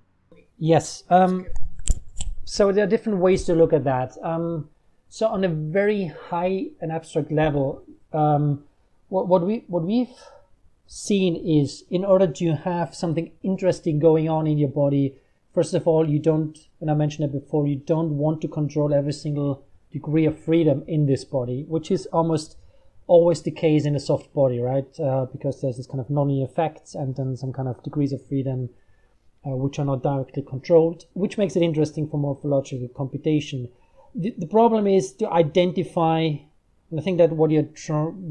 Yes. 0.59 1.05
Um, 1.11 1.47
so 2.45 2.73
there 2.73 2.85
are 2.85 2.93
different 2.95 3.19
ways 3.19 3.45
to 3.45 3.53
look 3.55 3.73
at 3.73 3.85
that. 3.85 4.17
Um, 4.23 4.71
so 5.09 5.27
on 5.27 5.45
a 5.45 5.49
very 5.49 6.13
high 6.31 6.69
and 6.81 6.91
abstract 6.91 7.31
level, 7.31 7.83
um, 8.13 8.65
what, 9.09 9.29
what 9.29 9.43
we 9.49 9.65
what 9.67 9.83
we've 9.83 10.17
seen 10.87 11.33
is 11.61 11.85
in 11.91 12.05
order 12.05 12.27
to 12.27 12.47
have 12.71 12.95
something 12.95 13.31
interesting 13.43 13.99
going 13.99 14.29
on 14.29 14.47
in 14.47 14.57
your 14.59 14.75
body, 14.85 15.15
first 15.55 15.75
of 15.75 15.87
all, 15.87 16.09
you 16.09 16.19
don't, 16.19 16.57
and 16.81 16.91
I 16.91 16.95
mentioned 16.95 17.29
it 17.29 17.33
before, 17.41 17.67
you 17.67 17.77
don't 17.77 18.17
want 18.17 18.41
to 18.43 18.49
control 18.49 18.95
every 18.95 19.13
single 19.13 19.65
degree 19.93 20.27
of 20.27 20.39
freedom 20.39 20.85
in 20.87 21.07
this 21.07 21.25
body, 21.25 21.65
which 21.69 21.91
is 21.91 22.07
almost 22.07 22.57
always 23.11 23.41
decays 23.41 23.87
in 23.87 23.97
a 23.97 24.01
soft 24.01 24.33
body, 24.33 24.61
right? 24.61 25.01
Uh, 25.01 25.27
because 25.33 25.61
there's 25.61 25.77
this 25.77 25.87
kind 25.89 25.99
of 25.99 26.07
nonlinear 26.07 26.49
effects 26.49 26.95
and 26.95 27.17
then 27.17 27.37
some 27.37 27.53
kind 27.53 27.69
of 27.69 27.83
degrees 27.83 28.13
of 28.13 28.25
freedom 28.25 28.71
uh, 29.45 29.57
which 29.57 29.81
are 29.81 29.85
not 29.85 30.05
directly 30.05 30.45
controlled, 30.49 31.07
which 31.15 31.37
makes 31.37 31.57
it 31.57 31.63
interesting 31.63 32.09
for 32.09 32.19
morphological 32.19 32.87
computation. 32.97 33.69
The, 34.15 34.33
the 34.39 34.47
problem 34.47 34.87
is 34.87 35.13
to 35.15 35.29
identify, 35.29 36.21
and 36.91 37.01
I 37.01 37.03
think 37.03 37.19
that 37.19 37.33
what 37.33 37.51
you're 37.51 37.65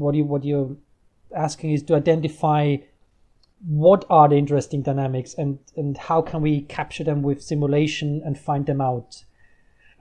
what 0.02 0.14
you 0.14 0.24
what 0.24 0.44
you're 0.44 0.76
asking 1.36 1.72
is 1.72 1.82
to 1.84 1.94
identify 1.94 2.76
what 3.66 4.06
are 4.08 4.30
the 4.30 4.36
interesting 4.36 4.80
dynamics 4.82 5.34
and 5.34 5.58
and 5.76 5.98
how 5.98 6.22
can 6.22 6.40
we 6.40 6.62
capture 6.62 7.04
them 7.04 7.20
with 7.20 7.42
simulation 7.42 8.22
and 8.24 8.38
find 8.38 8.64
them 8.64 8.80
out. 8.80 9.24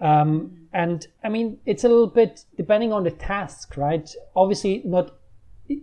Um, 0.01 0.67
and 0.73 1.07
I 1.23 1.29
mean, 1.29 1.59
it's 1.65 1.83
a 1.83 1.89
little 1.89 2.07
bit 2.07 2.45
depending 2.57 2.93
on 2.93 3.03
the 3.03 3.11
task, 3.11 3.75
right? 3.77 4.09
Obviously, 4.35 4.81
not. 4.85 5.15
It, 5.67 5.81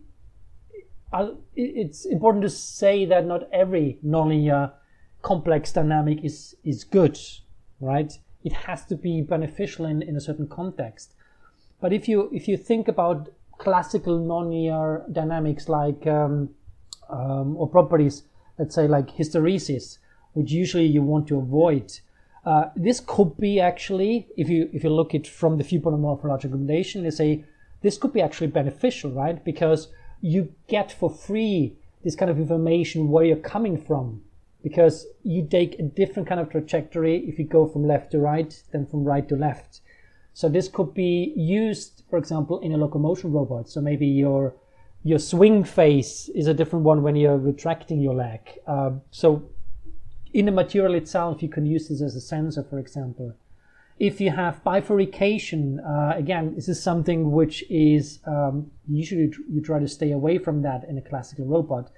it's 1.54 2.04
important 2.04 2.42
to 2.42 2.50
say 2.50 3.04
that 3.06 3.26
not 3.26 3.48
every 3.52 3.98
nonlinear 4.04 4.72
complex 5.22 5.72
dynamic 5.72 6.24
is 6.24 6.56
is 6.64 6.84
good, 6.84 7.18
right? 7.80 8.12
It 8.44 8.52
has 8.52 8.84
to 8.86 8.96
be 8.96 9.22
beneficial 9.22 9.86
in, 9.86 10.02
in 10.02 10.16
a 10.16 10.20
certain 10.20 10.46
context. 10.46 11.14
But 11.80 11.92
if 11.92 12.08
you 12.08 12.30
if 12.32 12.48
you 12.48 12.56
think 12.56 12.88
about 12.88 13.28
classical 13.58 14.18
nonlinear 14.20 15.12
dynamics 15.12 15.68
like 15.68 16.06
um, 16.06 16.50
um, 17.08 17.56
or 17.56 17.68
properties, 17.68 18.22
let's 18.58 18.74
say 18.74 18.86
like 18.86 19.08
hysteresis, 19.08 19.98
which 20.32 20.50
usually 20.52 20.86
you 20.86 21.02
want 21.02 21.26
to 21.28 21.38
avoid 21.38 21.92
uh, 22.46 22.70
this 22.76 23.00
could 23.04 23.36
be 23.36 23.60
actually, 23.60 24.28
if 24.36 24.48
you 24.48 24.70
if 24.72 24.84
you 24.84 24.90
look 24.90 25.14
at 25.14 25.26
from 25.26 25.58
the 25.58 25.64
viewpoint 25.64 25.94
of 25.94 26.00
morphological 26.00 26.56
computation, 26.56 27.02
they 27.02 27.10
say 27.10 27.44
this 27.82 27.98
could 27.98 28.12
be 28.12 28.22
actually 28.22 28.46
beneficial, 28.46 29.10
right? 29.10 29.44
Because 29.44 29.88
you 30.20 30.54
get 30.68 30.92
for 30.92 31.10
free 31.10 31.76
this 32.04 32.14
kind 32.14 32.30
of 32.30 32.38
information 32.38 33.10
where 33.10 33.24
you're 33.24 33.36
coming 33.36 33.76
from, 33.76 34.22
because 34.62 35.06
you 35.24 35.46
take 35.46 35.78
a 35.78 35.82
different 35.82 36.28
kind 36.28 36.40
of 36.40 36.48
trajectory 36.48 37.16
if 37.28 37.38
you 37.38 37.44
go 37.44 37.66
from 37.66 37.86
left 37.86 38.12
to 38.12 38.18
right 38.20 38.62
than 38.70 38.86
from 38.86 39.04
right 39.04 39.28
to 39.28 39.36
left. 39.36 39.80
So 40.32 40.48
this 40.48 40.68
could 40.68 40.94
be 40.94 41.32
used, 41.36 42.04
for 42.08 42.18
example, 42.18 42.60
in 42.60 42.72
a 42.72 42.76
locomotion 42.76 43.32
robot. 43.32 43.68
So 43.68 43.80
maybe 43.80 44.06
your 44.06 44.54
your 45.02 45.18
swing 45.18 45.64
phase 45.64 46.30
is 46.34 46.46
a 46.46 46.54
different 46.54 46.84
one 46.84 47.02
when 47.02 47.16
you're 47.16 47.38
retracting 47.38 48.00
your 48.00 48.14
leg. 48.14 48.40
Uh, 48.66 48.90
so 49.10 49.50
in 50.36 50.44
the 50.44 50.52
material 50.52 50.94
itself, 50.94 51.42
you 51.42 51.48
can 51.48 51.64
use 51.64 51.88
this 51.88 52.02
as 52.02 52.14
a 52.14 52.20
sensor, 52.20 52.62
for 52.62 52.78
example. 52.78 53.34
If 53.98 54.20
you 54.20 54.30
have 54.32 54.62
bifurcation, 54.62 55.80
uh, 55.80 56.12
again, 56.14 56.54
this 56.54 56.68
is 56.68 56.82
something 56.82 57.30
which 57.30 57.64
is 57.70 58.18
um, 58.26 58.70
usually 58.86 59.32
you 59.50 59.62
try 59.62 59.78
to 59.78 59.88
stay 59.88 60.12
away 60.12 60.36
from 60.36 60.60
that 60.60 60.84
in 60.84 60.98
a 60.98 61.00
classical 61.00 61.46
robot. 61.46 61.90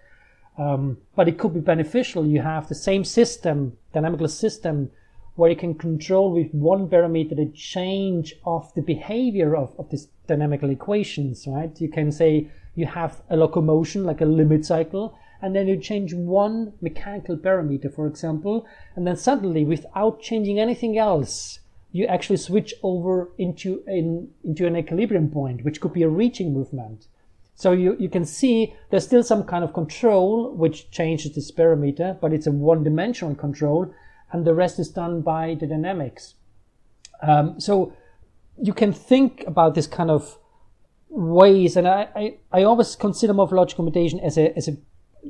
Um, 0.57 0.99
but 1.17 1.27
it 1.27 1.37
could 1.37 1.53
be 1.53 1.59
beneficial. 1.59 2.25
You 2.25 2.41
have 2.43 2.69
the 2.69 2.77
same 2.77 3.03
system, 3.03 3.77
dynamical 3.93 4.29
system, 4.29 4.93
where 5.35 5.51
you 5.51 5.57
can 5.57 5.75
control 5.75 6.33
with 6.33 6.55
one 6.55 6.89
parameter 6.89 7.35
the 7.35 7.51
change 7.57 8.37
of 8.45 8.73
the 8.75 8.83
behavior 8.83 9.57
of, 9.57 9.75
of 9.81 9.91
these 9.91 10.07
dynamical 10.29 10.71
equations, 10.71 11.45
right? 11.49 11.81
You 11.81 11.89
can 11.89 12.13
say 12.13 12.47
you 12.77 12.87
have 12.87 13.21
a 13.31 13.37
locomotion, 13.37 14.05
like 14.05 14.21
a 14.21 14.25
limit 14.25 14.65
cycle, 14.65 15.19
and 15.41 15.55
then 15.55 15.69
you 15.69 15.77
change 15.77 16.13
one 16.15 16.73
mechanical 16.81 17.37
parameter, 17.37 17.93
for 17.93 18.07
example, 18.07 18.67
and 18.97 19.07
then 19.07 19.17
suddenly, 19.17 19.65
without 19.65 20.21
changing 20.21 20.59
anything 20.59 20.99
else, 20.99 21.61
you 21.93 22.07
actually 22.07 22.37
switch 22.37 22.75
over 22.83 23.31
into 23.39 23.83
an, 23.87 24.29
into 24.45 24.67
an 24.67 24.77
equilibrium 24.77 25.31
point, 25.31 25.65
which 25.65 25.81
could 25.81 25.93
be 25.93 26.03
a 26.03 26.09
reaching 26.09 26.53
movement. 26.53 27.07
So 27.55 27.73
you, 27.73 27.97
you 27.99 28.09
can 28.09 28.25
see 28.25 28.75
there's 28.91 29.05
still 29.05 29.23
some 29.23 29.45
kind 29.45 29.65
of 29.65 29.73
control 29.73 30.55
which 30.55 30.91
changes 30.91 31.35
this 31.35 31.51
parameter, 31.51 32.21
but 32.21 32.33
it's 32.33 32.47
a 32.47 32.53
one-dimensional 32.53 33.35
control, 33.35 33.93
and 34.31 34.45
the 34.45 34.55
rest 34.55 34.79
is 34.79 34.91
done 34.91 35.23
by 35.23 35.57
the 35.59 35.67
dynamics. 35.67 36.35
Um, 37.23 37.59
so 37.59 37.93
you 38.63 38.73
can 38.73 38.93
think 38.93 39.43
about 39.47 39.75
this 39.75 39.87
kind 39.87 40.11
of 40.11 40.39
ways, 41.09 41.77
and 41.77 41.89
I, 41.89 42.09
I, 42.15 42.37
I 42.53 42.63
always 42.65 42.95
consider 42.95 43.33
morphological 43.33 43.85
computation 43.85 44.21
as 44.21 44.37
a, 44.37 44.57
as 44.57 44.69
a 44.69 44.77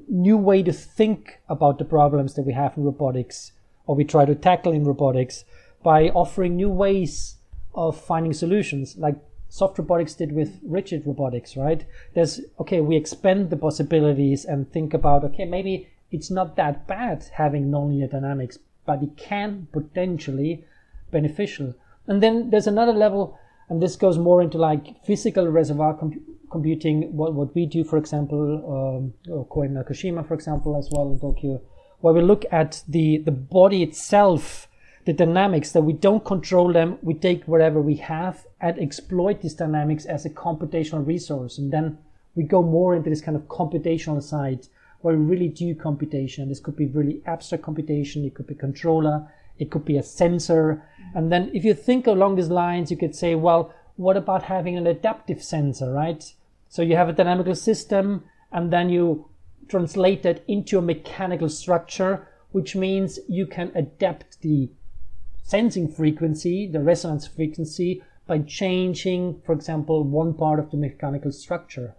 new 0.09 0.37
way 0.37 0.63
to 0.63 0.73
think 0.73 1.41
about 1.49 1.79
the 1.79 1.85
problems 1.85 2.35
that 2.35 2.47
we 2.47 2.53
have 2.53 2.77
in 2.77 2.85
robotics, 2.85 3.53
or 3.87 3.95
we 3.95 4.05
try 4.05 4.25
to 4.25 4.35
tackle 4.35 4.73
in 4.73 4.85
robotics, 4.85 5.45
by 5.83 6.09
offering 6.11 6.57
new 6.57 6.71
ways 6.71 7.37
of 7.75 7.99
finding 8.01 8.33
solutions, 8.33 8.97
like 8.99 9.17
soft 9.49 9.79
robotics 9.79 10.15
did 10.15 10.33
with 10.33 10.61
rigid 10.65 11.07
robotics, 11.07 11.57
right? 11.57 11.87
There's, 12.15 12.41
okay, 12.61 12.81
we 12.81 12.97
expand 12.97 13.51
the 13.51 13.57
possibilities 13.57 14.45
and 14.45 14.71
think 14.71 14.93
about, 14.93 15.25
okay, 15.25 15.45
maybe 15.45 15.89
it's 16.11 16.31
not 16.31 16.57
that 16.57 16.87
bad 16.87 17.25
having 17.33 17.71
nonlinear 17.71 18.11
dynamics, 18.11 18.59
but 18.85 19.03
it 19.03 19.17
can 19.17 19.69
potentially 19.73 20.65
beneficial. 21.11 21.75
And 22.07 22.23
then 22.23 22.51
there's 22.51 22.67
another 22.67 22.93
level, 22.93 23.39
and 23.69 23.83
this 23.83 23.97
goes 23.97 24.19
more 24.19 24.43
into 24.43 24.59
like 24.59 25.05
physical 25.05 25.47
reservoir 25.47 25.95
com- 25.95 26.21
computing, 26.51 27.17
what, 27.17 27.35
what 27.35 27.55
we 27.55 27.67
do, 27.67 27.85
for 27.85 27.97
example, 27.97 29.13
um, 29.29 29.45
Kohei 29.47 29.71
Nakajima, 29.71 30.27
for 30.27 30.35
example, 30.35 30.77
as 30.77 30.89
well 30.93 31.11
in 31.11 31.19
Tokyo, 31.19 31.61
where 32.01 32.15
we 32.15 32.23
look 32.23 32.45
at 32.51 32.83
the, 32.89 33.19
the 33.19 33.33
body 33.33 33.83
itself, 33.83 34.69
the 35.05 35.13
dynamics, 35.13 35.73
that 35.73 35.83
we 35.83 35.93
don't 35.93 36.25
control 36.25 36.73
them, 36.73 36.99
we 37.03 37.15
take 37.15 37.45
whatever 37.45 37.81
we 37.81 37.97
have 37.97 38.47
and 38.61 38.79
exploit 38.79 39.41
these 39.41 39.55
dynamics 39.55 40.05
as 40.05 40.25
a 40.25 40.31
computational 40.31 41.07
resource. 41.07 41.59
And 41.59 41.73
then 41.73 41.99
we 42.35 42.45
go 42.45 42.63
more 42.63 42.95
into 42.95 43.11
this 43.11 43.21
kind 43.21 43.37
of 43.37 43.45
computational 43.45 44.23
side 44.23 44.67
where 45.01 45.17
we 45.17 45.25
really 45.25 45.49
do 45.49 45.75
computation. 45.75 46.49
This 46.49 46.61
could 46.61 46.77
be 46.77 46.87
really 46.87 47.23
abstract 47.27 47.65
computation, 47.65 48.25
it 48.25 48.35
could 48.35 48.47
be 48.47 48.55
controller, 48.55 49.27
it 49.59 49.71
could 49.71 49.85
be 49.85 49.97
a 49.97 50.03
sensor. 50.03 50.85
And 51.15 51.33
then 51.33 51.51
if 51.55 51.65
you 51.65 51.75
think 51.75 52.07
along 52.07 52.37
these 52.37 52.49
lines, 52.49 52.91
you 52.91 52.97
could 52.97 53.15
say, 53.15 53.35
well, 53.35 53.73
what 53.97 54.17
about 54.17 54.45
having 54.45 54.77
an 54.77 54.87
adaptive 54.87 55.43
sensor, 55.43 55.93
right? 55.93 56.33
So 56.69 56.83
you 56.83 56.97
have 56.97 57.09
a 57.09 57.13
dynamical 57.13 57.55
system 57.55 58.25
and 58.53 58.73
then 58.73 58.89
you 58.89 59.29
translate 59.69 60.23
that 60.23 60.43
into 60.49 60.79
a 60.79 60.83
mechanical 60.83 61.49
structure, 61.49 62.29
which 62.53 62.75
means 62.75 63.19
you 63.29 63.47
can 63.47 63.73
adapt 63.75 64.41
the 64.41 64.71
sensing 65.43 65.89
frequency, 65.89 66.67
the 66.67 66.81
resonance 66.81 67.27
frequency, 67.27 68.03
by 68.27 68.39
changing, 68.39 69.41
for 69.45 69.53
example, 69.53 70.05
one 70.05 70.35
part 70.35 70.59
of 70.59 70.71
the 70.71 70.77
mechanical 70.77 71.33
structure. 71.33 71.95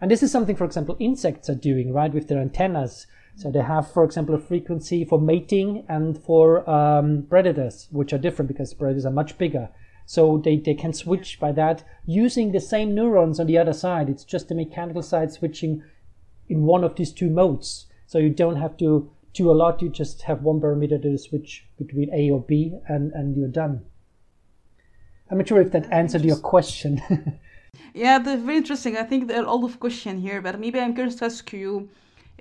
And 0.00 0.10
this 0.10 0.22
is 0.22 0.32
something, 0.32 0.56
for 0.56 0.64
example, 0.64 0.96
insects 0.98 1.48
are 1.50 1.54
doing, 1.54 1.92
right, 1.92 2.12
with 2.12 2.28
their 2.28 2.40
antennas. 2.40 3.06
So 3.36 3.50
they 3.50 3.62
have, 3.62 3.90
for 3.90 4.04
example, 4.04 4.34
a 4.34 4.38
frequency 4.38 5.04
for 5.04 5.20
mating 5.20 5.84
and 5.88 6.16
for 6.22 6.68
um, 6.68 7.26
predators, 7.28 7.88
which 7.90 8.12
are 8.12 8.18
different 8.18 8.48
because 8.48 8.72
predators 8.74 9.06
are 9.06 9.12
much 9.12 9.36
bigger. 9.38 9.68
So 10.06 10.38
they, 10.38 10.56
they 10.56 10.74
can 10.74 10.92
switch 10.92 11.40
by 11.40 11.52
that 11.52 11.84
using 12.04 12.52
the 12.52 12.60
same 12.60 12.94
neurons 12.94 13.40
on 13.40 13.46
the 13.46 13.58
other 13.58 13.72
side. 13.72 14.08
It's 14.10 14.24
just 14.24 14.48
the 14.48 14.54
mechanical 14.54 15.02
side 15.02 15.32
switching 15.32 15.82
in 16.48 16.64
one 16.64 16.84
of 16.84 16.96
these 16.96 17.12
two 17.12 17.30
modes. 17.30 17.86
So 18.06 18.18
you 18.18 18.30
don't 18.30 18.56
have 18.56 18.76
to 18.78 19.10
do 19.32 19.50
a 19.50 19.52
lot. 19.52 19.82
You 19.82 19.88
just 19.88 20.22
have 20.22 20.42
one 20.42 20.60
parameter 20.60 21.00
to 21.02 21.18
switch 21.18 21.66
between 21.78 22.12
A 22.12 22.30
or 22.30 22.40
B 22.40 22.78
and, 22.86 23.12
and 23.12 23.36
you're 23.36 23.48
done. 23.48 23.84
I'm 25.30 25.38
not 25.38 25.48
sure 25.48 25.60
if 25.60 25.72
that 25.72 25.90
answered 25.90 26.24
your 26.24 26.36
question. 26.36 27.00
yeah, 27.94 28.18
that's 28.18 28.42
very 28.42 28.58
interesting. 28.58 28.96
I 28.96 29.04
think 29.04 29.26
there 29.26 29.38
are 29.38 29.46
a 29.46 29.52
lot 29.52 29.64
of 29.64 29.80
questions 29.80 30.22
here, 30.22 30.42
but 30.42 30.60
maybe 30.60 30.78
I'm 30.78 30.94
curious 30.94 31.16
to 31.16 31.24
ask 31.24 31.50
you 31.52 31.88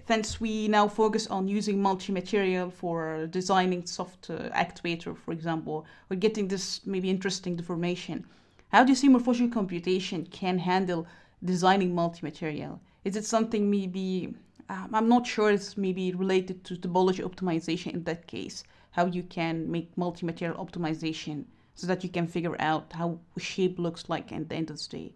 since 0.07 0.41
we 0.41 0.67
now 0.67 0.87
focus 0.87 1.27
on 1.27 1.47
using 1.47 1.81
multi-material 1.81 2.69
for 2.69 3.27
designing 3.27 3.85
soft 3.85 4.29
uh, 4.29 4.49
actuator, 4.49 5.15
for 5.17 5.31
example, 5.31 5.85
or 6.09 6.15
getting 6.15 6.47
this 6.47 6.85
maybe 6.85 7.09
interesting 7.09 7.55
deformation, 7.55 8.25
how 8.71 8.83
do 8.83 8.91
you 8.91 8.95
see 8.95 9.07
morphological 9.07 9.53
computation 9.53 10.25
can 10.25 10.57
handle 10.59 11.07
designing 11.43 11.93
multi-material? 11.95 12.81
Is 13.05 13.15
it 13.15 13.25
something 13.25 13.69
maybe 13.69 14.35
um, 14.69 14.89
I'm 14.93 15.09
not 15.09 15.27
sure 15.27 15.51
it's 15.51 15.77
maybe 15.77 16.13
related 16.13 16.63
to 16.65 16.75
topology 16.75 17.21
optimization 17.21 17.93
in 17.93 18.03
that 18.03 18.27
case, 18.27 18.63
how 18.91 19.05
you 19.05 19.23
can 19.23 19.69
make 19.69 19.97
multi-material 19.97 20.63
optimization 20.63 21.45
so 21.75 21.87
that 21.87 22.03
you 22.03 22.09
can 22.09 22.27
figure 22.27 22.55
out 22.59 22.93
how 22.93 23.19
shape 23.37 23.79
looks 23.79 24.09
like 24.09 24.31
at 24.31 24.49
the 24.49 24.55
end 24.55 24.69
of 24.69 24.77
the 24.77 24.97
day. 24.97 25.13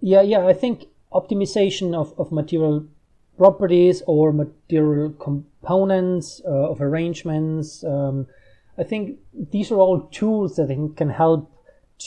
Yeah, 0.00 0.22
yeah, 0.22 0.46
I 0.46 0.52
think 0.52 0.86
optimization 1.12 1.94
of, 1.94 2.18
of 2.18 2.32
material 2.32 2.86
properties 3.42 4.04
or 4.06 4.32
material 4.32 5.10
components 5.28 6.40
uh, 6.46 6.70
of 6.70 6.80
arrangements. 6.80 7.82
Um, 7.82 8.28
I 8.78 8.84
think 8.84 9.18
these 9.50 9.72
are 9.72 9.80
all 9.84 10.02
tools 10.20 10.54
that 10.56 10.68
can 10.96 11.10
help 11.10 11.50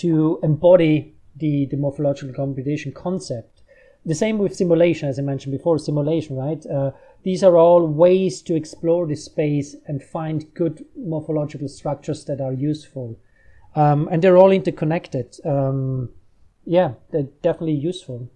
to 0.03 0.39
embody 0.43 1.13
the, 1.35 1.65
the 1.65 1.75
morphological 1.75 2.33
computation 2.33 2.93
concept. 2.93 3.63
The 4.05 4.15
same 4.15 4.37
with 4.37 4.55
simulation, 4.55 5.09
as 5.09 5.19
I 5.19 5.23
mentioned 5.23 5.51
before, 5.51 5.77
simulation, 5.77 6.37
right? 6.37 6.65
Uh, 6.65 6.91
these 7.23 7.43
are 7.43 7.57
all 7.57 7.85
ways 7.85 8.41
to 8.43 8.55
explore 8.55 9.05
the 9.05 9.17
space 9.17 9.75
and 9.87 10.01
find 10.01 10.53
good 10.53 10.85
morphological 10.95 11.67
structures 11.67 12.23
that 12.25 12.39
are 12.39 12.53
useful. 12.53 13.19
Um, 13.75 14.07
and 14.09 14.21
they're 14.21 14.37
all 14.37 14.51
interconnected. 14.51 15.35
Um, 15.43 16.11
yeah, 16.63 16.93
they're 17.11 17.31
definitely 17.41 17.73
useful. 17.91 18.29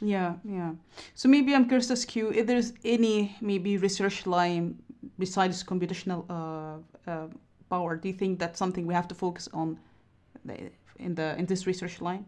Yeah, 0.00 0.34
yeah. 0.44 0.72
So 1.14 1.28
maybe 1.28 1.54
I'm 1.54 1.66
curious 1.66 1.88
to 1.88 1.94
ask 1.94 2.14
you 2.14 2.30
if 2.30 2.46
there's 2.46 2.72
any 2.84 3.36
maybe 3.40 3.78
research 3.78 4.26
line 4.26 4.78
besides 5.18 5.64
computational 5.64 6.24
uh, 6.30 7.10
uh, 7.10 7.26
power. 7.68 7.96
Do 7.96 8.08
you 8.08 8.14
think 8.14 8.38
that's 8.38 8.58
something 8.58 8.86
we 8.86 8.94
have 8.94 9.08
to 9.08 9.14
focus 9.14 9.48
on 9.52 9.78
in 10.98 11.14
the 11.14 11.36
in 11.36 11.46
this 11.46 11.66
research 11.66 12.00
line? 12.00 12.26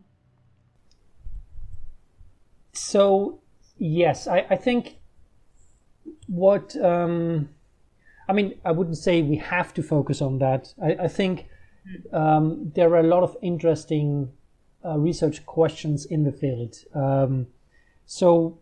So 2.72 3.40
yes, 3.78 4.26
I, 4.26 4.46
I 4.50 4.56
think 4.56 4.98
what 6.26 6.76
um, 6.82 7.50
I 8.28 8.32
mean 8.32 8.58
I 8.64 8.72
wouldn't 8.72 8.98
say 8.98 9.22
we 9.22 9.36
have 9.36 9.72
to 9.74 9.82
focus 9.82 10.20
on 10.20 10.38
that. 10.38 10.74
I, 10.82 11.04
I 11.04 11.08
think 11.08 11.46
um, 12.12 12.72
there 12.74 12.90
are 12.94 13.00
a 13.00 13.06
lot 13.06 13.22
of 13.22 13.36
interesting 13.42 14.32
uh, 14.84 14.98
research 14.98 15.46
questions 15.46 16.04
in 16.04 16.24
the 16.24 16.32
field. 16.32 16.76
Um, 16.94 17.46
so, 18.12 18.58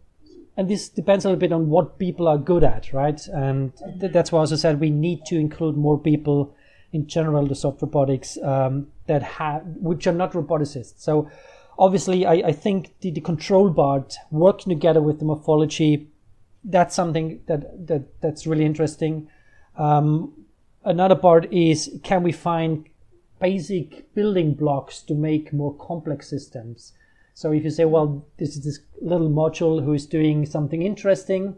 and 0.59 0.69
this 0.69 0.91
depends 0.91 1.25
a 1.25 1.29
little 1.29 1.41
bit 1.41 1.53
on 1.53 1.71
what 1.71 1.99
people 1.99 2.29
are 2.29 2.37
good 2.37 2.63
at, 2.63 2.93
right? 2.93 3.19
And 3.29 3.73
th- 3.99 4.13
that's 4.13 4.31
why 4.31 4.41
I 4.41 4.41
also 4.41 4.57
said 4.57 4.79
we 4.79 4.91
need 4.91 5.25
to 5.29 5.37
include 5.37 5.75
more 5.75 5.99
people 5.99 6.55
in 6.93 7.07
general 7.07 7.47
the 7.47 7.55
soft 7.55 7.81
robotics 7.81 8.37
um, 8.43 8.89
that 9.07 9.23
have 9.23 9.63
which 9.65 10.07
are 10.07 10.13
not 10.13 10.33
roboticists. 10.33 11.01
So, 11.01 11.31
obviously, 11.79 12.27
I, 12.27 12.49
I 12.49 12.53
think 12.53 12.93
the, 13.01 13.11
the 13.11 13.23
control 13.23 13.73
part 13.73 14.17
working 14.31 14.69
together 14.69 15.01
with 15.01 15.19
the 15.19 15.25
morphology, 15.25 16.09
that's 16.63 16.95
something 16.95 17.41
that 17.47 17.87
that 17.87 18.21
that's 18.21 18.47
really 18.47 18.67
interesting. 18.67 19.31
Um, 19.79 20.45
another 20.85 21.17
part 21.17 21.51
is 21.51 21.99
can 22.03 22.23
we 22.23 22.33
find 22.33 22.87
basic 23.41 24.15
building 24.15 24.53
blocks 24.53 25.01
to 25.05 25.15
make 25.15 25.55
more 25.55 25.75
complex 25.75 26.29
systems? 26.29 26.93
So 27.39 27.53
if 27.53 27.63
you 27.63 27.71
say, 27.71 27.85
well, 27.85 28.27
this 28.39 28.57
is 28.57 28.65
this 28.65 28.81
little 29.01 29.31
module 29.31 29.85
who 29.85 29.93
is 29.93 30.07
doing 30.07 30.45
something 30.45 30.83
interesting, 30.83 31.55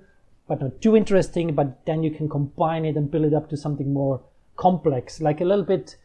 but 0.47 0.61
not 0.61 0.83
too 0.83 0.95
interesting, 0.95 1.55
but 1.55 1.87
then 1.87 2.03
you 2.03 2.11
can 2.11 2.28
combine 2.28 2.85
it 2.85 2.99
and 2.99 3.11
build 3.11 3.24
it 3.24 3.33
up 3.33 3.49
to 3.49 3.57
something 3.57 3.91
more 3.91 4.20
complex, 4.57 5.22
like 5.22 5.41
a 5.41 5.45
little 5.47 5.64
bit 5.64 5.97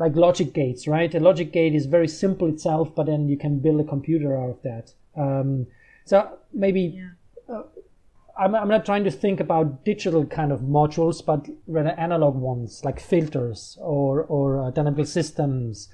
like 0.00 0.16
logic 0.16 0.52
gates, 0.52 0.88
right? 0.88 1.14
A 1.14 1.20
logic 1.20 1.52
gate 1.52 1.72
is 1.72 1.86
very 1.86 2.08
simple 2.08 2.48
itself, 2.48 2.92
but 2.96 3.06
then 3.06 3.28
you 3.28 3.36
can 3.36 3.60
build 3.60 3.80
a 3.80 3.84
computer 3.84 4.36
out 4.36 4.50
of 4.50 4.62
that. 4.62 4.92
Um, 5.16 5.68
so 6.04 6.38
maybe 6.52 6.80
yeah. 6.80 7.10
uh, 7.48 7.62
I'm, 8.36 8.56
I'm 8.56 8.68
not 8.68 8.84
trying 8.84 9.04
to 9.04 9.10
think 9.12 9.38
about 9.38 9.84
digital 9.84 10.26
kind 10.26 10.50
of 10.50 10.62
modules, 10.62 11.24
but 11.24 11.46
rather 11.68 11.90
analog 11.90 12.34
ones 12.34 12.84
like 12.84 12.98
filters 12.98 13.78
or, 13.80 14.24
or 14.24 14.64
uh, 14.64 14.70
dynamical 14.72 15.04
systems. 15.04 15.88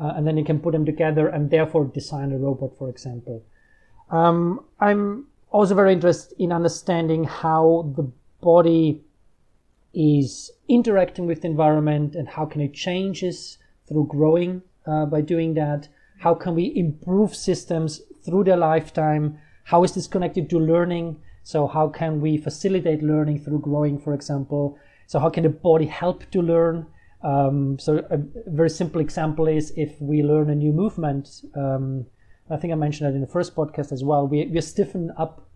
Uh, 0.00 0.12
and 0.16 0.26
then 0.26 0.36
you 0.36 0.44
can 0.44 0.60
put 0.60 0.72
them 0.72 0.86
together 0.86 1.28
and 1.28 1.50
therefore 1.50 1.84
design 1.84 2.32
a 2.32 2.38
robot, 2.38 2.76
for 2.78 2.88
example. 2.88 3.42
Um, 4.10 4.64
I'm 4.80 5.26
also 5.50 5.74
very 5.74 5.92
interested 5.92 6.40
in 6.40 6.52
understanding 6.52 7.24
how 7.24 7.92
the 7.96 8.10
body 8.40 9.02
is 9.92 10.50
interacting 10.68 11.26
with 11.26 11.42
the 11.42 11.48
environment 11.48 12.14
and 12.14 12.28
how 12.28 12.46
can 12.46 12.60
it 12.60 12.74
changes 12.74 13.58
through 13.88 14.06
growing 14.06 14.62
uh, 14.86 15.06
by 15.06 15.20
doing 15.20 15.54
that. 15.54 15.88
How 16.20 16.34
can 16.34 16.54
we 16.54 16.72
improve 16.76 17.34
systems 17.34 18.02
through 18.24 18.44
their 18.44 18.56
lifetime? 18.56 19.38
How 19.64 19.84
is 19.84 19.92
this 19.92 20.06
connected 20.06 20.48
to 20.50 20.58
learning? 20.58 21.16
So 21.42 21.66
how 21.66 21.88
can 21.88 22.20
we 22.20 22.36
facilitate 22.36 23.02
learning 23.02 23.40
through 23.40 23.60
growing, 23.60 23.98
for 23.98 24.14
example? 24.14 24.78
So 25.06 25.18
how 25.18 25.30
can 25.30 25.44
the 25.44 25.48
body 25.48 25.86
help 25.86 26.30
to 26.30 26.42
learn? 26.42 26.86
Um, 27.22 27.78
so 27.78 27.98
a 28.10 28.18
very 28.46 28.70
simple 28.70 29.00
example 29.00 29.48
is 29.48 29.72
if 29.76 30.00
we 30.00 30.22
learn 30.22 30.50
a 30.50 30.54
new 30.54 30.72
movement. 30.72 31.42
Um, 31.54 32.06
I 32.50 32.56
think 32.56 32.72
I 32.72 32.76
mentioned 32.76 33.10
that 33.10 33.14
in 33.14 33.20
the 33.20 33.26
first 33.26 33.54
podcast 33.54 33.92
as 33.92 34.02
well. 34.02 34.26
We 34.26 34.46
we 34.46 34.60
stiffen 34.60 35.12
up, 35.18 35.46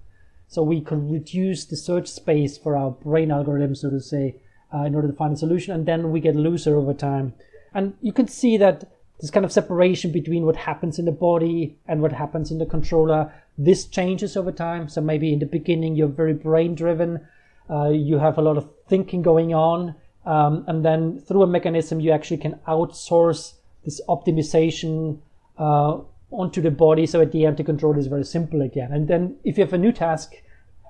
so 0.49 0.63
we 0.63 0.81
can 0.81 1.11
reduce 1.11 1.65
the 1.65 1.77
search 1.77 2.09
space 2.09 2.59
for 2.59 2.77
our 2.77 2.91
brain 2.91 3.31
algorithm, 3.31 3.75
so 3.75 3.91
to 3.91 4.01
say, 4.01 4.37
uh, 4.75 4.83
in 4.83 4.95
order 4.95 5.09
to 5.09 5.15
find 5.15 5.33
a 5.33 5.37
solution, 5.37 5.75
and 5.75 5.87
then 5.87 6.11
we 6.11 6.21
get 6.21 6.37
looser 6.37 6.77
over 6.77 6.93
time. 6.93 7.33
And 7.75 7.95
you 8.03 8.13
can 8.13 8.29
see 8.29 8.59
that 8.59 8.85
this 9.21 9.31
kind 9.31 9.45
of 9.45 9.53
separation 9.53 10.11
between 10.11 10.45
what 10.45 10.57
happens 10.57 10.99
in 10.99 11.05
the 11.05 11.13
body 11.13 11.79
and 11.87 12.03
what 12.03 12.13
happens 12.13 12.51
in 12.51 12.59
the 12.59 12.67
controller. 12.67 13.33
This 13.57 13.87
changes 13.87 14.37
over 14.37 14.51
time. 14.51 14.89
So 14.89 15.01
maybe 15.01 15.33
in 15.33 15.39
the 15.39 15.47
beginning 15.47 15.95
you're 15.95 16.09
very 16.09 16.35
brain 16.35 16.75
driven, 16.75 17.27
uh, 17.71 17.91
you 17.91 18.19
have 18.19 18.37
a 18.37 18.43
lot 18.43 18.57
of 18.57 18.69
thinking 18.89 19.23
going 19.23 19.55
on, 19.55 19.95
um, 20.25 20.65
and 20.69 20.85
then 20.85 21.21
through 21.21 21.43
a 21.43 21.47
mechanism 21.47 22.01
you 22.01 22.13
actually 22.13 22.37
can 22.39 22.59
outsource 22.69 23.55
this 23.85 24.01
optimization 24.09 25.19
uh, 25.59 25.99
onto 26.31 26.61
the 26.61 26.71
body. 26.71 27.07
So 27.07 27.21
at 27.21 27.33
the 27.33 27.47
end 27.47 27.57
the 27.57 27.65
control 27.65 27.99
is 27.99 28.07
very 28.07 28.25
simple 28.25 28.63
again. 28.63 28.93
And 28.93 29.09
then 29.09 29.37
if 29.45 29.59
you 29.59 29.65
have 29.65 29.73
a 29.73 29.79
new 29.79 29.93
task, 29.93 30.35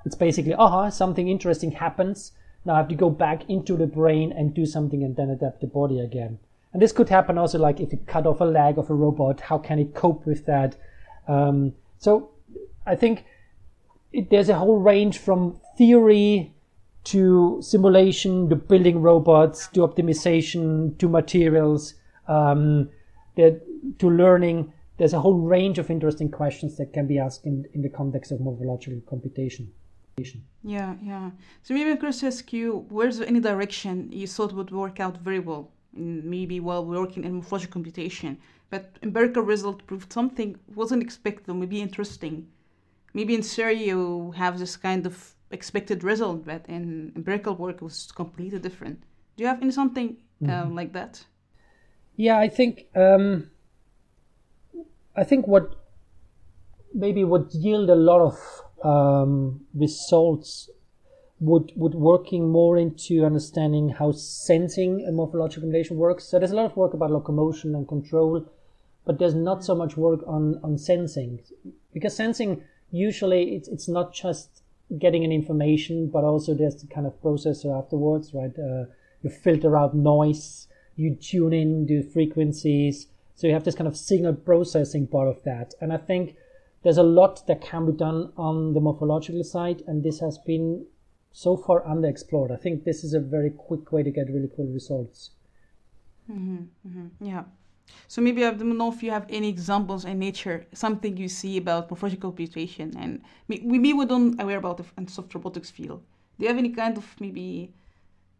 it's 0.04 0.14
basically 0.14 0.54
aha 0.54 0.90
something 0.90 1.28
interesting 1.28 1.72
happens. 1.72 2.32
Now 2.64 2.74
I 2.74 2.78
have 2.78 2.88
to 2.88 2.94
go 2.94 3.10
back 3.10 3.48
into 3.48 3.76
the 3.76 3.86
brain 3.86 4.32
and 4.32 4.54
do 4.54 4.66
something 4.66 5.02
and 5.02 5.16
then 5.16 5.30
adapt 5.30 5.60
the 5.60 5.66
body 5.66 6.00
again. 6.00 6.38
And 6.72 6.80
this 6.80 6.92
could 6.92 7.08
happen 7.08 7.38
also 7.38 7.58
like 7.58 7.80
if 7.80 7.92
you 7.92 7.98
cut 8.06 8.26
off 8.26 8.40
a 8.40 8.44
leg 8.44 8.78
of 8.78 8.90
a 8.90 8.94
robot, 8.94 9.40
how 9.40 9.58
can 9.58 9.78
it 9.78 9.94
cope 9.94 10.26
with 10.26 10.46
that? 10.46 10.76
Um, 11.28 11.74
so 11.98 12.30
I 12.86 12.96
think 12.96 13.24
it, 14.12 14.30
there's 14.30 14.48
a 14.48 14.56
whole 14.56 14.78
range 14.78 15.18
from 15.18 15.60
theory 15.76 16.54
to 17.04 17.58
simulation 17.60 18.48
to 18.48 18.56
building 18.56 19.00
robots 19.00 19.66
to 19.68 19.80
optimization 19.80 20.96
to 20.98 21.08
materials 21.08 21.94
um, 22.28 22.88
that, 23.36 23.60
to 23.98 24.08
learning. 24.08 24.72
There's 24.98 25.12
a 25.12 25.20
whole 25.20 25.38
range 25.38 25.78
of 25.78 25.90
interesting 25.90 26.30
questions 26.30 26.76
that 26.76 26.92
can 26.92 27.06
be 27.06 27.18
asked 27.18 27.44
in, 27.44 27.64
in 27.74 27.82
the 27.82 27.88
context 27.88 28.30
of 28.30 28.40
morphological 28.40 29.00
computation. 29.08 29.72
Yeah, 30.62 30.94
yeah. 31.02 31.30
So 31.62 31.74
maybe 31.74 31.96
curious 31.96 32.20
to 32.20 32.26
ask 32.26 32.52
you, 32.52 32.86
where's 32.90 33.20
any 33.20 33.40
direction 33.40 34.10
you 34.12 34.26
thought 34.26 34.52
would 34.52 34.70
work 34.70 35.00
out 35.00 35.16
very 35.16 35.40
well 35.40 35.70
maybe 35.94 36.60
while 36.60 36.84
working 36.84 37.24
in 37.24 37.34
morphological 37.34 37.72
computation. 37.72 38.38
But 38.70 38.98
empirical 39.02 39.42
result 39.42 39.86
proved 39.86 40.12
something 40.12 40.58
wasn't 40.74 41.02
expected, 41.02 41.52
maybe 41.54 41.80
interesting. 41.80 42.48
Maybe 43.14 43.34
in 43.34 43.42
theory 43.42 43.84
you 43.84 44.32
have 44.32 44.58
this 44.58 44.76
kind 44.76 45.06
of 45.06 45.34
expected 45.52 46.04
result, 46.04 46.44
but 46.44 46.64
in 46.68 47.12
empirical 47.16 47.54
work 47.54 47.76
it 47.76 47.82
was 47.82 48.10
completely 48.12 48.58
different. 48.58 49.02
Do 49.36 49.44
you 49.44 49.48
have 49.48 49.62
any 49.62 49.70
something 49.70 50.16
uh, 50.42 50.46
mm-hmm. 50.46 50.74
like 50.74 50.92
that? 50.92 51.24
Yeah, 52.16 52.38
I 52.38 52.48
think 52.48 52.86
um, 52.94 53.50
I 55.16 55.24
think 55.24 55.46
what 55.46 55.74
maybe 56.94 57.24
what 57.24 57.54
yield 57.54 57.90
a 57.90 57.94
lot 57.94 58.20
of 58.20 58.84
um, 58.84 59.60
results 59.74 60.70
would 61.40 61.72
would 61.76 61.94
working 61.94 62.48
more 62.48 62.78
into 62.78 63.24
understanding 63.24 63.88
how 63.88 64.12
sensing 64.12 65.04
and 65.04 65.16
morphological 65.16 65.62
computation 65.62 65.96
works. 65.96 66.24
So 66.24 66.38
there's 66.38 66.52
a 66.52 66.56
lot 66.56 66.66
of 66.66 66.76
work 66.76 66.94
about 66.94 67.10
locomotion 67.10 67.74
and 67.74 67.86
control, 67.88 68.46
but 69.04 69.18
there's 69.18 69.34
not 69.34 69.64
so 69.64 69.74
much 69.74 69.96
work 69.96 70.20
on 70.26 70.60
on 70.62 70.78
sensing 70.78 71.40
because 71.92 72.14
sensing 72.14 72.62
usually 72.90 73.54
it's 73.56 73.68
it's 73.68 73.88
not 73.88 74.12
just 74.14 74.61
getting 74.98 75.24
an 75.24 75.32
information, 75.32 76.08
but 76.08 76.24
also 76.24 76.54
there's 76.54 76.76
the 76.76 76.86
kind 76.86 77.06
of 77.06 77.20
processor 77.22 77.76
afterwards, 77.76 78.32
right? 78.34 78.52
Uh, 78.58 78.84
you 79.22 79.30
filter 79.30 79.76
out 79.76 79.94
noise, 79.94 80.68
you 80.96 81.14
tune 81.14 81.52
in 81.52 81.86
the 81.86 82.02
frequencies, 82.02 83.06
so 83.34 83.46
you 83.46 83.52
have 83.52 83.64
this 83.64 83.74
kind 83.74 83.88
of 83.88 83.96
signal 83.96 84.34
processing 84.34 85.06
part 85.06 85.28
of 85.28 85.42
that, 85.44 85.74
and 85.80 85.92
I 85.92 85.98
think. 85.98 86.36
There's 86.84 86.98
a 86.98 87.04
lot 87.04 87.46
that 87.46 87.60
can 87.60 87.86
be 87.86 87.92
done 87.92 88.32
on 88.36 88.74
the 88.74 88.80
morphological 88.80 89.44
side, 89.44 89.84
and 89.86 90.02
this 90.02 90.18
has 90.18 90.38
been 90.38 90.86
so 91.30 91.56
far 91.56 91.82
underexplored. 91.82 92.50
I 92.50 92.56
think 92.56 92.84
this 92.84 93.04
is 93.04 93.14
a 93.14 93.20
very 93.20 93.50
quick 93.50 93.92
way 93.92 94.02
to 94.02 94.10
get 94.10 94.28
really 94.28 94.50
cool 94.54 94.66
results. 94.66 95.30
Mm-hmm, 96.30 96.64
mm-hmm. 96.86 97.24
Yeah. 97.24 97.44
So 98.08 98.20
maybe 98.20 98.44
I 98.44 98.50
don't 98.50 98.76
know 98.76 98.92
if 98.92 99.02
you 99.02 99.10
have 99.10 99.26
any 99.28 99.48
examples 99.48 100.04
in 100.04 100.18
nature, 100.18 100.66
something 100.72 101.16
you 101.16 101.28
see 101.28 101.56
about 101.56 101.90
morphological 101.90 102.30
computation, 102.30 102.94
and 102.98 103.22
maybe 103.48 103.92
we 103.92 104.04
don't 104.04 104.40
aware 104.40 104.58
about 104.58 104.76
the 104.78 104.84
soft 105.06 105.34
robotics 105.34 105.70
field. 105.70 106.02
Do 106.38 106.44
you 106.44 106.48
have 106.48 106.58
any 106.58 106.70
kind 106.70 106.96
of 106.96 107.06
maybe 107.20 107.72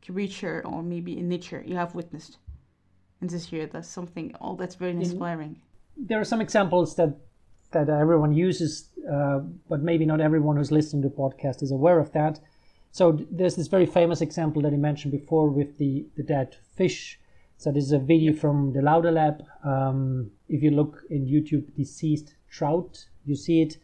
creature 0.05 0.63
or 0.65 0.83
maybe 0.83 1.19
in 1.19 1.29
nature 1.29 1.63
you 1.67 1.77
have 1.77 1.95
witnessed 1.95 2.39
in 3.21 3.29
this 3.29 3.53
year? 3.53 3.67
That's 3.67 3.89
something 3.89 4.35
all 4.41 4.57
that's 4.57 4.75
very 4.75 4.93
inspiring. 4.93 5.61
There 5.97 6.21
are 6.21 6.25
some 6.25 6.41
examples 6.41 6.97
that 6.97 7.17
that 7.73 7.89
everyone 7.89 8.33
uses, 8.35 8.91
uh, 9.11 9.41
but 9.69 9.81
maybe 9.81 10.05
not 10.05 10.21
everyone 10.21 10.57
who's 10.57 10.71
listening 10.71 11.03
to 11.03 11.09
the 11.09 11.15
podcast 11.15 11.63
is 11.63 11.71
aware 11.71 11.99
of 11.99 12.13
that. 12.13 12.39
So 12.93 13.19
there's 13.31 13.57
this 13.57 13.69
very 13.69 13.87
famous 13.87 14.21
example 14.21 14.61
that 14.63 14.73
I 14.75 14.77
mentioned 14.77 15.13
before 15.13 15.49
with 15.49 15.79
the, 15.79 16.05
the 16.17 16.23
dead 16.23 16.57
fish. 16.77 17.19
So 17.63 17.71
this 17.71 17.85
is 17.85 17.93
a 17.93 18.01
video 18.01 18.33
from 18.33 18.73
the 18.73 18.83
Lauder 18.83 19.13
Lab. 19.13 19.45
Um, 19.63 20.33
if 20.49 20.65
you 20.65 20.73
look 20.73 21.05
in 21.11 21.27
YouTube, 21.27 21.73
deceased 21.77 22.35
trout, 22.51 23.07
you 23.25 23.37
see 23.37 23.63
it, 23.63 23.77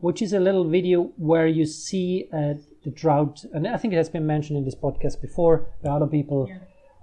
which 0.00 0.20
is 0.20 0.34
a 0.34 0.38
little 0.38 0.68
video 0.68 1.04
where 1.16 1.46
you 1.46 1.64
see 1.64 2.28
uh, 2.30 2.52
the 2.84 2.90
trout, 2.90 3.42
and 3.54 3.66
I 3.66 3.78
think 3.78 3.94
it 3.94 3.96
has 3.96 4.10
been 4.10 4.26
mentioned 4.26 4.58
in 4.58 4.66
this 4.66 4.74
podcast 4.74 5.22
before 5.22 5.66
by 5.82 5.92
other 5.92 6.06
people, 6.06 6.46
yeah. 6.46 6.58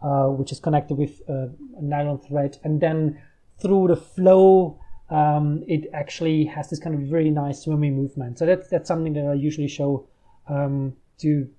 uh, 0.07 0.27
which 0.27 0.51
is 0.51 0.59
connected 0.59 0.99
with 0.99 1.19
uh, 1.27 1.47
a 1.79 1.81
nylon 1.81 2.19
thread, 2.19 2.59
and 2.63 2.79
then 2.79 3.19
through 3.59 3.87
the 3.87 3.95
flow, 3.95 4.79
um, 5.09 5.63
it 5.67 5.89
actually 5.95 6.45
has 6.45 6.69
this 6.69 6.77
kind 6.77 6.93
of 6.93 7.09
very 7.09 7.31
nice 7.31 7.63
swimming 7.63 7.95
movement. 7.95 8.37
So 8.37 8.45
that's 8.45 8.67
that's 8.67 8.87
something 8.87 9.13
that 9.13 9.25
I 9.25 9.33
usually 9.33 9.67
show 9.67 10.07
um, 10.47 10.93
to 11.21 11.49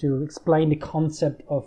to 0.00 0.22
explain 0.22 0.68
the 0.68 0.76
concept 0.76 1.44
of 1.48 1.64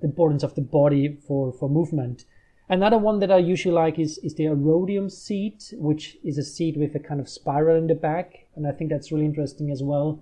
the 0.00 0.06
importance 0.06 0.42
of 0.42 0.54
the 0.54 0.60
body 0.60 1.16
for, 1.26 1.52
for 1.52 1.68
movement. 1.68 2.24
Another 2.68 2.98
one 2.98 3.20
that 3.20 3.30
I 3.30 3.38
usually 3.38 3.74
like 3.74 3.98
is, 3.98 4.18
is 4.18 4.34
the 4.34 4.44
Erodium 4.44 5.10
seat, 5.10 5.72
which 5.76 6.16
is 6.24 6.36
a 6.36 6.42
seat 6.42 6.76
with 6.76 6.94
a 6.96 6.98
kind 6.98 7.20
of 7.20 7.28
spiral 7.28 7.76
in 7.76 7.86
the 7.86 7.94
back. 7.94 8.46
And 8.56 8.66
I 8.66 8.72
think 8.72 8.90
that's 8.90 9.12
really 9.12 9.24
interesting 9.24 9.70
as 9.70 9.82
well, 9.82 10.20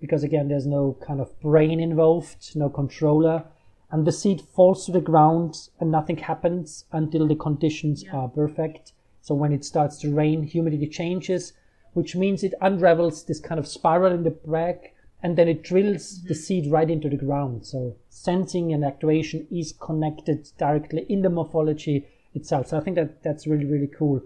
because 0.00 0.24
again, 0.24 0.48
there's 0.48 0.66
no 0.66 0.98
kind 1.06 1.20
of 1.20 1.38
brain 1.40 1.78
involved, 1.78 2.56
no 2.56 2.68
controller. 2.68 3.44
And 3.92 4.04
the 4.04 4.12
seat 4.12 4.40
falls 4.40 4.86
to 4.86 4.92
the 4.92 5.00
ground 5.00 5.68
and 5.78 5.90
nothing 5.90 6.16
happens 6.16 6.84
until 6.90 7.28
the 7.28 7.36
conditions 7.36 8.02
yeah. 8.02 8.16
are 8.16 8.28
perfect. 8.28 8.92
So 9.20 9.36
when 9.36 9.52
it 9.52 9.64
starts 9.64 9.98
to 9.98 10.12
rain, 10.12 10.42
humidity 10.42 10.88
changes, 10.88 11.52
which 11.92 12.16
means 12.16 12.42
it 12.42 12.54
unravels 12.60 13.24
this 13.24 13.38
kind 13.38 13.60
of 13.60 13.68
spiral 13.68 14.12
in 14.12 14.24
the 14.24 14.30
back 14.30 14.93
and 15.24 15.38
then 15.38 15.48
it 15.48 15.62
drills 15.64 16.22
the 16.24 16.34
seed 16.34 16.70
right 16.70 16.90
into 16.90 17.08
the 17.08 17.16
ground. 17.16 17.64
So 17.64 17.96
sensing 18.10 18.74
and 18.74 18.84
actuation 18.84 19.46
is 19.50 19.72
connected 19.72 20.50
directly 20.58 21.06
in 21.08 21.22
the 21.22 21.30
morphology 21.30 22.06
itself. 22.34 22.68
So 22.68 22.76
I 22.76 22.80
think 22.80 22.96
that 22.96 23.22
that's 23.22 23.46
really, 23.46 23.64
really 23.64 23.86
cool. 23.86 24.20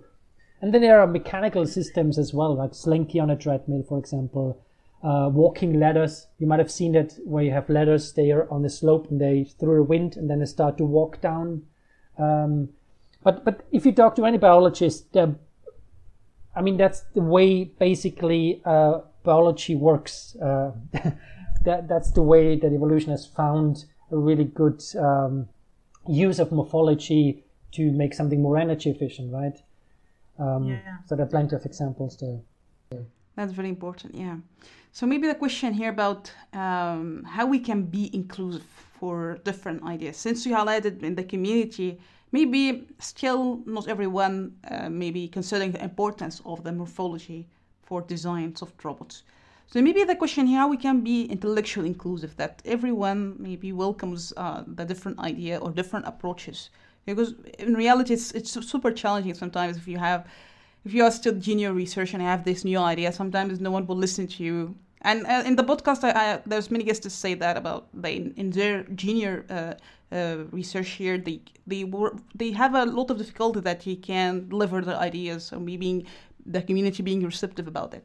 And 0.61 0.75
then 0.75 0.81
there 0.81 1.01
are 1.01 1.07
mechanical 1.07 1.67
systems 1.67 2.19
as 2.19 2.35
well, 2.35 2.57
like 2.57 2.75
Slinky 2.75 3.21
on 3.21 3.31
a 3.31 3.37
treadmill, 3.37 3.85
for 3.89 3.97
example. 3.97 4.61
Uh, 5.01 5.31
walking 5.33 5.79
ladders. 5.79 6.27
You 6.41 6.49
might 6.49 6.59
have 6.59 6.71
seen 6.71 6.91
that 6.95 7.17
where 7.25 7.45
you 7.45 7.53
have 7.53 7.71
ladders, 7.71 8.15
they 8.15 8.33
are 8.33 8.51
on 8.51 8.63
the 8.63 8.69
slope 8.69 9.09
and 9.09 9.21
they 9.21 9.45
through 9.45 9.81
a 9.81 9.85
wind 9.85 10.17
and 10.17 10.29
then 10.29 10.41
they 10.41 10.47
start 10.47 10.79
to 10.79 10.85
walk 10.85 11.21
down. 11.21 11.63
Um, 12.19 12.71
but 13.23 13.45
but 13.45 13.65
if 13.71 13.87
you 13.87 13.93
talk 13.93 14.17
to 14.17 14.27
any 14.27 14.39
biologist, 14.39 15.17
I 15.17 16.61
mean 16.61 16.77
that's 16.77 17.03
the 17.15 17.21
way 17.21 17.63
basically 17.63 18.61
uh, 18.65 19.03
biology 19.23 19.75
works. 19.75 20.37
Uh, 20.37 20.73
that 21.65 21.89
that's 21.89 22.11
the 22.13 22.23
way 22.23 22.57
that 22.57 22.73
evolution 22.73 23.11
has 23.11 23.27
found 23.27 23.85
a 24.11 24.17
really 24.17 24.45
good 24.45 24.83
um, 24.99 25.49
use 26.09 26.39
of 26.39 26.53
morphology 26.53 27.45
to 27.73 27.91
make 27.93 28.15
something 28.15 28.41
more 28.41 28.57
energy 28.57 28.91
efficient, 28.91 29.33
right? 29.33 29.59
Um, 30.39 30.69
yeah. 30.69 30.97
So 31.07 31.17
there 31.17 31.27
are 31.27 31.29
plenty 31.29 31.57
of 31.57 31.67
examples 31.67 32.17
there. 32.17 32.41
That's 33.37 33.53
very 33.53 33.69
important, 33.69 34.15
yeah. 34.15 34.37
So 34.93 35.07
maybe 35.07 35.29
the 35.29 35.35
question 35.35 35.73
here 35.73 35.91
about 35.91 36.33
um, 36.53 37.25
how 37.25 37.47
we 37.47 37.61
can 37.61 37.83
be 37.83 38.11
inclusive 38.13 38.65
for 38.99 39.39
different 39.45 39.85
ideas. 39.85 40.17
Since 40.17 40.45
you 40.45 40.55
highlighted 40.55 41.03
in 41.03 41.15
the 41.15 41.23
community, 41.23 42.01
maybe 42.33 42.89
still 42.99 43.63
not 43.65 43.87
everyone 43.87 44.57
uh, 44.69 44.89
maybe 44.89 45.29
considering 45.29 45.73
the 45.73 45.83
importance 45.85 46.43
of 46.45 46.65
the 46.65 46.73
morphology 46.73 47.47
for 47.89 48.03
design 48.03 48.55
soft 48.55 48.85
robots. 48.85 49.23
So 49.71 49.83
maybe 49.83 50.05
the 50.05 50.17
question 50.17 50.47
here, 50.47 50.67
we 50.67 50.77
can 50.77 51.01
be 51.01 51.25
intellectually 51.25 51.89
inclusive, 51.89 52.37
that 52.37 52.63
everyone 52.65 53.21
maybe 53.39 53.73
welcomes 53.73 54.33
uh, 54.37 54.63
the 54.79 54.85
different 54.85 55.19
idea 55.19 55.59
or 55.59 55.71
different 55.71 56.07
approaches. 56.07 56.71
Because 57.07 57.35
in 57.59 57.75
reality, 57.75 58.13
it's, 58.15 58.31
it's 58.33 58.53
super 58.73 58.93
challenging 58.93 59.35
sometimes 59.35 59.77
if 59.77 59.87
you 59.89 59.99
have, 59.99 60.27
if 60.85 60.93
you 60.95 61.03
are 61.05 61.11
still 61.11 61.35
junior 61.35 61.73
research 61.73 62.13
and 62.15 62.23
have 62.23 62.45
this 62.45 62.65
new 62.65 62.79
idea, 62.79 63.13
sometimes 63.13 63.61
no 63.61 63.71
one 63.71 63.87
will 63.87 64.01
listen 64.07 64.27
to 64.27 64.45
you. 64.45 64.75
And 65.03 65.27
uh, 65.27 65.43
in 65.47 65.57
the 65.57 65.65
podcast, 65.65 66.03
I, 66.05 66.13
I, 66.23 66.43
there's 66.45 66.71
many 66.71 66.85
guests 66.85 67.03
to 67.05 67.11
say 67.11 67.35
that 67.35 67.57
about 67.57 67.89
they 67.95 68.17
in 68.37 68.51
their 68.51 68.83
junior 69.03 69.45
uh, 69.49 69.75
uh, 70.11 70.45
research 70.51 70.89
here, 71.01 71.17
they 71.19 71.41
they 71.67 71.85
were 71.85 72.13
they 72.35 72.51
have 72.53 72.75
a 72.75 72.85
lot 72.85 73.11
of 73.11 73.19
difficulty 73.19 73.61
that 73.61 73.83
he 73.83 73.95
can 73.97 74.49
deliver 74.49 74.81
the 74.81 74.97
ideas 74.97 75.53
or 75.53 75.61
maybe 75.61 76.05
the 76.53 76.63
community 76.63 77.03
being 77.03 77.23
receptive 77.25 77.69
about 77.69 77.95
it. 77.95 78.05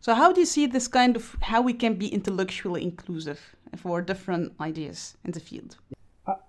So 0.00 0.14
how 0.14 0.32
do 0.32 0.40
you 0.40 0.46
see 0.46 0.66
this 0.66 0.88
kind 0.88 1.16
of 1.16 1.36
how 1.42 1.60
we 1.62 1.72
can 1.72 1.94
be 1.94 2.08
intellectually 2.08 2.82
inclusive 2.82 3.40
for 3.76 4.00
different 4.02 4.52
ideas 4.60 5.16
in 5.24 5.32
the 5.32 5.40
field? 5.40 5.76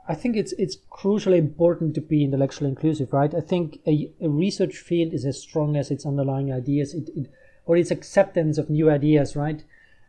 I 0.07 0.15
think 0.15 0.35
it's 0.35 0.51
it's 0.53 0.77
crucially 0.91 1.37
important 1.37 1.95
to 1.95 2.01
be 2.01 2.23
intellectually 2.23 2.69
inclusive, 2.69 3.13
right? 3.13 3.33
I 3.33 3.39
think 3.39 3.79
a, 3.87 4.11
a 4.21 4.29
research 4.29 4.75
field 4.77 5.13
is 5.13 5.25
as 5.25 5.41
strong 5.41 5.77
as 5.77 5.89
its 5.89 6.05
underlying 6.05 6.51
ideas, 6.51 6.93
it, 6.93 7.09
it, 7.15 7.31
or 7.65 7.77
its 7.77 7.91
acceptance 7.91 8.57
of 8.57 8.69
new 8.69 8.89
ideas, 8.89 9.35
right? 9.35 9.63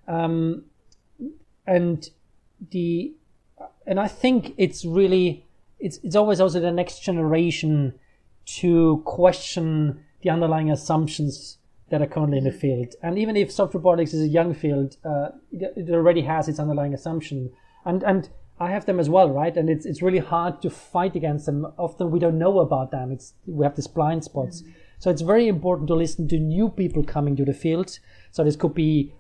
Um, 0.09 0.65
and 1.67 2.11
the 2.71 3.15
and 3.87 4.01
I 4.01 4.09
think 4.09 4.55
it's 4.57 4.85
really 4.85 5.47
it's 5.79 5.99
it's 6.03 6.17
always 6.17 6.41
also 6.41 6.59
the 6.61 6.73
next 6.73 7.01
generation 7.01 7.95
to 8.61 9.03
question 9.05 10.05
the 10.23 10.31
underlying 10.31 10.71
assumptions 10.71 11.59
that 11.91 12.01
are 12.01 12.07
currently 12.07 12.39
in 12.39 12.45
the 12.45 12.53
field. 12.53 12.95
And 13.03 13.19
even 13.19 13.37
if 13.37 13.51
soft 13.51 13.75
robotics 13.75 14.15
is 14.15 14.23
a 14.23 14.29
young 14.29 14.55
field, 14.55 14.97
uh, 15.05 15.31
it, 15.53 15.91
already 15.91 16.23
has 16.23 16.49
its 16.49 16.59
underlying 16.59 16.95
assumption. 16.95 17.51
And 17.85 18.03
and 18.03 18.29
I 18.59 18.71
have 18.71 18.87
them 18.87 19.01
as 19.01 19.09
well, 19.09 19.31
right? 19.31 19.57
And 19.57 19.69
it's 19.69 19.87
it's 19.87 20.03
really 20.03 20.19
hard 20.19 20.63
to 20.63 20.71
fight 20.71 21.17
against 21.17 21.47
them. 21.47 21.67
Often 21.79 22.11
we 22.11 22.19
don't 22.19 22.39
know 22.39 22.61
about 22.61 22.91
them. 22.91 23.11
It's 23.11 23.35
we 23.47 23.65
have 23.65 23.77
these 23.77 23.89
blind 23.89 24.25
spots. 24.25 24.63
Mm-hmm. 24.63 24.73
So 24.99 25.11
it's 25.11 25.23
very 25.23 25.49
important 25.49 25.89
to 25.89 25.95
listen 25.95 26.29
to 26.29 26.39
new 26.39 26.69
people 26.69 27.03
coming 27.03 27.35
to 27.37 27.45
the 27.45 27.55
field. 27.55 27.99
So 28.31 28.45
this 28.45 28.57
could 28.57 28.75
be 28.75 29.15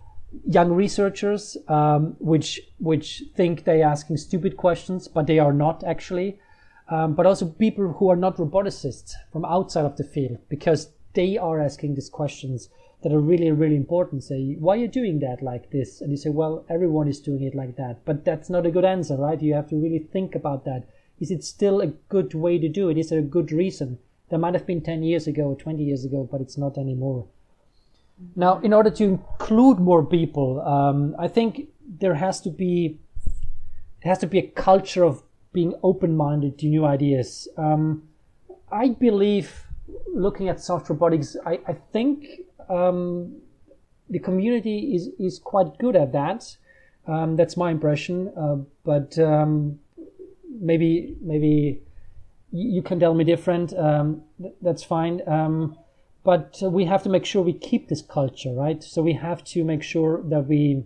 young 0.46 0.70
researchers, 0.70 1.56
um, 1.68 2.16
which 2.20 2.60
which 2.78 3.24
think 3.34 3.64
they're 3.64 3.84
asking 3.84 4.18
stupid 4.18 4.56
questions, 4.56 5.08
but 5.08 5.26
they 5.26 5.38
are 5.38 5.52
not 5.52 5.82
actually. 5.84 6.38
Um, 6.90 7.14
but 7.14 7.24
also 7.24 7.46
people 7.46 7.92
who 7.92 8.10
are 8.10 8.16
not 8.16 8.36
roboticists 8.36 9.12
from 9.32 9.44
outside 9.44 9.84
of 9.84 9.96
the 9.96 10.04
field, 10.04 10.38
because 10.48 10.90
they 11.14 11.38
are 11.38 11.60
asking 11.60 11.94
these 11.94 12.08
questions 12.10 12.68
that 13.02 13.12
are 13.12 13.20
really 13.20 13.50
really 13.50 13.76
important. 13.76 14.24
Say 14.24 14.56
why 14.58 14.74
are 14.74 14.80
you 14.80 14.88
doing 14.88 15.20
that 15.20 15.42
like 15.42 15.70
this? 15.70 16.00
And 16.00 16.10
you 16.10 16.16
say 16.16 16.30
well 16.30 16.64
everyone 16.68 17.08
is 17.08 17.20
doing 17.20 17.42
it 17.42 17.54
like 17.54 17.76
that. 17.76 18.04
But 18.04 18.24
that's 18.24 18.50
not 18.50 18.66
a 18.66 18.70
good 18.70 18.84
answer 18.84 19.16
right? 19.16 19.40
You 19.40 19.54
have 19.54 19.68
to 19.70 19.76
really 19.76 19.98
think 19.98 20.34
about 20.34 20.64
that. 20.64 20.84
Is 21.18 21.30
it 21.30 21.44
still 21.44 21.80
a 21.80 21.86
good 21.86 22.34
way 22.34 22.58
to 22.58 22.68
do 22.68 22.88
it? 22.88 22.98
Is 22.98 23.10
there 23.10 23.18
a 23.18 23.22
good 23.22 23.52
reason? 23.52 23.98
There 24.28 24.38
might 24.38 24.54
have 24.54 24.66
been 24.66 24.80
10 24.80 25.02
years 25.02 25.26
ago 25.26 25.42
or 25.42 25.56
20 25.56 25.82
years 25.82 26.04
ago 26.04 26.28
but 26.30 26.40
it's 26.40 26.58
not 26.58 26.76
anymore. 26.76 27.26
Now 28.36 28.60
in 28.60 28.72
order 28.72 28.90
to 28.90 29.04
include 29.04 29.78
more 29.78 30.04
people 30.04 30.60
um, 30.60 31.16
i 31.18 31.26
think 31.26 31.68
there 31.98 32.14
has 32.14 32.40
to 32.42 32.50
be 32.50 32.98
there 34.02 34.10
has 34.10 34.18
to 34.18 34.26
be 34.26 34.38
a 34.38 34.46
culture 34.46 35.04
of 35.04 35.22
being 35.52 35.74
open-minded 35.82 36.58
to 36.58 36.66
new 36.66 36.84
ideas 36.84 37.48
um, 37.56 38.02
i 38.70 38.88
believe 38.88 39.66
looking 40.12 40.48
at 40.48 40.60
soft 40.60 40.88
robotics, 40.88 41.36
I, 41.44 41.60
I 41.66 41.72
think 41.92 42.26
um, 42.68 43.36
the 44.08 44.18
community 44.18 44.94
is, 44.94 45.08
is 45.18 45.38
quite 45.38 45.78
good 45.78 45.96
at 45.96 46.12
that. 46.12 46.56
Um, 47.06 47.36
that's 47.36 47.56
my 47.56 47.70
impression. 47.70 48.32
Uh, 48.36 48.56
but 48.84 49.18
um, 49.18 49.78
maybe 50.60 51.16
maybe 51.20 51.82
you 52.52 52.82
can 52.82 52.98
tell 53.00 53.14
me 53.14 53.24
different. 53.24 53.72
Um, 53.76 54.22
th- 54.40 54.54
that's 54.60 54.84
fine. 54.84 55.22
Um, 55.26 55.76
but 56.22 56.60
we 56.62 56.84
have 56.84 57.02
to 57.04 57.08
make 57.08 57.24
sure 57.24 57.42
we 57.42 57.54
keep 57.54 57.88
this 57.88 58.02
culture, 58.02 58.52
right? 58.52 58.82
So 58.82 59.02
we 59.02 59.14
have 59.14 59.42
to 59.44 59.64
make 59.64 59.82
sure 59.82 60.22
that 60.24 60.46
we 60.46 60.84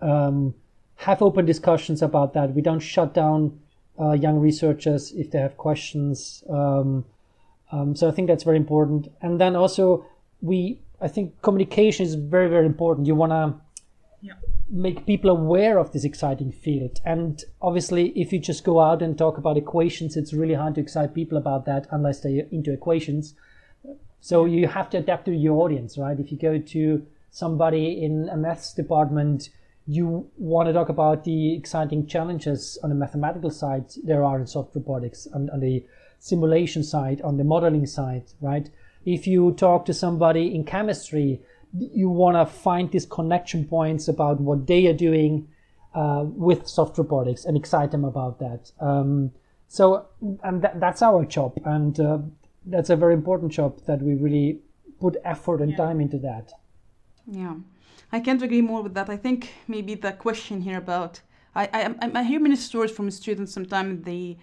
um, 0.00 0.54
have 0.96 1.22
open 1.22 1.44
discussions 1.44 2.02
about 2.02 2.34
that. 2.34 2.54
We 2.54 2.62
don't 2.62 2.80
shut 2.80 3.14
down 3.14 3.60
uh, 4.00 4.12
young 4.12 4.38
researchers 4.38 5.12
if 5.12 5.30
they 5.30 5.38
have 5.38 5.56
questions. 5.56 6.44
Um, 6.48 7.04
um, 7.70 7.94
so 7.96 8.08
I 8.08 8.12
think 8.12 8.28
that's 8.28 8.44
very 8.44 8.56
important. 8.56 9.08
And 9.20 9.40
then 9.40 9.56
also 9.56 10.06
we, 10.40 10.80
I 11.00 11.08
think 11.08 11.40
communication 11.42 12.06
is 12.06 12.14
very, 12.14 12.48
very 12.48 12.66
important. 12.66 13.06
You 13.06 13.14
want 13.14 13.32
to 13.32 13.54
yeah. 14.20 14.34
make 14.70 15.06
people 15.06 15.30
aware 15.30 15.78
of 15.78 15.92
this 15.92 16.04
exciting 16.04 16.52
field. 16.52 17.00
And 17.04 17.42
obviously, 17.60 18.08
if 18.10 18.32
you 18.32 18.38
just 18.38 18.64
go 18.64 18.80
out 18.80 19.02
and 19.02 19.16
talk 19.16 19.38
about 19.38 19.56
equations, 19.56 20.16
it's 20.16 20.32
really 20.32 20.54
hard 20.54 20.74
to 20.76 20.80
excite 20.80 21.14
people 21.14 21.38
about 21.38 21.66
that 21.66 21.86
unless 21.90 22.20
they're 22.20 22.46
into 22.50 22.72
equations. 22.72 23.34
So 24.20 24.44
you 24.46 24.66
have 24.66 24.90
to 24.90 24.98
adapt 24.98 25.26
to 25.26 25.32
your 25.32 25.60
audience, 25.62 25.96
right? 25.96 26.18
If 26.18 26.32
you 26.32 26.38
go 26.38 26.58
to 26.58 27.06
somebody 27.30 28.02
in 28.02 28.28
a 28.30 28.36
maths 28.36 28.72
department, 28.72 29.50
you 29.88 30.30
want 30.36 30.68
to 30.68 30.72
talk 30.72 30.90
about 30.90 31.24
the 31.24 31.56
exciting 31.56 32.06
challenges 32.06 32.78
on 32.82 32.90
the 32.90 32.94
mathematical 32.94 33.50
side 33.50 33.86
there 34.04 34.22
are 34.22 34.38
in 34.38 34.46
soft 34.46 34.74
robotics 34.74 35.26
and 35.32 35.48
on 35.50 35.60
the 35.60 35.82
simulation 36.18 36.84
side, 36.84 37.22
on 37.22 37.38
the 37.38 37.44
modeling 37.44 37.86
side, 37.86 38.24
right? 38.42 38.68
If 39.06 39.26
you 39.26 39.52
talk 39.52 39.86
to 39.86 39.94
somebody 39.94 40.54
in 40.54 40.64
chemistry, 40.64 41.40
you 41.72 42.10
want 42.10 42.36
to 42.36 42.44
find 42.44 42.90
these 42.90 43.06
connection 43.06 43.64
points 43.64 44.08
about 44.08 44.40
what 44.40 44.66
they 44.66 44.86
are 44.88 44.92
doing 44.92 45.48
uh, 45.94 46.24
with 46.24 46.68
soft 46.68 46.98
robotics 46.98 47.46
and 47.46 47.56
excite 47.56 47.90
them 47.90 48.04
about 48.04 48.38
that. 48.40 48.70
Um, 48.80 49.32
so, 49.68 50.06
and 50.42 50.62
th- 50.62 50.74
that's 50.76 51.02
our 51.02 51.24
job, 51.24 51.58
and 51.64 51.98
uh, 51.98 52.18
that's 52.66 52.90
a 52.90 52.96
very 52.96 53.14
important 53.14 53.52
job 53.52 53.80
that 53.86 54.02
we 54.02 54.14
really 54.14 54.60
put 55.00 55.16
effort 55.24 55.60
and 55.60 55.70
yeah. 55.70 55.76
time 55.76 56.00
into 56.00 56.18
that. 56.18 56.52
Yeah, 57.26 57.54
I 58.10 58.20
can't 58.20 58.42
agree 58.42 58.62
more 58.62 58.82
with 58.82 58.94
that. 58.94 59.10
I 59.10 59.16
think 59.16 59.52
maybe 59.66 59.94
the 59.94 60.12
question 60.12 60.60
here 60.62 60.78
about 60.78 61.20
I 61.54 61.94
I, 62.02 62.10
I 62.20 62.22
hear 62.22 62.40
many 62.40 62.56
stories 62.56 62.90
from 62.90 63.10
students. 63.10 63.52
Sometimes 63.52 64.04
they 64.04 64.38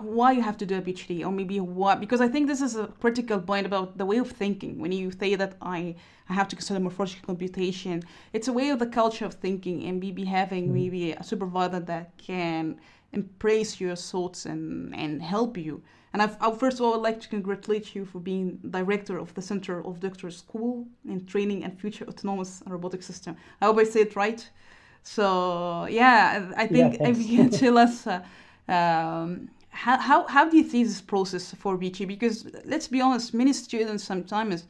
why 0.00 0.32
you 0.32 0.42
have 0.42 0.56
to 0.58 0.66
do 0.66 0.76
a 0.76 0.82
PhD 0.82 1.24
or 1.24 1.30
maybe 1.30 1.60
what 1.60 2.00
because 2.00 2.20
I 2.20 2.28
think 2.28 2.48
this 2.48 2.60
is 2.60 2.74
a 2.76 2.88
critical 3.00 3.40
point 3.40 3.64
about 3.64 3.96
the 3.96 4.04
way 4.04 4.18
of 4.18 4.30
thinking 4.30 4.80
when 4.80 4.92
you 4.92 5.12
say 5.12 5.34
that 5.36 5.54
I 5.62 5.94
I 6.28 6.32
have 6.34 6.48
to 6.48 6.56
consider 6.56 6.80
morphological 6.80 7.26
computation 7.26 8.02
it's 8.32 8.48
a 8.48 8.52
way 8.52 8.70
of 8.70 8.78
the 8.80 8.86
culture 8.86 9.24
of 9.24 9.34
thinking 9.34 9.84
and 9.84 10.00
maybe 10.00 10.24
having 10.24 10.68
mm. 10.68 10.72
maybe 10.72 11.12
a 11.12 11.22
supervisor 11.22 11.80
that 11.80 12.16
can 12.18 12.80
embrace 13.12 13.80
your 13.80 13.94
thoughts 13.94 14.46
and 14.46 14.94
and 14.96 15.22
help 15.22 15.56
you 15.56 15.82
and 16.12 16.22
I've, 16.22 16.36
I 16.40 16.50
first 16.52 16.78
of 16.78 16.82
all 16.82 16.92
I 16.92 16.96
would 16.96 17.02
like 17.02 17.20
to 17.20 17.28
congratulate 17.28 17.94
you 17.94 18.04
for 18.04 18.20
being 18.20 18.58
director 18.70 19.18
of 19.18 19.32
the 19.34 19.42
Center 19.42 19.84
of 19.86 20.00
Doctor 20.00 20.30
School 20.30 20.86
in 21.08 21.24
Training 21.26 21.64
and 21.64 21.78
Future 21.80 22.06
Autonomous 22.06 22.62
Robotic 22.66 23.02
System. 23.02 23.36
I 23.60 23.66
hope 23.66 23.78
I 23.78 23.84
say 23.84 24.00
it 24.02 24.16
right. 24.16 24.48
So 25.02 25.86
yeah 25.86 26.52
I 26.56 26.66
think 26.66 27.00
yeah, 27.00 27.08
if 27.08 27.18
you 27.18 27.38
can 27.38 27.50
tell 27.62 27.78
us 27.78 28.06
uh, 28.06 28.22
um, 28.68 29.50
how, 29.70 29.98
how, 29.98 30.26
how 30.26 30.48
do 30.48 30.56
you 30.58 30.68
see 30.68 30.84
this 30.84 31.00
process 31.00 31.54
for 31.54 31.78
PhD? 31.78 32.06
Because 32.06 32.46
let's 32.64 32.88
be 32.88 33.00
honest, 33.00 33.32
many 33.32 33.52
students 33.52 34.04
sometimes 34.04 34.66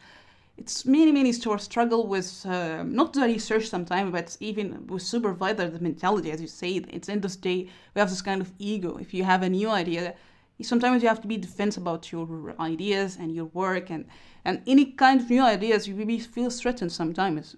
it's 0.58 0.84
many 0.84 1.10
many 1.10 1.32
students 1.32 1.64
struggle 1.64 2.06
with 2.06 2.44
uh, 2.46 2.82
not 2.82 3.14
the 3.14 3.22
research 3.22 3.68
sometimes 3.68 4.12
but 4.12 4.36
even 4.38 4.86
with 4.86 5.02
supervisor 5.02 5.68
the 5.68 5.80
mentality 5.80 6.30
as 6.30 6.42
you 6.42 6.46
say 6.46 6.74
it's 6.90 7.08
in 7.08 7.20
this 7.20 7.36
day 7.36 7.66
we 7.94 7.98
have 7.98 8.10
this 8.10 8.22
kind 8.22 8.40
of 8.40 8.50
ego. 8.58 8.96
If 8.98 9.14
you 9.14 9.24
have 9.24 9.42
a 9.42 9.48
new 9.48 9.70
idea 9.70 10.14
sometimes 10.60 11.02
you 11.02 11.08
have 11.08 11.20
to 11.20 11.28
be 11.28 11.36
defense 11.36 11.76
about 11.76 12.12
your 12.12 12.54
ideas 12.60 13.16
and 13.16 13.34
your 13.34 13.46
work 13.46 13.90
and 13.90 14.06
and 14.44 14.60
any 14.66 14.84
kind 14.84 15.20
of 15.20 15.30
new 15.30 15.42
ideas 15.42 15.88
you 15.88 15.94
maybe 15.94 16.18
feel 16.18 16.50
threatened 16.50 16.92
sometimes 16.92 17.56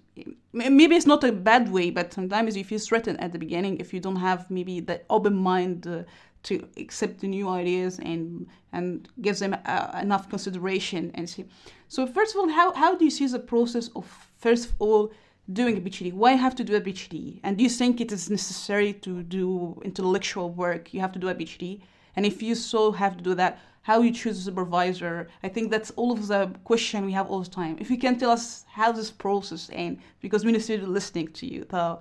maybe 0.53 0.95
it's 0.95 1.05
not 1.05 1.23
a 1.23 1.31
bad 1.31 1.71
way 1.71 1.89
but 1.89 2.13
sometimes 2.13 2.55
you 2.55 2.63
feel 2.63 2.79
threatened 2.79 3.19
at 3.21 3.31
the 3.31 3.39
beginning 3.39 3.77
if 3.77 3.93
you 3.93 3.99
don't 3.99 4.15
have 4.15 4.49
maybe 4.49 4.79
the 4.79 5.01
open 5.09 5.35
mind 5.35 5.85
uh, 5.87 6.03
to 6.45 6.67
accept 6.77 7.19
the 7.21 7.27
new 7.27 7.49
ideas 7.49 7.99
and 7.99 8.47
and 8.71 9.09
gives 9.21 9.39
them 9.39 9.55
uh, 9.65 9.99
enough 10.01 10.29
consideration 10.29 11.11
and 11.15 11.29
see. 11.29 11.45
So 11.87 12.05
first 12.05 12.35
of 12.35 12.41
all, 12.41 12.49
how, 12.49 12.73
how 12.73 12.95
do 12.95 13.03
you 13.03 13.11
see 13.11 13.27
the 13.27 13.39
process 13.39 13.89
of 13.95 14.05
first 14.39 14.65
of 14.67 14.73
all 14.79 15.11
doing 15.51 15.77
a 15.77 15.81
PhD? 15.81 16.13
Why 16.13 16.33
have 16.33 16.55
to 16.55 16.63
do 16.63 16.75
a 16.75 16.81
PhD? 16.81 17.39
And 17.43 17.57
do 17.57 17.63
you 17.63 17.69
think 17.69 17.99
it 17.99 18.11
is 18.11 18.29
necessary 18.29 18.93
to 19.05 19.23
do 19.23 19.81
intellectual 19.83 20.49
work? 20.51 20.93
You 20.93 21.01
have 21.01 21.13
to 21.13 21.19
do 21.19 21.29
a 21.29 21.35
PhD, 21.35 21.81
and 22.15 22.25
if 22.25 22.41
you 22.41 22.55
so 22.55 22.91
have 22.91 23.17
to 23.17 23.23
do 23.23 23.35
that, 23.35 23.59
how 23.81 24.01
you 24.01 24.11
choose 24.11 24.39
a 24.39 24.41
supervisor. 24.41 25.27
I 25.43 25.49
think 25.49 25.69
that's 25.69 25.91
all 25.91 26.11
of 26.11 26.27
the 26.27 26.51
question 26.63 27.05
we 27.05 27.11
have 27.11 27.27
all 27.27 27.41
the 27.43 27.49
time. 27.49 27.77
If 27.79 27.91
you 27.91 27.97
can 27.97 28.17
tell 28.17 28.31
us 28.31 28.65
how 28.67 28.91
this 28.91 29.11
process 29.11 29.69
and 29.69 29.99
because 30.21 30.43
many 30.43 30.59
students 30.59 30.89
listening 30.89 31.27
to 31.33 31.45
you, 31.45 31.67
so 31.69 31.99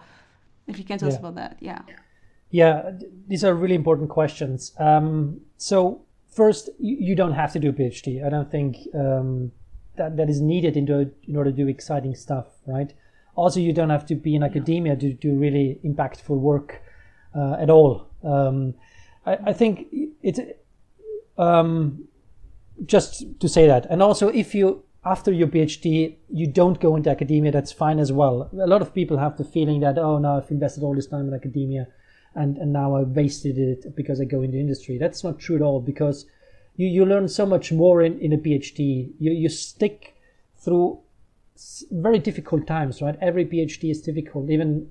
if 0.67 0.79
you 0.79 0.85
can 0.85 0.99
tell 0.99 1.09
Yeah. 1.09 1.15
us 1.15 1.19
about 1.21 1.35
that, 1.35 1.59
yeah. 1.61 1.83
Yeah, 2.51 2.93
these 3.29 3.45
are 3.45 3.55
really 3.55 3.75
important 3.75 4.09
questions. 4.09 4.73
Um, 4.79 5.41
so 5.59 6.03
first, 6.29 6.71
you, 6.79 7.15
don't 7.15 7.33
have 7.33 7.53
to 7.53 7.59
do 7.59 7.69
a 7.71 7.73
PhD. 7.73 8.25
I 8.25 8.31
don't 8.31 8.51
think 8.51 8.77
um, 8.95 9.53
that 9.97 10.17
that 10.17 10.31
is 10.31 10.41
needed 10.41 10.77
in, 10.77 10.91
order- 10.91 11.12
in 11.29 11.37
order 11.37 11.51
to 11.51 11.57
do 11.57 11.69
exciting 11.69 12.15
stuff, 12.15 12.47
right? 12.67 12.93
Also, 13.37 13.61
you 13.61 13.73
don't 13.73 13.91
have 13.91 14.07
to 14.07 14.15
be 14.15 14.35
in 14.35 14.43
academia 14.43 14.97
to 14.97 15.12
do 15.12 15.35
really 15.35 15.81
impactful 15.85 16.37
work 16.37 16.81
uh, 17.35 17.57
at 17.61 17.69
all. 17.69 18.07
Um, 18.23 18.75
I, 19.27 19.39
I 19.47 19.53
think 19.53 19.87
it's 20.22 20.41
um, 21.39 22.05
just 22.85 23.41
to 23.41 23.49
say 23.49 23.66
that. 23.66 23.87
And 23.91 24.03
also, 24.03 24.29
if 24.29 24.55
you 24.55 24.85
after 25.05 25.31
your 25.31 25.49
PhD 25.49 26.16
you 26.31 26.47
don't 26.47 26.81
go 26.81 26.97
into 26.97 27.11
academia, 27.11 27.53
that's 27.53 27.72
fine 27.72 27.99
as 27.99 28.11
well. 28.11 28.51
A 28.53 28.66
lot 28.66 28.81
of 28.83 28.95
people 28.95 29.18
have 29.18 29.37
the 29.37 29.45
feeling 29.45 29.81
that 29.81 29.99
oh, 29.99 30.18
now 30.18 30.39
I've 30.39 30.51
invested 30.51 30.83
all 30.83 30.95
this 30.95 31.07
time 31.07 31.29
in 31.29 31.35
academia, 31.35 31.87
and 32.35 32.57
and 32.59 32.72
now 32.72 32.95
I 32.95 33.03
wasted 33.03 33.59
it 33.59 33.95
because 33.95 34.20
I 34.20 34.25
go 34.25 34.43
into 34.43 34.59
industry. 34.59 34.99
That's 34.99 35.25
not 35.25 35.39
true 35.39 35.57
at 35.57 35.62
all 35.62 35.81
because 35.81 36.27
you 36.77 36.87
you 36.87 37.05
learn 37.05 37.29
so 37.29 37.47
much 37.47 37.72
more 37.72 38.03
in 38.03 38.18
in 38.20 38.33
a 38.33 38.39
PhD. 38.39 39.12
You 39.18 39.33
you 39.33 39.49
stick 39.49 40.16
through 40.57 41.01
very 41.91 42.18
difficult 42.18 42.66
times, 42.66 43.01
right? 43.01 43.16
Every 43.20 43.47
PhD 43.47 43.91
is 43.91 44.01
difficult, 44.01 44.51
even 44.51 44.91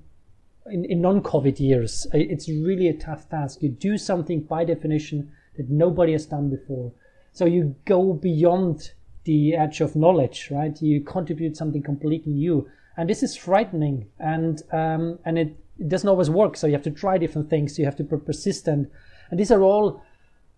in, 0.66 0.84
in 0.84 1.00
non-COVID 1.00 1.60
years. 1.60 2.06
It's 2.12 2.48
really 2.48 2.88
a 2.88 2.94
tough 2.94 3.28
task. 3.28 3.62
You 3.62 3.68
do 3.68 3.98
something 3.98 4.40
by 4.40 4.64
definition 4.64 5.32
that 5.56 5.68
nobody 5.68 6.12
has 6.12 6.26
done 6.26 6.50
before. 6.50 6.92
So 7.32 7.44
you 7.44 7.74
go 7.84 8.12
beyond 8.12 8.92
the 9.24 9.54
edge 9.54 9.80
of 9.80 9.96
knowledge, 9.96 10.48
right? 10.50 10.80
You 10.80 11.00
contribute 11.00 11.56
something 11.56 11.82
completely 11.82 12.32
new, 12.32 12.68
and 12.96 13.08
this 13.08 13.22
is 13.22 13.36
frightening, 13.36 14.06
and 14.18 14.62
um, 14.72 15.18
and 15.24 15.38
it, 15.38 15.56
it 15.78 15.88
doesn't 15.88 16.08
always 16.08 16.30
work. 16.30 16.56
So 16.56 16.66
you 16.66 16.74
have 16.74 16.82
to 16.84 16.90
try 16.90 17.18
different 17.18 17.50
things. 17.50 17.78
You 17.78 17.84
have 17.86 17.96
to 17.96 18.04
be 18.04 18.16
persistent, 18.16 18.90
and 19.30 19.40
these 19.40 19.50
are 19.50 19.62
all 19.62 20.02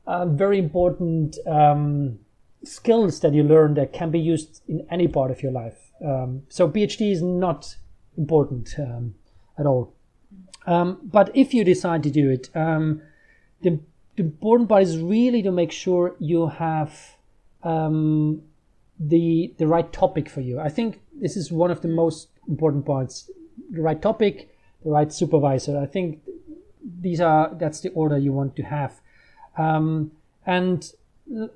uh, 0.06 0.26
very 0.26 0.58
important 0.58 1.38
um, 1.46 2.18
skills 2.64 3.20
that 3.20 3.32
you 3.32 3.42
learn 3.42 3.74
that 3.74 3.92
can 3.92 4.10
be 4.10 4.20
used 4.20 4.62
in 4.68 4.86
any 4.90 5.08
part 5.08 5.30
of 5.30 5.42
your 5.42 5.52
life. 5.52 5.90
Um, 6.04 6.42
so 6.48 6.68
PhD 6.68 7.12
is 7.12 7.22
not 7.22 7.76
important 8.18 8.74
um, 8.78 9.14
at 9.58 9.66
all. 9.66 9.95
Um, 10.66 10.98
but 11.02 11.30
if 11.34 11.54
you 11.54 11.64
decide 11.64 12.02
to 12.02 12.10
do 12.10 12.30
it, 12.30 12.50
um, 12.54 13.00
the, 13.62 13.78
the 14.16 14.24
important 14.24 14.68
part 14.68 14.82
is 14.82 14.98
really 14.98 15.42
to 15.42 15.52
make 15.52 15.72
sure 15.72 16.16
you 16.18 16.48
have 16.48 17.16
um, 17.62 18.42
the 18.98 19.52
the 19.58 19.66
right 19.66 19.92
topic 19.92 20.28
for 20.28 20.40
you. 20.40 20.58
I 20.58 20.68
think 20.68 21.00
this 21.14 21.36
is 21.36 21.52
one 21.52 21.70
of 21.70 21.82
the 21.82 21.88
most 21.88 22.28
important 22.48 22.84
parts: 22.86 23.30
the 23.70 23.82
right 23.82 24.00
topic, 24.00 24.56
the 24.84 24.90
right 24.90 25.12
supervisor. 25.12 25.78
I 25.78 25.86
think 25.86 26.20
these 27.00 27.20
are 27.20 27.54
that's 27.54 27.80
the 27.80 27.90
order 27.90 28.18
you 28.18 28.32
want 28.32 28.56
to 28.56 28.62
have. 28.62 29.00
Um, 29.58 30.12
and 30.44 30.90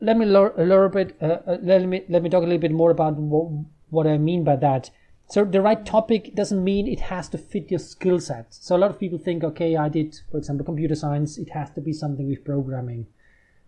let 0.01 0.17
me 0.17 0.27
learn 0.27 0.53
a 0.57 0.65
little 0.65 0.89
bit. 0.89 1.17
Uh, 1.21 1.39
uh, 1.47 1.59
let 1.63 1.87
me 1.87 2.05
let 2.09 2.23
me 2.23 2.31
talk 2.31 2.43
a 2.43 2.47
little 2.47 2.59
bit 2.59 2.73
more 2.73 2.91
about 2.91 3.15
what, 3.15 3.65
what 3.91 4.07
I 4.07 4.19
mean 4.19 4.45
by 4.45 4.57
that. 4.57 4.91
So 5.31 5.45
the 5.45 5.63
right 5.63 5.87
topic 5.87 6.35
doesn't 6.35 6.65
mean 6.65 6.89
it 6.89 6.99
has 6.99 7.29
to 7.29 7.39
fit 7.39 7.71
your 7.71 7.79
skill 7.79 8.19
set. 8.19 8.53
So 8.53 8.75
a 8.75 8.79
lot 8.79 8.91
of 8.91 8.99
people 8.99 9.17
think, 9.17 9.45
okay, 9.45 9.77
I 9.77 9.89
did, 9.89 10.19
for 10.29 10.39
example, 10.39 10.67
computer 10.67 10.97
science. 10.97 11.39
It 11.39 11.51
has 11.51 11.71
to 11.71 11.81
be 11.81 11.93
something 11.93 12.29
with 12.29 12.45
programming. 12.45 13.07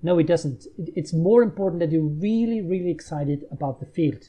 No, 0.02 0.18
it 0.18 0.26
doesn't. 0.26 0.66
It's 0.76 1.12
more 1.12 1.40
important 1.40 1.78
that 1.78 1.92
you're 1.92 2.02
really, 2.02 2.60
really 2.62 2.90
excited 2.90 3.44
about 3.52 3.78
the 3.78 3.86
field. 3.86 4.24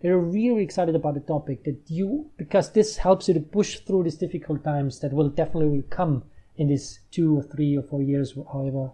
That 0.00 0.08
you're 0.08 0.18
really 0.18 0.62
excited 0.62 0.94
about 0.94 1.12
the 1.12 1.20
topic. 1.20 1.64
That 1.64 1.82
you, 1.88 2.30
because 2.38 2.72
this 2.72 2.96
helps 2.96 3.28
you 3.28 3.34
to 3.34 3.40
push 3.40 3.80
through 3.80 4.04
these 4.04 4.16
difficult 4.16 4.64
times 4.64 5.00
that 5.00 5.12
will 5.12 5.28
definitely 5.28 5.84
come 5.90 6.24
in 6.56 6.68
this 6.68 7.00
two 7.10 7.38
or 7.38 7.42
three 7.42 7.76
or 7.76 7.82
four 7.82 8.00
years, 8.00 8.34
however 8.50 8.92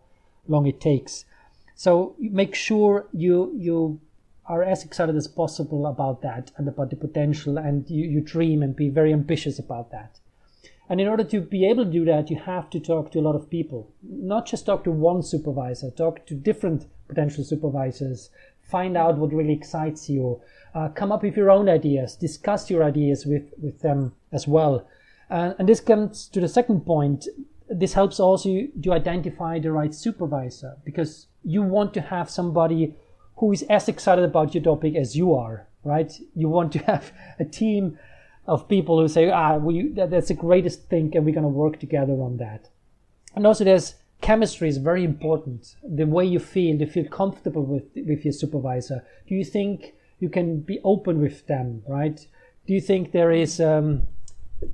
long 0.48 0.66
it 0.66 0.80
takes. 0.80 1.24
So 1.76 2.16
make 2.18 2.56
sure 2.56 3.06
you 3.12 3.52
you 3.56 4.00
are 4.48 4.62
as 4.62 4.84
excited 4.84 5.16
as 5.16 5.28
possible 5.28 5.86
about 5.86 6.22
that 6.22 6.52
and 6.56 6.68
about 6.68 6.90
the 6.90 6.96
potential, 6.96 7.58
and 7.58 7.88
you, 7.90 8.06
you 8.06 8.20
dream 8.20 8.62
and 8.62 8.76
be 8.76 8.88
very 8.88 9.12
ambitious 9.12 9.58
about 9.58 9.90
that. 9.90 10.20
And 10.88 11.00
in 11.00 11.08
order 11.08 11.24
to 11.24 11.40
be 11.40 11.68
able 11.68 11.84
to 11.84 11.90
do 11.90 12.04
that, 12.04 12.30
you 12.30 12.36
have 12.36 12.70
to 12.70 12.78
talk 12.78 13.10
to 13.12 13.18
a 13.18 13.22
lot 13.22 13.34
of 13.34 13.50
people. 13.50 13.92
Not 14.02 14.46
just 14.46 14.66
talk 14.66 14.84
to 14.84 14.90
one 14.92 15.22
supervisor, 15.22 15.90
talk 15.90 16.26
to 16.26 16.34
different 16.34 16.86
potential 17.08 17.42
supervisors, 17.42 18.30
find 18.62 18.96
out 18.96 19.18
what 19.18 19.32
really 19.32 19.52
excites 19.52 20.08
you, 20.08 20.40
uh, 20.74 20.88
come 20.88 21.10
up 21.10 21.22
with 21.22 21.36
your 21.36 21.50
own 21.50 21.68
ideas, 21.68 22.14
discuss 22.16 22.70
your 22.70 22.84
ideas 22.84 23.26
with, 23.26 23.52
with 23.60 23.80
them 23.80 24.12
as 24.32 24.46
well. 24.46 24.86
Uh, 25.30 25.54
and 25.58 25.68
this 25.68 25.80
comes 25.80 26.28
to 26.28 26.40
the 26.40 26.48
second 26.48 26.82
point. 26.82 27.26
This 27.68 27.94
helps 27.94 28.20
also 28.20 28.48
you 28.48 28.72
to 28.82 28.92
identify 28.92 29.58
the 29.58 29.72
right 29.72 29.92
supervisor 29.92 30.76
because 30.84 31.26
you 31.42 31.62
want 31.62 31.94
to 31.94 32.00
have 32.00 32.30
somebody 32.30 32.94
who 33.36 33.52
is 33.52 33.62
as 33.64 33.88
excited 33.88 34.24
about 34.24 34.54
your 34.54 34.64
topic 34.64 34.96
as 34.96 35.16
you 35.16 35.34
are, 35.34 35.66
right? 35.84 36.12
You 36.34 36.48
want 36.48 36.72
to 36.72 36.78
have 36.86 37.12
a 37.38 37.44
team 37.44 37.98
of 38.46 38.68
people 38.68 39.00
who 39.00 39.08
say, 39.08 39.30
ah, 39.30 39.56
we, 39.56 39.88
that, 39.90 40.10
that's 40.10 40.28
the 40.28 40.34
greatest 40.34 40.88
thing 40.88 41.14
and 41.14 41.24
we're 41.24 41.34
going 41.34 41.42
to 41.42 41.48
work 41.48 41.80
together 41.80 42.14
on 42.14 42.36
that. 42.38 42.68
And 43.34 43.46
also 43.46 43.64
there's 43.64 43.96
chemistry 44.20 44.68
is 44.68 44.78
very 44.78 45.04
important. 45.04 45.76
The 45.82 46.06
way 46.06 46.24
you 46.24 46.38
feel, 46.38 46.76
you 46.76 46.86
feel 46.86 47.08
comfortable 47.08 47.64
with, 47.64 47.84
with 47.94 48.24
your 48.24 48.32
supervisor. 48.32 49.04
Do 49.28 49.34
you 49.34 49.44
think 49.44 49.94
you 50.20 50.28
can 50.28 50.60
be 50.60 50.80
open 50.84 51.20
with 51.20 51.46
them, 51.46 51.82
right? 51.86 52.26
Do 52.66 52.72
you 52.72 52.80
think 52.80 53.12
there 53.12 53.32
is, 53.32 53.60
um, 53.60 54.04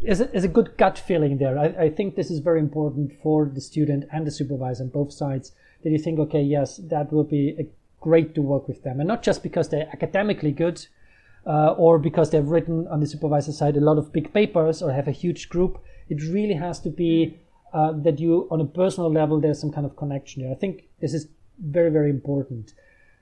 is 0.03 0.21
a, 0.21 0.33
is 0.35 0.45
a 0.45 0.49
good 0.49 0.77
gut 0.77 0.99
feeling 0.99 1.39
there? 1.39 1.59
I, 1.59 1.85
I 1.85 1.91
think 1.91 2.15
this 2.15 2.31
is 2.31 2.39
very 2.39 2.61
important 2.61 3.13
for 3.23 3.47
the 3.47 3.61
student 3.61 4.05
and 4.13 4.27
the 4.27 4.31
supervisor 4.31 4.85
on 4.85 4.91
both 4.91 5.13
sides 5.13 5.53
that 5.83 5.91
you 5.91 5.99
think, 5.99 6.21
okay, 6.21 6.43
yes, 6.43 6.77
that 6.77 7.13
will 7.13 7.25
be 7.25 7.57
a, 7.59 7.67
great 8.03 8.35
to 8.35 8.43
work 8.43 8.69
with 8.69 8.83
them. 8.83 9.01
And 9.01 9.09
not 9.09 9.23
just 9.23 9.43
because 9.43 9.71
they're 9.71 9.89
academically 9.93 10.53
good, 10.53 10.87
uh, 11.47 11.73
or 11.73 11.99
because 11.99 12.31
they've 12.31 12.47
written 12.47 12.87
on 12.89 13.01
the 13.01 13.07
supervisor 13.07 13.53
side 13.53 13.77
a 13.77 13.81
lot 13.81 13.99
of 13.99 14.13
big 14.13 14.33
papers 14.33 14.83
or 14.83 14.93
have 14.93 15.09
a 15.09 15.13
huge 15.13 15.49
group. 15.49 15.83
It 16.09 16.23
really 16.23 16.55
has 16.55 16.79
to 16.81 16.91
be 16.91 17.39
uh, 17.73 17.93
that 18.05 18.21
you, 18.21 18.47
on 18.51 18.61
a 18.61 18.65
personal 18.65 19.11
level, 19.11 19.41
there's 19.41 19.61
some 19.61 19.73
kind 19.73 19.87
of 19.87 19.97
connection 19.97 20.43
here. 20.43 20.53
I 20.53 20.55
think 20.55 20.85
this 21.01 21.15
is 21.15 21.29
very, 21.59 21.91
very 21.91 22.11
important. 22.11 22.75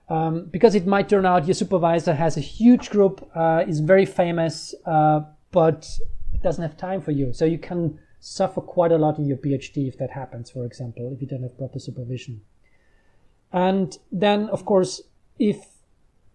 Um, 0.08 0.46
because 0.50 0.74
it 0.74 0.86
might 0.86 1.08
turn 1.08 1.24
out 1.24 1.46
your 1.46 1.54
supervisor 1.54 2.14
has 2.14 2.36
a 2.36 2.40
huge 2.40 2.90
group, 2.90 3.30
uh, 3.34 3.64
is 3.66 3.78
very 3.78 4.06
famous, 4.06 4.74
uh, 4.84 5.20
but 5.52 5.88
doesn't 6.42 6.62
have 6.62 6.76
time 6.76 7.00
for 7.00 7.12
you. 7.12 7.32
So 7.32 7.44
you 7.44 7.58
can 7.58 7.98
suffer 8.18 8.60
quite 8.60 8.92
a 8.92 8.98
lot 8.98 9.18
in 9.18 9.26
your 9.26 9.36
PhD 9.36 9.88
if 9.88 9.98
that 9.98 10.10
happens, 10.10 10.50
for 10.50 10.64
example, 10.64 11.12
if 11.14 11.22
you 11.22 11.28
don't 11.28 11.42
have 11.42 11.56
proper 11.56 11.78
supervision. 11.78 12.40
And 13.52 13.96
then, 14.12 14.48
of 14.50 14.64
course, 14.64 15.02
if 15.38 15.66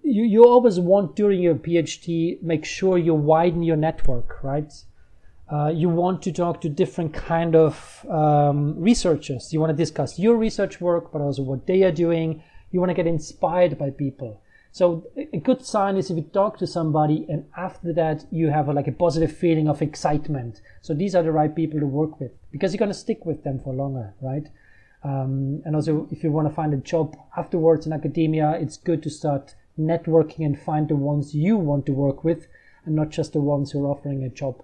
you, 0.04 0.24
you 0.24 0.46
always 0.48 0.80
want 0.80 1.16
during 1.16 1.42
your 1.42 1.56
PhD, 1.56 2.42
make 2.42 2.66
sure 2.66 2.98
you 2.98 3.14
widen 3.14 3.64
your 3.64 3.78
network, 3.78 4.44
right? 4.44 4.72
Uh, 5.52 5.72
you 5.74 5.90
want 5.90 6.22
to 6.24 6.32
talk 6.32 6.60
to 6.62 6.70
different 6.70 7.14
kind 7.14 7.56
of 7.56 8.06
um, 8.10 8.80
researchers. 8.80 9.54
You 9.54 9.60
want 9.60 9.70
to 9.70 9.76
discuss 9.76 10.18
your 10.18 10.36
research 10.36 10.82
work, 10.82 11.12
but 11.12 11.22
also 11.22 11.44
what 11.44 11.68
they 11.68 11.84
are 11.84 11.92
doing. 11.92 12.44
You 12.72 12.80
want 12.80 12.90
to 12.90 12.96
get 12.96 13.08
inspired 13.08 13.78
by 13.78 13.92
people. 13.92 14.42
So 14.76 15.08
a 15.16 15.38
good 15.38 15.66
sign 15.66 15.96
is 15.96 16.12
if 16.12 16.18
you 16.18 16.24
talk 16.24 16.58
to 16.58 16.68
somebody 16.68 17.26
and 17.30 17.46
after 17.56 17.94
that 17.94 18.26
you 18.30 18.50
have 18.50 18.68
a, 18.68 18.74
like 18.74 18.90
a 18.90 18.92
positive 18.92 19.32
feeling 19.32 19.70
of 19.70 19.82
excitement. 19.82 20.60
So 20.82 20.94
these 20.94 21.16
are 21.16 21.24
the 21.24 21.32
right 21.32 21.56
people 21.56 21.80
to 21.80 21.86
work 21.86 22.20
with 22.20 22.34
because 22.52 22.74
you're 22.74 22.80
going 22.80 22.92
to 22.92 22.98
stick 22.98 23.26
with 23.26 23.46
them 23.46 23.62
for 23.64 23.74
longer, 23.74 24.14
right? 24.22 24.48
Um, 25.06 25.62
and 25.66 25.76
also, 25.76 26.08
if 26.12 26.24
you 26.24 26.32
want 26.32 26.48
to 26.50 26.54
find 26.54 26.74
a 26.74 26.78
job 26.78 27.16
afterwards 27.38 27.86
in 27.86 27.94
academia, 27.94 28.52
it's 28.60 28.78
good 28.78 29.04
to 29.04 29.10
start 29.10 29.54
networking 29.80 30.46
and 30.46 30.60
find 30.60 30.88
the 30.90 30.96
ones 30.96 31.36
you 31.36 31.58
want 31.58 31.86
to 31.86 31.92
work 31.92 32.24
with 32.24 32.48
and 32.86 32.96
not 32.96 33.10
just 33.12 33.34
the 33.34 33.40
ones 33.40 33.72
who 33.72 33.86
are 33.86 33.90
offering 33.92 34.24
a 34.24 34.30
job. 34.30 34.64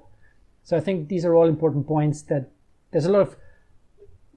So 0.63 0.75
I 0.77 0.79
think 0.79 1.09
these 1.09 1.25
are 1.25 1.35
all 1.35 1.47
important 1.47 1.85
points 1.87 2.23
that 2.23 2.49
there's 2.91 3.05
a 3.05 3.11
lot 3.11 3.21
of 3.21 3.35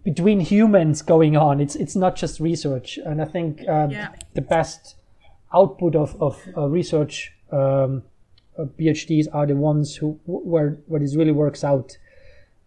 between 0.02 0.40
humans 0.40 1.00
going 1.00 1.36
on. 1.36 1.60
It's 1.60 1.76
it's 1.76 1.96
not 1.96 2.16
just 2.16 2.38
research, 2.40 2.98
and 2.98 3.22
I 3.22 3.24
think 3.24 3.62
uh, 3.66 3.88
Yeah. 3.90 4.08
the 4.34 4.42
best 4.42 4.96
output 5.54 5.94
of 5.96 6.20
of 6.20 6.46
uh, 6.56 6.68
research 6.68 7.32
um, 7.50 8.02
uh, 8.58 8.64
PhDs 8.78 9.26
are 9.32 9.46
the 9.46 9.56
ones 9.56 9.96
who 9.96 10.18
where 10.26 10.76
where 10.86 11.00
this 11.00 11.16
really 11.16 11.32
works 11.32 11.64
out. 11.64 11.96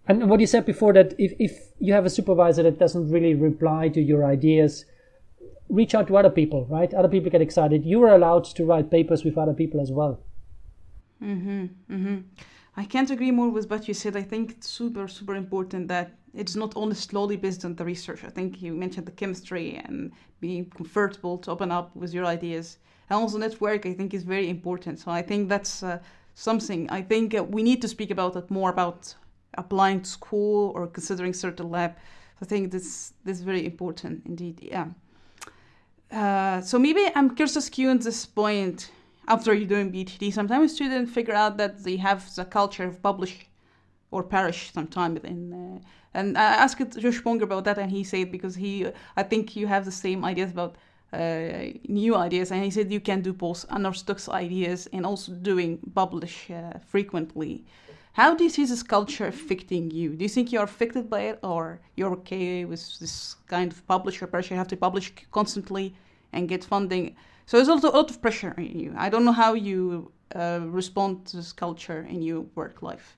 And 0.08 0.30
what 0.30 0.40
you 0.40 0.48
said 0.48 0.66
before 0.66 0.94
that 0.94 1.14
if, 1.18 1.34
if 1.38 1.52
you 1.80 1.94
have 1.94 2.06
a 2.06 2.10
supervisor 2.10 2.64
that 2.64 2.80
doesn't 2.80 3.10
really 3.10 3.36
reply 3.36 3.90
to 3.90 4.02
your 4.02 4.26
ideas, 4.26 4.86
reach 5.70 5.94
out 5.94 6.08
to 6.08 6.18
other 6.18 6.30
people, 6.30 6.66
right? 6.70 6.94
Other 6.94 7.10
people 7.10 7.30
get 7.30 7.42
excited. 7.42 7.86
You 7.86 8.02
are 8.04 8.16
allowed 8.16 8.46
to 8.46 8.66
write 8.66 8.90
papers 8.90 9.26
with 9.26 9.38
other 9.38 9.54
people 9.54 9.82
as 9.82 9.92
well. 9.92 10.22
Mm-hmm. 11.22 11.66
Mm-hmm. 11.92 12.18
I 12.78 12.86
can't 12.86 13.10
agree 13.10 13.32
more 13.32 13.50
with 13.50 13.70
what 13.70 13.88
you 13.88 13.94
said. 13.94 14.16
I 14.16 14.22
think 14.22 14.52
it's 14.52 14.70
super, 14.70 15.08
super 15.08 15.36
important 15.36 15.88
that 15.90 16.12
it's 16.34 16.56
not 16.56 16.74
only 16.76 16.96
slowly 16.96 17.36
based 17.36 17.66
on 17.66 17.76
the 17.76 17.84
research. 17.84 18.24
I 18.24 18.30
think 18.30 18.62
you 18.62 18.74
mentioned 18.74 19.08
the 19.08 19.12
chemistry 19.12 19.82
and 19.84 20.12
being 20.40 20.70
comfortable 20.70 21.38
to 21.40 21.52
open 21.52 21.72
up 21.72 21.96
with 21.96 22.14
your 22.14 22.26
ideas. 22.26 22.78
And 23.10 23.18
also 23.18 23.40
network, 23.40 23.86
I 23.86 23.94
think, 23.94 24.14
is 24.14 24.24
very 24.24 24.50
important. 24.50 25.00
So 25.00 25.12
I 25.12 25.22
think 25.22 25.50
that's 25.50 25.82
uh, 25.82 26.00
something. 26.36 26.90
I 26.92 27.02
think 27.02 27.34
uh, 27.34 27.44
we 27.44 27.64
need 27.64 27.82
to 27.82 27.88
speak 27.88 28.12
about 28.12 28.36
it 28.36 28.52
more 28.52 28.70
about 28.70 29.16
applying 29.58 30.02
to 30.02 30.10
school 30.10 30.72
or 30.76 30.88
considering 30.88 31.34
certain 31.34 31.70
lab. 31.70 31.96
I 32.42 32.46
think 32.46 32.72
this 32.72 33.14
this 33.24 33.38
is 33.38 33.44
very 33.44 33.66
important 33.66 34.26
indeed. 34.26 34.60
Yeah. 34.62 34.88
Uh, 36.12 36.62
so 36.62 36.80
maybe 36.80 37.04
I'm 37.16 37.36
curious 37.36 37.70
to 37.70 37.82
you 37.82 37.90
on 37.90 38.00
this 38.00 38.26
point 38.26 38.92
after 39.28 39.54
you're 39.54 39.68
doing 39.68 39.92
BTD. 39.92 40.32
sometimes 40.32 40.74
students 40.74 41.12
figure 41.12 41.34
out 41.34 41.58
that 41.58 41.84
they 41.84 41.98
have 41.98 42.34
the 42.36 42.46
culture 42.46 42.86
of 42.86 43.02
publish 43.02 43.48
or 44.12 44.24
perish 44.24 44.72
sometime 44.72 45.18
in 45.18 45.54
uh, 45.54 45.80
and 46.14 46.38
I 46.38 46.64
asked 46.64 46.98
Josh 46.98 47.22
Bongard 47.22 47.44
about 47.44 47.66
that 47.66 47.78
and 47.78 47.92
he 47.92 48.04
said 48.04 48.32
because 48.32 48.56
he 48.56 48.88
I 49.18 49.24
think 49.24 49.56
you 49.56 49.68
have 49.68 49.84
the 49.84 49.92
same 49.92 50.24
ideas 50.24 50.52
about 50.52 50.78
uh, 51.14 51.74
new 51.88 52.16
ideas 52.16 52.52
and 52.52 52.64
he 52.64 52.72
said 52.72 52.92
you 52.92 53.02
can 53.02 53.22
do 53.22 53.34
both 53.34 53.66
unorthodox 53.70 54.30
ideas 54.30 54.88
and 54.94 55.06
also 55.06 55.34
doing 55.34 55.80
publish 55.94 56.50
uh, 56.50 56.80
frequently 56.80 57.66
how 58.18 58.30
do 58.36 58.44
you 58.44 58.50
see 58.50 58.66
this 58.66 58.84
culture 58.84 59.28
affecting 59.28 59.90
you 59.92 60.08
do 60.18 60.24
you 60.26 60.34
think 60.36 60.52
you're 60.52 60.70
affected 60.72 61.10
by 61.10 61.22
it 61.32 61.40
or 61.44 61.80
you're 61.96 62.14
okay 62.14 62.66
with 62.66 62.84
this 63.00 63.36
kind 63.48 63.72
of 63.72 63.78
publisher 63.88 64.28
pressure 64.28 64.54
you 64.54 64.58
have 64.58 64.74
to 64.76 64.78
publish 64.88 65.08
constantly 65.32 65.88
and 66.34 66.50
get 66.50 66.64
funding 66.64 67.16
so 67.48 67.56
there's 67.56 67.70
also 67.70 67.90
a 67.90 67.96
lot 67.96 68.10
of 68.12 68.22
pressure 68.22 68.54
on 68.58 68.66
you. 68.66 68.94
I 68.98 69.08
don't 69.08 69.24
know 69.24 69.32
how 69.32 69.54
you 69.54 70.12
uh, 70.36 70.60
respond 70.64 71.26
to 71.28 71.38
this 71.38 71.54
culture 71.54 72.06
in 72.10 72.22
your 72.22 72.42
work 72.56 72.82
life. 72.82 73.16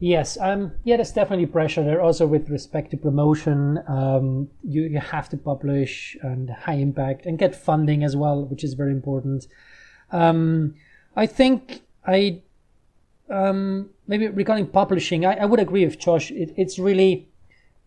Yes, 0.00 0.36
um, 0.40 0.72
yeah, 0.82 0.96
there's 0.96 1.12
definitely 1.12 1.46
pressure 1.46 1.84
there. 1.84 2.02
Also, 2.02 2.26
with 2.26 2.50
respect 2.50 2.90
to 2.90 2.96
promotion, 2.96 3.78
um, 3.86 4.48
you 4.64 4.82
you 4.82 4.98
have 4.98 5.28
to 5.28 5.36
publish 5.36 6.16
and 6.22 6.50
high 6.50 6.80
impact 6.88 7.24
and 7.24 7.38
get 7.38 7.54
funding 7.54 8.02
as 8.02 8.16
well, 8.16 8.44
which 8.44 8.64
is 8.64 8.74
very 8.74 8.90
important. 8.90 9.46
Um, 10.10 10.74
I 11.14 11.26
think 11.26 11.82
I 12.04 12.42
um, 13.32 13.90
maybe 14.06 14.28
regarding 14.28 14.66
publishing, 14.66 15.24
I, 15.24 15.34
I 15.36 15.44
would 15.46 15.58
agree 15.58 15.84
with 15.84 15.98
Josh. 15.98 16.30
It, 16.30 16.52
it's 16.56 16.78
really, 16.78 17.28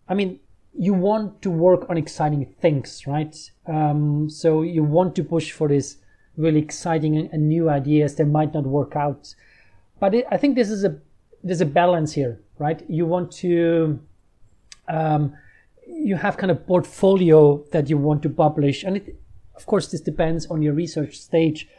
I 0.09 0.15
mean, 0.15 0.39
you 0.77 0.93
want 0.93 1.41
to 1.43 1.51
work 1.51 1.89
on 1.89 1.97
exciting 1.97 2.45
things, 2.59 3.05
right? 3.07 3.35
Um, 3.67 4.29
so 4.29 4.63
you 4.63 4.83
want 4.83 5.15
to 5.15 5.23
push 5.23 5.51
for 5.51 5.67
this 5.67 5.97
really 6.35 6.59
exciting 6.59 7.15
and, 7.17 7.47
new 7.47 7.69
ideas 7.69 8.15
that 8.15 8.25
might 8.25 8.53
not 8.53 8.65
work 8.65 8.95
out. 8.95 9.35
But 9.99 10.15
it, 10.15 10.25
I 10.31 10.37
think 10.37 10.55
this 10.55 10.69
is 10.69 10.83
a 10.83 10.99
there's 11.43 11.61
a 11.61 11.65
balance 11.65 12.13
here, 12.13 12.41
right? 12.57 12.83
You 12.89 13.05
want 13.05 13.31
to 13.33 13.99
um, 14.87 15.33
you 15.87 16.15
have 16.17 16.37
kind 16.37 16.51
of 16.51 16.65
portfolio 16.67 17.63
that 17.71 17.89
you 17.89 17.97
want 17.97 18.23
to 18.23 18.29
publish, 18.29 18.83
and 18.83 18.97
it, 18.97 19.15
of 19.55 19.65
course 19.65 19.87
this 19.91 20.01
depends 20.01 20.47
on 20.47 20.61
your 20.61 20.73
research 20.73 21.17
stage, 21.17 21.69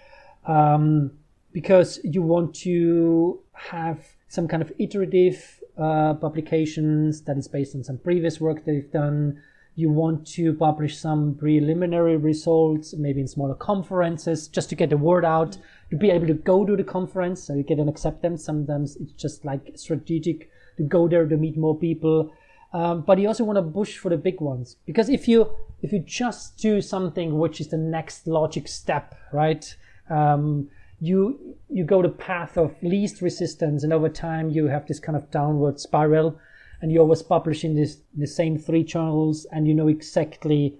um, 0.46 1.10
because 1.56 1.98
you 2.04 2.20
want 2.20 2.54
to 2.54 3.40
have 3.54 3.98
some 4.28 4.46
kind 4.46 4.62
of 4.62 4.70
iterative 4.78 5.58
uh, 5.78 6.12
publications 6.12 7.22
that 7.22 7.38
is 7.38 7.48
based 7.48 7.74
on 7.74 7.82
some 7.82 7.96
previous 7.96 8.38
work 8.42 8.66
they've 8.66 8.92
done. 8.92 9.40
You 9.74 9.88
want 9.88 10.26
to 10.34 10.52
publish 10.52 10.98
some 10.98 11.34
preliminary 11.34 12.18
results, 12.18 12.92
maybe 12.92 13.22
in 13.22 13.26
smaller 13.26 13.54
conferences, 13.54 14.48
just 14.48 14.68
to 14.68 14.74
get 14.74 14.90
the 14.90 14.98
word 14.98 15.24
out, 15.24 15.56
to 15.88 15.96
be 15.96 16.10
able 16.10 16.26
to 16.26 16.34
go 16.34 16.66
to 16.66 16.76
the 16.76 16.84
conference 16.84 17.42
so 17.44 17.54
you 17.54 17.62
get 17.62 17.78
an 17.78 17.88
acceptance. 17.88 18.44
Sometimes 18.44 18.96
it's 18.96 19.12
just 19.12 19.46
like 19.46 19.72
strategic 19.76 20.50
to 20.76 20.82
go 20.82 21.08
there 21.08 21.26
to 21.26 21.38
meet 21.38 21.56
more 21.56 21.78
people. 21.78 22.34
Um, 22.74 23.00
but 23.00 23.18
you 23.18 23.28
also 23.28 23.44
want 23.44 23.56
to 23.56 23.62
push 23.62 23.96
for 23.96 24.10
the 24.10 24.18
big 24.18 24.42
ones 24.42 24.76
because 24.84 25.08
if 25.08 25.26
you 25.26 25.48
if 25.80 25.90
you 25.90 26.00
just 26.00 26.58
do 26.58 26.82
something 26.82 27.38
which 27.38 27.62
is 27.62 27.68
the 27.68 27.78
next 27.78 28.26
logic 28.26 28.68
step, 28.68 29.14
right? 29.32 29.74
Um, 30.10 30.68
you 31.00 31.56
you 31.68 31.84
go 31.84 32.00
the 32.02 32.08
path 32.08 32.56
of 32.56 32.74
least 32.82 33.20
resistance 33.20 33.84
and 33.84 33.92
over 33.92 34.08
time 34.08 34.50
you 34.50 34.66
have 34.66 34.86
this 34.86 34.98
kind 34.98 35.16
of 35.16 35.30
downward 35.30 35.78
spiral 35.78 36.38
and 36.80 36.92
you're 36.92 37.02
always 37.02 37.22
publish 37.22 37.64
in 37.64 37.74
this 37.74 37.98
the 38.16 38.26
same 38.26 38.58
three 38.58 38.82
journals 38.82 39.46
and 39.52 39.66
you 39.66 39.74
know 39.74 39.88
exactly 39.88 40.78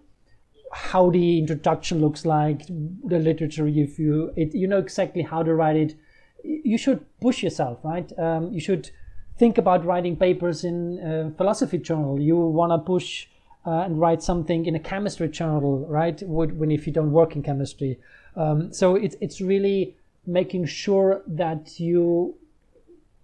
how 0.73 1.11
the 1.11 1.39
introduction 1.39 2.01
looks 2.01 2.25
like 2.27 2.67
the 2.67 3.19
literature 3.19 3.65
review 3.65 4.33
it 4.37 4.55
you 4.55 4.67
know 4.67 4.79
exactly 4.79 5.23
how 5.23 5.43
to 5.43 5.55
write 5.55 5.77
it. 5.77 5.95
You 6.43 6.79
should 6.79 7.05
push 7.21 7.43
yourself 7.43 7.81
right? 7.83 8.11
Um, 8.19 8.53
you 8.53 8.61
should 8.61 8.91
think 9.39 9.59
about 9.59 9.85
writing 9.85 10.17
papers 10.17 10.65
in 10.65 10.99
a 10.99 11.37
philosophy 11.37 11.79
journal. 11.79 12.21
You 12.21 12.37
want 12.37 12.73
to 12.73 12.79
push 12.79 13.27
uh, 13.67 13.81
and 13.81 14.01
write 14.01 14.23
something 14.23 14.65
in 14.67 14.75
a 14.75 14.79
chemistry 14.79 15.29
journal 15.29 15.87
right? 15.89 16.23
When 16.23 16.71
if 16.71 16.87
you 16.87 16.93
don't 16.93 17.13
work 17.13 17.37
in 17.37 17.43
chemistry. 17.43 17.99
Um, 18.37 18.73
so 18.73 18.97
it's 18.97 19.17
it's 19.21 19.41
really 19.41 19.97
making 20.27 20.67
sure 20.67 21.23
that 21.27 21.79
you, 21.79 22.35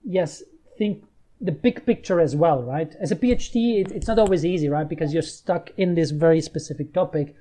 yes, 0.05 0.43
think 0.79 1.05
the 1.41 1.53
big 1.53 1.85
picture 1.85 2.21
as 2.21 2.37
well, 2.37 2.63
right? 2.63 2.95
As 3.01 3.11
a 3.11 3.17
PhD, 3.17 3.81
it, 3.81 3.91
it's 3.91 4.07
not 4.07 4.19
always 4.19 4.45
easy, 4.45 4.69
right? 4.69 4.89
Because 4.89 5.13
you're 5.13 5.23
stuck 5.23 5.71
in 5.77 5.95
this 5.95 6.13
very 6.13 6.41
specific 6.41 6.93
topic. 6.93 7.35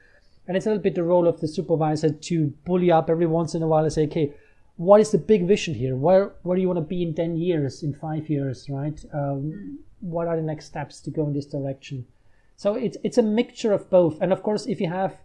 And 0.47 0.57
it's 0.57 0.65
a 0.65 0.69
little 0.69 0.81
bit 0.81 0.95
the 0.95 1.03
role 1.03 1.27
of 1.27 1.39
the 1.39 1.47
supervisor 1.47 2.09
to 2.09 2.53
pull 2.65 2.83
you 2.83 2.93
up 2.93 3.09
every 3.09 3.27
once 3.27 3.53
in 3.53 3.61
a 3.61 3.67
while 3.67 3.83
and 3.83 3.93
say, 3.93 4.05
okay, 4.05 4.33
what 4.77 4.99
is 4.99 5.11
the 5.11 5.19
big 5.19 5.47
vision 5.47 5.75
here? 5.75 5.95
Where, 5.95 6.33
where 6.41 6.55
do 6.55 6.61
you 6.61 6.67
want 6.67 6.77
to 6.77 6.85
be 6.85 7.03
in 7.03 7.13
10 7.13 7.37
years, 7.37 7.83
in 7.83 7.93
five 7.93 8.27
years, 8.29 8.67
right? 8.67 8.99
Um, 9.13 9.79
what 9.99 10.27
are 10.27 10.35
the 10.35 10.41
next 10.41 10.65
steps 10.65 10.99
to 11.01 11.11
go 11.11 11.27
in 11.27 11.33
this 11.33 11.45
direction? 11.45 12.07
So 12.57 12.73
it's, 12.73 12.97
it's 13.03 13.19
a 13.19 13.23
mixture 13.23 13.73
of 13.73 13.89
both. 13.91 14.19
And 14.21 14.33
of 14.33 14.41
course, 14.41 14.65
if 14.65 14.81
you 14.81 14.89
have 14.89 15.15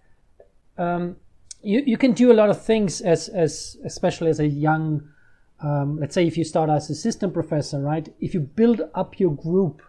um, 0.77 1.17
you, 1.63 1.83
you 1.87 1.97
can 1.97 2.13
do 2.13 2.33
a 2.33 2.35
lot 2.35 2.51
of 2.51 2.63
things 2.63 3.01
as 3.01 3.29
as 3.29 3.77
especially 3.85 4.31
as 4.31 4.41
a 4.41 4.47
young 4.47 5.09
um, 5.61 5.99
let's 5.99 6.15
say 6.15 6.27
if 6.27 6.37
you 6.37 6.45
start 6.45 6.69
as 6.69 6.91
assistant 6.91 7.33
professor 7.33 7.81
right? 7.81 8.15
If 8.21 8.35
you 8.35 8.41
build 8.41 8.83
up 8.95 9.19
your 9.19 9.35
group 9.35 9.83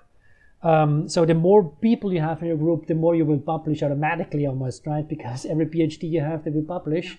um, 0.64 1.08
so 1.08 1.26
the 1.26 1.36
more 1.36 1.64
people 1.82 2.12
you 2.12 2.22
have 2.22 2.42
in 2.42 2.48
your 2.48 2.58
group 2.58 2.88
the 2.88 2.96
more 2.96 3.16
you 3.16 3.26
will 3.26 3.40
publish 3.40 3.84
automatically 3.84 4.46
almost 4.48 4.88
right? 4.88 5.08
Because 5.08 5.46
every 5.46 5.66
phd 5.66 6.10
you 6.10 6.22
have 6.22 6.44
they 6.44 6.52
will 6.52 6.64
publish 6.64 7.18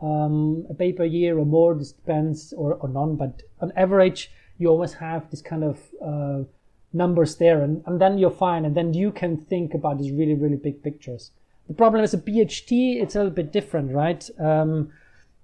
um, 0.00 0.66
a 0.68 0.74
paper 0.74 1.04
a 1.04 1.08
year 1.08 1.38
or 1.38 1.46
more 1.46 1.74
this 1.74 1.92
depends 1.92 2.52
or, 2.52 2.74
or 2.74 2.88
none 2.88 3.16
but 3.16 3.42
on 3.60 3.72
average 3.76 4.30
you 4.58 4.68
always 4.68 4.94
have 4.94 5.30
this 5.30 5.40
kind 5.40 5.64
of 5.64 5.78
uh, 6.04 6.44
numbers 6.92 7.36
there 7.36 7.62
and, 7.62 7.82
and 7.86 8.00
then 8.00 8.18
you're 8.18 8.30
fine 8.30 8.64
and 8.64 8.76
then 8.76 8.92
you 8.92 9.10
can 9.10 9.36
think 9.36 9.72
about 9.74 9.98
these 9.98 10.12
really 10.12 10.34
really 10.34 10.56
big 10.56 10.82
pictures 10.82 11.30
the 11.68 11.74
problem 11.74 12.04
is 12.04 12.14
a 12.14 12.18
PhD, 12.18 13.02
it's 13.02 13.14
a 13.14 13.18
little 13.18 13.32
bit 13.32 13.52
different, 13.52 13.92
right? 13.92 14.28
Um, 14.38 14.90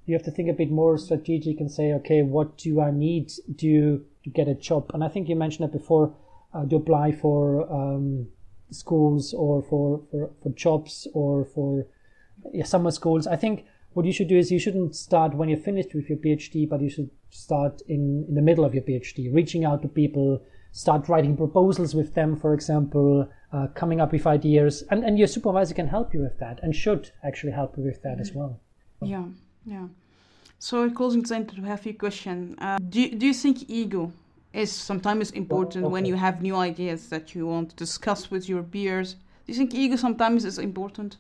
you 0.07 0.15
have 0.15 0.25
to 0.25 0.31
think 0.31 0.49
a 0.49 0.53
bit 0.53 0.71
more 0.71 0.99
strategic 0.99 1.61
and 1.61 1.71
say, 1.71 1.93
okay, 1.95 2.23
what 2.23 2.59
do 2.59 2.81
I 2.81 2.91
need 2.91 3.33
to 3.59 4.05
to 4.25 4.31
get 4.31 4.49
a 4.49 4.55
job? 4.55 4.91
And 4.93 5.03
I 5.03 5.09
think 5.09 5.29
you 5.29 5.37
mentioned 5.37 5.69
it 5.69 5.73
before, 5.73 6.15
uh, 6.53 6.67
to 6.67 6.77
apply 6.77 7.13
for 7.13 7.71
um, 7.73 8.29
schools 8.71 9.33
or 9.33 9.63
for, 9.63 10.03
for, 10.11 10.31
for 10.43 10.51
jobs 10.51 11.09
or 11.15 11.45
for 11.45 11.87
yeah, 12.53 12.65
summer 12.65 12.91
schools. 12.91 13.27
I 13.27 13.37
think 13.37 13.65
what 13.93 14.07
you 14.07 14.13
should 14.13 14.29
do 14.29 14.37
is 14.37 14.51
you 14.51 14.59
shouldn't 14.59 14.95
start 14.95 15.35
when 15.35 15.49
you're 15.49 15.59
finished 15.59 15.95
with 15.95 16.09
your 16.09 16.19
PhD, 16.19 16.69
but 16.69 16.81
you 16.81 16.91
should 16.91 17.11
start 17.31 17.81
in, 17.89 18.25
in 18.29 18.35
the 18.35 18.43
middle 18.43 18.65
of 18.65 18.75
your 18.75 18.83
PhD, 18.83 19.33
reaching 19.33 19.65
out 19.65 19.83
to 19.83 19.89
people, 19.89 20.43
start 20.73 21.09
writing 21.09 21.37
proposals 21.37 21.95
with 21.95 22.15
them, 22.15 22.37
for 22.37 22.55
example, 22.55 23.29
uh, 23.53 23.67
coming 23.75 24.01
up 24.01 24.13
with 24.13 24.27
ideas, 24.27 24.85
and, 24.91 25.05
and 25.05 25.19
your 25.19 25.27
supervisor 25.27 25.75
can 25.75 25.89
help 25.89 26.15
you 26.15 26.21
with 26.21 26.39
that 26.39 26.61
and 26.63 26.75
should 26.75 27.11
actually 27.25 27.53
help 27.53 27.77
you 27.77 27.85
with 27.85 28.03
that 28.03 28.21
as 28.21 28.33
well. 28.33 28.61
Yeah, 29.03 29.25
yeah. 29.67 29.89
So, 30.59 30.85
in 30.85 30.95
closing 30.95 31.25
we 31.63 31.69
have 31.69 31.87
a 31.87 31.93
question. 31.95 32.55
Uh, 32.59 32.79
do, 32.89 33.11
do 33.11 33.27
you 33.27 33.35
think 33.35 33.69
ego 33.69 34.13
is 34.53 34.71
sometimes 34.71 35.31
important 35.31 35.85
okay. 35.85 35.93
when 35.93 36.05
you 36.05 36.17
have 36.17 36.43
new 36.43 36.57
ideas 36.57 37.09
that 37.09 37.35
you 37.35 37.47
want 37.47 37.71
to 37.71 37.77
discuss 37.77 38.31
with 38.31 38.49
your 38.49 38.63
peers? 38.63 39.15
Do 39.15 39.53
you 39.53 39.55
think 39.55 39.75
ego 39.75 39.97
sometimes 39.97 40.45
is 40.45 40.59
important? 40.59 41.17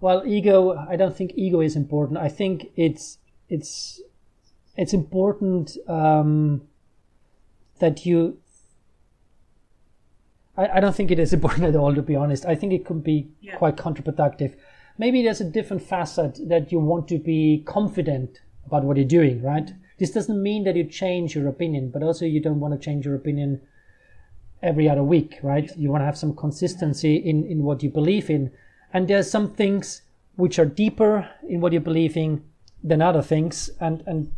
Well, 0.00 0.22
ego, 0.26 0.76
I 0.76 0.96
don't 0.96 1.16
think 1.16 1.32
ego 1.36 1.60
is 1.60 1.76
important. 1.76 2.18
I 2.18 2.28
think 2.28 2.70
it's 2.76 3.18
it's 3.48 4.00
it's 4.76 4.94
important 4.94 5.76
um, 5.88 6.62
that 7.80 8.06
you 8.06 8.38
I, 10.56 10.76
I 10.76 10.80
don't 10.80 10.94
think 10.94 11.10
it 11.10 11.18
is 11.18 11.32
important 11.38 11.64
at 11.64 11.76
all, 11.76 11.94
to 11.94 12.02
be 12.02 12.16
honest. 12.16 12.46
I 12.46 12.54
think 12.54 12.72
it 12.72 12.84
could 12.84 13.02
be 13.02 13.28
yeah. 13.40 13.56
quite 13.56 13.76
counterproductive. 13.76 14.54
Maybe 14.98 15.22
there's 15.22 15.40
a 15.40 15.44
different 15.44 15.82
facet 15.82 16.38
that 16.48 16.70
you 16.70 16.78
want 16.78 17.08
to 17.08 17.18
be 17.18 17.62
confident 17.66 18.40
about 18.66 18.84
what 18.84 18.96
you're 18.96 19.06
doing, 19.06 19.42
right? 19.42 19.70
This 19.98 20.10
doesn't 20.10 20.42
mean 20.42 20.64
that 20.64 20.76
you 20.76 20.84
change 20.84 21.34
your 21.34 21.48
opinion, 21.48 21.90
but 21.90 22.02
also 22.02 22.24
you 22.24 22.40
don't 22.40 22.60
want 22.60 22.74
to 22.74 22.84
change 22.84 23.06
your 23.06 23.14
opinion 23.14 23.60
every 24.62 24.88
other 24.88 25.02
week, 25.02 25.38
right? 25.42 25.70
You 25.76 25.90
want 25.90 26.02
to 26.02 26.06
have 26.06 26.18
some 26.18 26.36
consistency 26.36 27.16
in, 27.16 27.44
in 27.46 27.62
what 27.62 27.82
you 27.82 27.90
believe 27.90 28.28
in. 28.28 28.52
And 28.92 29.08
there's 29.08 29.30
some 29.30 29.50
things 29.50 30.02
which 30.36 30.58
are 30.58 30.66
deeper 30.66 31.28
in 31.48 31.60
what 31.60 31.72
you 31.72 31.80
believe 31.80 32.16
in 32.16 32.44
than 32.82 33.00
other 33.00 33.22
things. 33.22 33.70
And, 33.80 34.02
and 34.06 34.32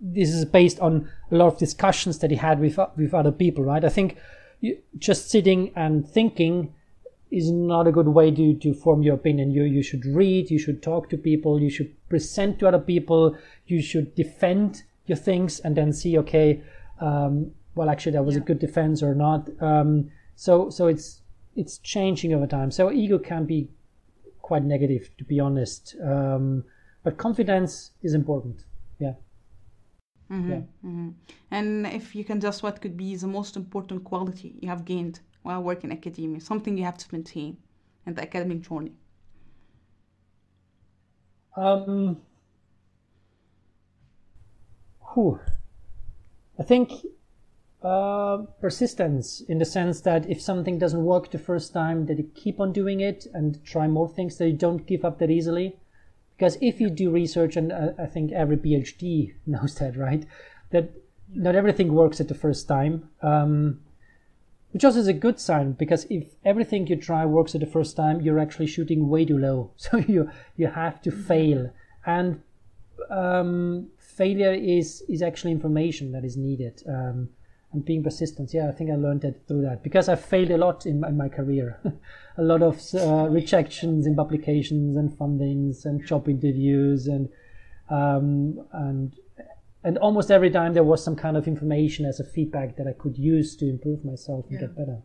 this 0.00 0.30
is 0.30 0.44
based 0.44 0.80
on 0.80 1.08
a 1.30 1.36
lot 1.36 1.52
of 1.52 1.58
discussions 1.58 2.18
that 2.18 2.30
he 2.30 2.36
had 2.36 2.60
with 2.60 2.78
with 2.96 3.14
other 3.14 3.32
people, 3.32 3.64
right? 3.64 3.84
I 3.84 3.88
think 3.88 4.16
you, 4.60 4.78
just 4.98 5.30
sitting 5.30 5.72
and 5.76 6.08
thinking 6.08 6.74
is 7.30 7.50
not 7.50 7.86
a 7.86 7.92
good 7.92 8.08
way 8.08 8.30
to, 8.30 8.54
to 8.54 8.74
form 8.74 9.02
your 9.02 9.14
opinion. 9.14 9.50
You 9.50 9.64
you 9.64 9.82
should 9.82 10.04
read, 10.04 10.50
you 10.50 10.58
should 10.58 10.82
talk 10.82 11.10
to 11.10 11.16
people, 11.16 11.60
you 11.60 11.70
should 11.70 11.94
present 12.08 12.58
to 12.60 12.68
other 12.68 12.78
people, 12.78 13.36
you 13.66 13.82
should 13.82 14.14
defend 14.14 14.82
your 15.06 15.18
things, 15.18 15.60
and 15.60 15.76
then 15.76 15.92
see 15.92 16.18
okay, 16.18 16.62
um, 17.00 17.52
well 17.74 17.90
actually 17.90 18.12
that 18.12 18.24
was 18.24 18.36
yeah. 18.36 18.42
a 18.42 18.44
good 18.44 18.58
defense 18.58 19.02
or 19.02 19.14
not. 19.14 19.48
Um, 19.60 20.10
so 20.34 20.70
so 20.70 20.86
it's 20.86 21.20
it's 21.56 21.78
changing 21.78 22.32
over 22.32 22.46
time. 22.46 22.70
So 22.70 22.90
ego 22.90 23.18
can 23.18 23.44
be 23.44 23.68
quite 24.40 24.64
negative, 24.64 25.10
to 25.18 25.24
be 25.24 25.38
honest. 25.38 25.94
Um, 26.02 26.64
but 27.04 27.16
confidence 27.16 27.92
is 28.02 28.14
important. 28.14 28.64
Mm-hmm, 30.30 30.50
yeah. 30.50 30.56
Mm-hmm. 30.84 31.08
And 31.50 31.86
if 31.86 32.14
you 32.14 32.24
can 32.24 32.40
just, 32.40 32.62
what 32.62 32.80
could 32.80 32.96
be 32.96 33.16
the 33.16 33.26
most 33.26 33.56
important 33.56 34.04
quality 34.04 34.54
you 34.60 34.68
have 34.68 34.84
gained 34.84 35.20
while 35.42 35.62
working 35.62 35.90
in 35.90 35.96
academia, 35.96 36.40
something 36.40 36.78
you 36.78 36.84
have 36.84 36.98
to 36.98 37.06
maintain 37.10 37.56
in 38.06 38.14
the 38.14 38.22
academic 38.22 38.60
journey? 38.60 38.92
Um, 41.56 42.18
whew. 45.12 45.40
I 46.58 46.62
think 46.62 46.92
uh, 47.82 48.38
persistence 48.60 49.40
in 49.40 49.58
the 49.58 49.64
sense 49.64 50.02
that 50.02 50.28
if 50.30 50.40
something 50.40 50.78
doesn't 50.78 51.04
work 51.04 51.30
the 51.30 51.38
first 51.38 51.72
time, 51.72 52.06
that 52.06 52.18
you 52.18 52.30
keep 52.34 52.60
on 52.60 52.72
doing 52.72 53.00
it 53.00 53.26
and 53.34 53.64
try 53.64 53.88
more 53.88 54.08
things, 54.08 54.36
that 54.38 54.46
you 54.46 54.56
don't 54.56 54.86
give 54.86 55.04
up 55.04 55.18
that 55.18 55.30
easily. 55.30 55.76
Because 56.40 56.56
if 56.62 56.80
you 56.80 56.88
do 56.88 57.10
research, 57.10 57.54
and 57.54 57.70
uh, 57.70 57.90
I 57.98 58.06
think 58.06 58.32
every 58.32 58.56
PhD 58.56 59.34
knows 59.46 59.74
that, 59.74 59.94
right? 59.94 60.24
That 60.70 60.90
not 61.34 61.54
everything 61.54 61.92
works 61.92 62.18
at 62.18 62.28
the 62.28 62.34
first 62.34 62.66
time. 62.66 63.10
Um, 63.20 63.80
which 64.72 64.82
also 64.82 65.00
is 65.00 65.08
a 65.08 65.12
good 65.12 65.38
sign 65.38 65.72
because 65.72 66.06
if 66.08 66.36
everything 66.44 66.86
you 66.86 66.96
try 66.96 67.26
works 67.26 67.54
at 67.54 67.60
the 67.60 67.66
first 67.66 67.94
time, 67.94 68.22
you're 68.22 68.38
actually 68.38 68.68
shooting 68.68 69.08
way 69.10 69.26
too 69.26 69.36
low. 69.36 69.72
So 69.76 69.98
you 69.98 70.30
you 70.56 70.68
have 70.68 71.02
to 71.02 71.10
fail, 71.10 71.70
and 72.06 72.40
um, 73.10 73.88
failure 73.98 74.54
is 74.54 75.02
is 75.10 75.20
actually 75.20 75.52
information 75.52 76.12
that 76.12 76.24
is 76.24 76.38
needed. 76.38 76.82
Um, 76.88 77.28
and 77.72 77.84
being 77.84 78.02
persistent. 78.02 78.52
Yeah, 78.52 78.68
I 78.68 78.72
think 78.72 78.90
I 78.90 78.96
learned 78.96 79.22
that 79.22 79.46
through 79.46 79.62
that 79.62 79.82
because 79.82 80.08
I 80.08 80.16
failed 80.16 80.50
a 80.50 80.58
lot 80.58 80.86
in 80.86 81.00
my, 81.00 81.08
in 81.08 81.16
my 81.16 81.28
career. 81.28 81.78
a 82.36 82.42
lot 82.42 82.62
of 82.62 82.80
uh, 82.94 83.28
rejections 83.28 84.06
in 84.06 84.16
publications 84.16 84.96
and 84.96 85.10
fundings 85.10 85.84
and 85.84 86.04
job 86.06 86.28
interviews 86.28 87.06
and 87.06 87.28
um, 87.90 88.66
and 88.72 89.14
and 89.82 89.98
almost 89.98 90.30
every 90.30 90.50
time 90.50 90.74
there 90.74 90.84
was 90.84 91.02
some 91.02 91.16
kind 91.16 91.36
of 91.36 91.46
information 91.46 92.04
as 92.04 92.20
a 92.20 92.24
feedback 92.24 92.76
that 92.76 92.86
I 92.86 92.92
could 92.92 93.16
use 93.16 93.56
to 93.56 93.68
improve 93.68 94.04
myself 94.04 94.44
and 94.50 94.54
yeah. 94.54 94.66
get 94.66 94.76
better. 94.76 94.98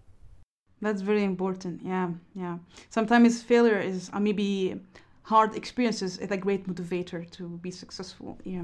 That's 0.81 1.01
very 1.01 1.23
important. 1.23 1.81
Yeah, 1.83 2.09
yeah. 2.35 2.57
Sometimes 2.89 3.41
failure 3.41 3.79
is 3.79 4.09
uh, 4.11 4.19
maybe 4.19 4.79
hard 5.23 5.55
experiences 5.55 6.17
is 6.17 6.31
a 6.31 6.37
great 6.37 6.67
motivator 6.67 7.29
to 7.31 7.57
be 7.61 7.71
successful. 7.71 8.37
Yeah. 8.43 8.63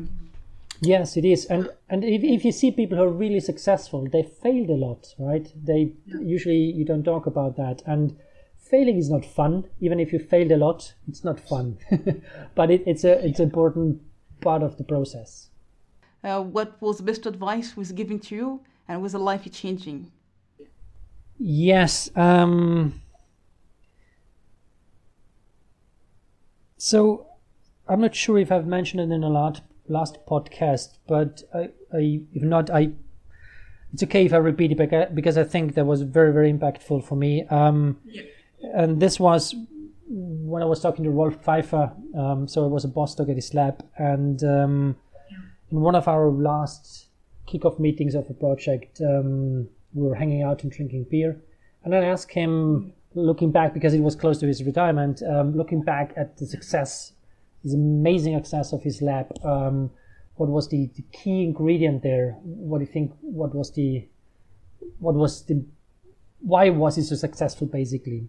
Yes, 0.83 1.15
it 1.15 1.25
is, 1.25 1.45
and 1.45 1.69
and 1.89 2.03
if, 2.03 2.23
if 2.23 2.43
you 2.43 2.51
see 2.51 2.71
people 2.71 2.97
who 2.97 3.03
are 3.03 3.09
really 3.09 3.39
successful, 3.39 4.07
they 4.11 4.23
failed 4.23 4.69
a 4.69 4.73
lot, 4.73 5.13
right? 5.19 5.47
They 5.55 5.93
yeah. 6.07 6.19
usually 6.21 6.57
you 6.57 6.83
don't 6.85 7.03
talk 7.03 7.27
about 7.27 7.55
that, 7.57 7.83
and 7.85 8.17
failing 8.57 8.97
is 8.97 9.07
not 9.07 9.23
fun. 9.23 9.65
Even 9.79 9.99
if 9.99 10.11
you 10.11 10.17
failed 10.17 10.51
a 10.51 10.57
lot, 10.57 10.95
it's 11.07 11.23
not 11.23 11.39
fun, 11.39 11.77
but 12.55 12.71
it, 12.71 12.81
it's 12.87 13.03
a 13.03 13.23
it's 13.23 13.39
an 13.39 13.45
important 13.45 14.01
part 14.41 14.63
of 14.63 14.77
the 14.77 14.83
process. 14.83 15.51
Uh, 16.23 16.41
what 16.41 16.81
was 16.81 16.97
the 16.97 17.03
best 17.03 17.27
advice 17.27 17.77
was 17.77 17.91
given 17.91 18.17
to 18.17 18.35
you, 18.35 18.61
and 18.87 19.03
was 19.03 19.11
the 19.11 19.19
life 19.19 19.47
changing? 19.51 20.11
Yes. 21.37 22.09
Um, 22.15 23.01
so 26.77 27.27
I'm 27.87 28.01
not 28.01 28.15
sure 28.15 28.39
if 28.39 28.51
I've 28.51 28.65
mentioned 28.65 29.11
it 29.11 29.13
in 29.13 29.23
a 29.23 29.29
lot 29.29 29.61
last 29.91 30.17
podcast, 30.25 30.97
but 31.07 31.43
I, 31.53 31.69
I, 31.93 32.21
if 32.33 32.43
not, 32.43 32.69
I 32.69 32.91
it's 33.93 34.03
okay 34.03 34.25
if 34.25 34.33
I 34.33 34.37
repeat 34.37 34.71
it 34.71 35.15
because 35.15 35.37
I 35.37 35.43
think 35.43 35.75
that 35.75 35.85
was 35.85 36.01
very 36.01 36.31
very 36.31 36.51
impactful 36.51 37.03
for 37.05 37.15
me. 37.15 37.45
Um, 37.47 37.97
yeah. 38.05 38.23
And 38.73 39.01
this 39.01 39.19
was 39.19 39.55
when 40.07 40.61
I 40.61 40.65
was 40.65 40.81
talking 40.81 41.03
to 41.03 41.09
Rolf 41.09 41.43
Pfeifer. 41.43 41.91
Um, 42.15 42.47
so 42.47 42.63
I 42.63 42.67
was 42.67 42.85
a 42.85 42.89
postdoc 42.89 43.29
at 43.29 43.35
his 43.35 43.53
lab, 43.53 43.85
and 43.97 44.43
um, 44.43 44.95
in 45.71 45.81
one 45.81 45.95
of 45.95 46.07
our 46.07 46.29
last 46.29 47.07
kickoff 47.47 47.79
meetings 47.79 48.15
of 48.15 48.29
a 48.29 48.33
project, 48.33 49.01
um, 49.01 49.67
we 49.93 50.07
were 50.07 50.15
hanging 50.15 50.43
out 50.43 50.63
and 50.63 50.71
drinking 50.71 51.05
beer, 51.09 51.41
and 51.83 51.95
I 51.95 52.03
asked 52.03 52.31
him, 52.31 52.93
looking 53.13 53.51
back 53.51 53.73
because 53.73 53.93
it 53.93 53.99
was 54.01 54.15
close 54.15 54.37
to 54.39 54.47
his 54.47 54.63
retirement, 54.63 55.21
um, 55.23 55.55
looking 55.55 55.81
back 55.81 56.13
at 56.15 56.37
the 56.37 56.45
success 56.45 57.13
his 57.63 57.73
amazing 57.73 58.37
success 58.37 58.73
of 58.73 58.83
his 58.83 59.01
lab. 59.01 59.31
Um, 59.43 59.91
what 60.35 60.49
was 60.49 60.69
the, 60.69 60.89
the, 60.95 61.03
key 61.11 61.43
ingredient 61.43 62.01
there? 62.01 62.37
What 62.41 62.79
do 62.79 62.85
you 62.85 62.91
think? 62.91 63.13
What 63.21 63.53
was 63.53 63.71
the 63.73 64.07
what 64.99 65.15
was 65.15 65.45
the 65.45 65.63
why 66.39 66.69
was 66.69 66.95
he 66.95 67.03
so 67.03 67.15
successful 67.15 67.67
basically? 67.67 68.27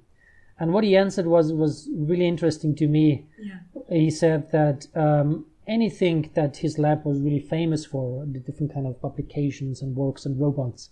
And 0.58 0.72
what 0.72 0.84
he 0.84 0.96
answered 0.96 1.26
was 1.26 1.52
was 1.52 1.88
really 1.94 2.26
interesting 2.26 2.74
to 2.76 2.86
me. 2.86 3.26
Yeah. 3.40 3.58
He 3.88 4.10
said 4.10 4.50
that 4.52 4.86
um, 4.94 5.46
anything 5.66 6.30
that 6.34 6.58
his 6.58 6.78
lab 6.78 7.04
was 7.04 7.20
really 7.20 7.40
famous 7.40 7.86
for, 7.86 8.26
the 8.26 8.38
different 8.38 8.74
kind 8.74 8.86
of 8.86 9.00
publications 9.00 9.80
and 9.80 9.96
works 9.96 10.26
and 10.26 10.38
robots, 10.38 10.90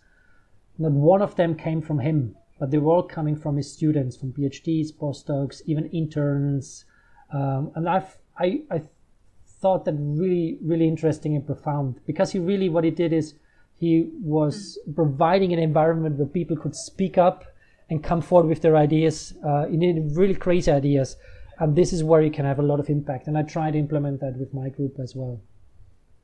not 0.78 0.92
one 0.92 1.22
of 1.22 1.36
them 1.36 1.54
came 1.54 1.82
from 1.82 1.98
him, 1.98 2.36
but 2.58 2.70
they 2.70 2.78
were 2.78 2.92
all 2.92 3.02
coming 3.02 3.36
from 3.36 3.56
his 3.56 3.70
students, 3.70 4.16
from 4.16 4.32
PhDs, 4.32 4.92
postdocs, 4.92 5.60
even 5.66 5.86
interns. 5.90 6.84
Um, 7.32 7.70
and 7.74 7.88
I've 7.88 8.16
I, 8.40 8.62
I 8.70 8.82
thought 9.60 9.84
that 9.84 9.94
really, 9.98 10.58
really 10.62 10.88
interesting 10.88 11.36
and 11.36 11.46
profound 11.46 12.00
because 12.06 12.32
he 12.32 12.38
really, 12.38 12.68
what 12.68 12.84
he 12.84 12.90
did 12.90 13.12
is 13.12 13.34
he 13.76 14.10
was 14.22 14.78
providing 14.94 15.52
an 15.52 15.58
environment 15.58 16.16
where 16.16 16.26
people 16.26 16.56
could 16.56 16.74
speak 16.74 17.18
up 17.18 17.44
and 17.90 18.02
come 18.02 18.20
forward 18.22 18.48
with 18.48 18.62
their 18.62 18.76
ideas. 18.76 19.34
Uh, 19.46 19.66
he 19.66 19.76
needed 19.76 20.16
really 20.16 20.34
crazy 20.34 20.70
ideas. 20.70 21.16
And 21.58 21.76
this 21.76 21.92
is 21.92 22.02
where 22.02 22.22
you 22.22 22.30
can 22.30 22.46
have 22.46 22.58
a 22.58 22.62
lot 22.62 22.80
of 22.80 22.88
impact. 22.88 23.26
And 23.26 23.36
I 23.36 23.42
try 23.42 23.70
to 23.70 23.78
implement 23.78 24.20
that 24.20 24.36
with 24.36 24.54
my 24.54 24.70
group 24.70 24.98
as 24.98 25.14
well. 25.14 25.40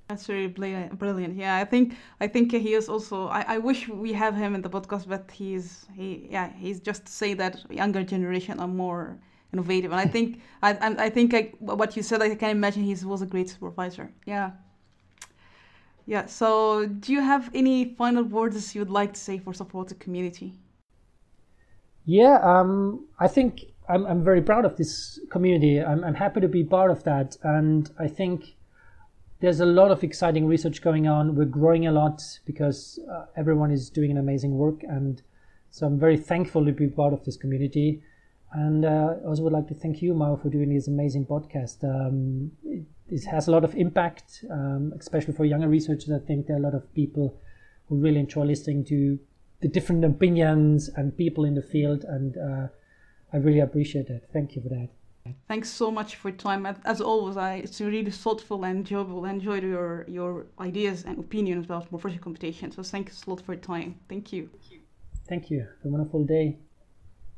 That's 0.08 0.28
really 0.28 0.46
brilliant. 0.46 1.36
Yeah, 1.36 1.56
I 1.56 1.64
think 1.64 1.94
I 2.20 2.28
think 2.28 2.52
he 2.52 2.74
is 2.74 2.88
also. 2.88 3.26
I, 3.26 3.44
I 3.54 3.58
wish 3.58 3.88
we 3.88 4.12
have 4.12 4.36
him 4.36 4.54
in 4.54 4.62
the 4.62 4.70
podcast, 4.70 5.08
but 5.08 5.28
he's 5.32 5.86
he 5.96 6.28
yeah 6.30 6.52
he's 6.56 6.78
just 6.78 7.06
to 7.06 7.12
say 7.12 7.34
that 7.34 7.68
younger 7.70 8.04
generation 8.04 8.60
are 8.60 8.68
more 8.68 9.18
innovative. 9.52 9.92
And 9.92 10.00
I 10.00 10.06
think 10.06 10.40
I, 10.62 10.76
I 11.06 11.10
think 11.10 11.34
I, 11.34 11.52
what 11.60 11.96
you 11.96 12.02
said, 12.02 12.22
I 12.22 12.34
can 12.34 12.50
imagine 12.50 12.82
he 12.82 12.94
was 13.04 13.22
a 13.22 13.26
great 13.26 13.48
supervisor. 13.48 14.12
Yeah. 14.26 14.50
Yeah. 16.06 16.26
So, 16.26 16.86
do 16.86 17.12
you 17.12 17.20
have 17.20 17.50
any 17.54 17.94
final 17.96 18.22
words 18.22 18.74
you 18.74 18.80
would 18.80 18.90
like 18.90 19.14
to 19.14 19.20
say 19.20 19.38
for 19.38 19.52
support 19.52 19.88
the 19.88 19.94
community? 19.94 20.54
Yeah. 22.04 22.38
Um. 22.42 23.06
I 23.18 23.28
think 23.28 23.64
I'm 23.88 24.06
I'm 24.06 24.22
very 24.22 24.42
proud 24.42 24.64
of 24.64 24.76
this 24.76 25.20
community. 25.30 25.80
I'm 25.80 26.04
I'm 26.04 26.14
happy 26.14 26.40
to 26.40 26.48
be 26.48 26.64
part 26.64 26.90
of 26.90 27.02
that, 27.04 27.36
and 27.42 27.90
I 27.98 28.08
think 28.08 28.56
there's 29.40 29.60
a 29.60 29.66
lot 29.66 29.90
of 29.90 30.02
exciting 30.02 30.46
research 30.46 30.80
going 30.80 31.06
on. 31.06 31.34
We're 31.34 31.44
growing 31.44 31.86
a 31.86 31.92
lot 31.92 32.22
because 32.46 32.98
uh, 33.10 33.26
everyone 33.36 33.70
is 33.70 33.90
doing 33.90 34.10
an 34.10 34.18
amazing 34.18 34.56
work, 34.56 34.82
and 34.82 35.22
so 35.70 35.86
I'm 35.86 35.98
very 35.98 36.16
thankful 36.16 36.64
to 36.64 36.72
be 36.72 36.88
part 36.88 37.12
of 37.12 37.24
this 37.24 37.36
community. 37.36 38.02
And 38.52 38.84
uh, 38.84 39.16
I 39.22 39.26
also 39.26 39.42
would 39.42 39.52
like 39.52 39.68
to 39.68 39.74
thank 39.74 40.00
you, 40.00 40.14
Marwa, 40.14 40.40
for 40.40 40.48
doing 40.48 40.72
this 40.72 40.88
amazing 40.88 41.26
podcast. 41.26 41.84
Um, 41.84 42.52
it, 42.64 42.84
it, 43.08 43.24
has 43.24 43.48
a 43.48 43.50
lot 43.50 43.64
of 43.64 43.74
impact, 43.74 44.44
um, 44.50 44.92
especially 44.98 45.34
for 45.34 45.44
younger 45.44 45.68
researchers. 45.68 46.10
I 46.10 46.24
think 46.24 46.46
there 46.46 46.56
are 46.56 46.60
a 46.60 46.62
lot 46.62 46.74
of 46.74 46.92
people 46.94 47.40
who 47.88 47.96
really 47.96 48.20
enjoy 48.20 48.44
listening 48.44 48.84
to 48.86 49.18
the 49.60 49.68
different 49.68 50.04
opinions 50.04 50.88
and 50.96 51.16
people 51.16 51.44
in 51.44 51.54
the 51.54 51.62
field, 51.62 52.04
and 52.04 52.36
uh, 52.36 52.68
I 53.32 53.38
really 53.38 53.60
appreciate 53.60 54.08
it. 54.08 54.28
Thank 54.32 54.54
you 54.54 54.62
for 54.62 54.68
that. 54.68 54.88
Thanks 55.48 55.68
so 55.68 55.90
much 55.90 56.16
for 56.16 56.28
your 56.28 56.38
time. 56.38 56.66
As 56.84 57.00
always, 57.00 57.36
I, 57.36 57.56
it's 57.56 57.80
really 57.80 58.10
thoughtful 58.10 58.64
and 58.64 58.78
enjoyable. 58.78 59.24
I 59.24 59.30
enjoyed 59.30 59.64
your, 59.64 60.04
your 60.08 60.46
ideas 60.60 61.04
and 61.04 61.18
opinions 61.18 61.64
about 61.64 61.90
morphology 61.90 62.20
computation. 62.20 62.70
So 62.70 62.82
thanks 62.82 63.24
a 63.24 63.30
lot 63.30 63.40
for 63.40 63.54
your 63.54 63.62
time. 63.62 63.96
Thank 64.08 64.32
you. 64.32 64.50
Thank 65.28 65.50
you. 65.50 65.60
Have 65.60 65.86
a 65.86 65.88
wonderful 65.88 66.24
day. 66.24 66.58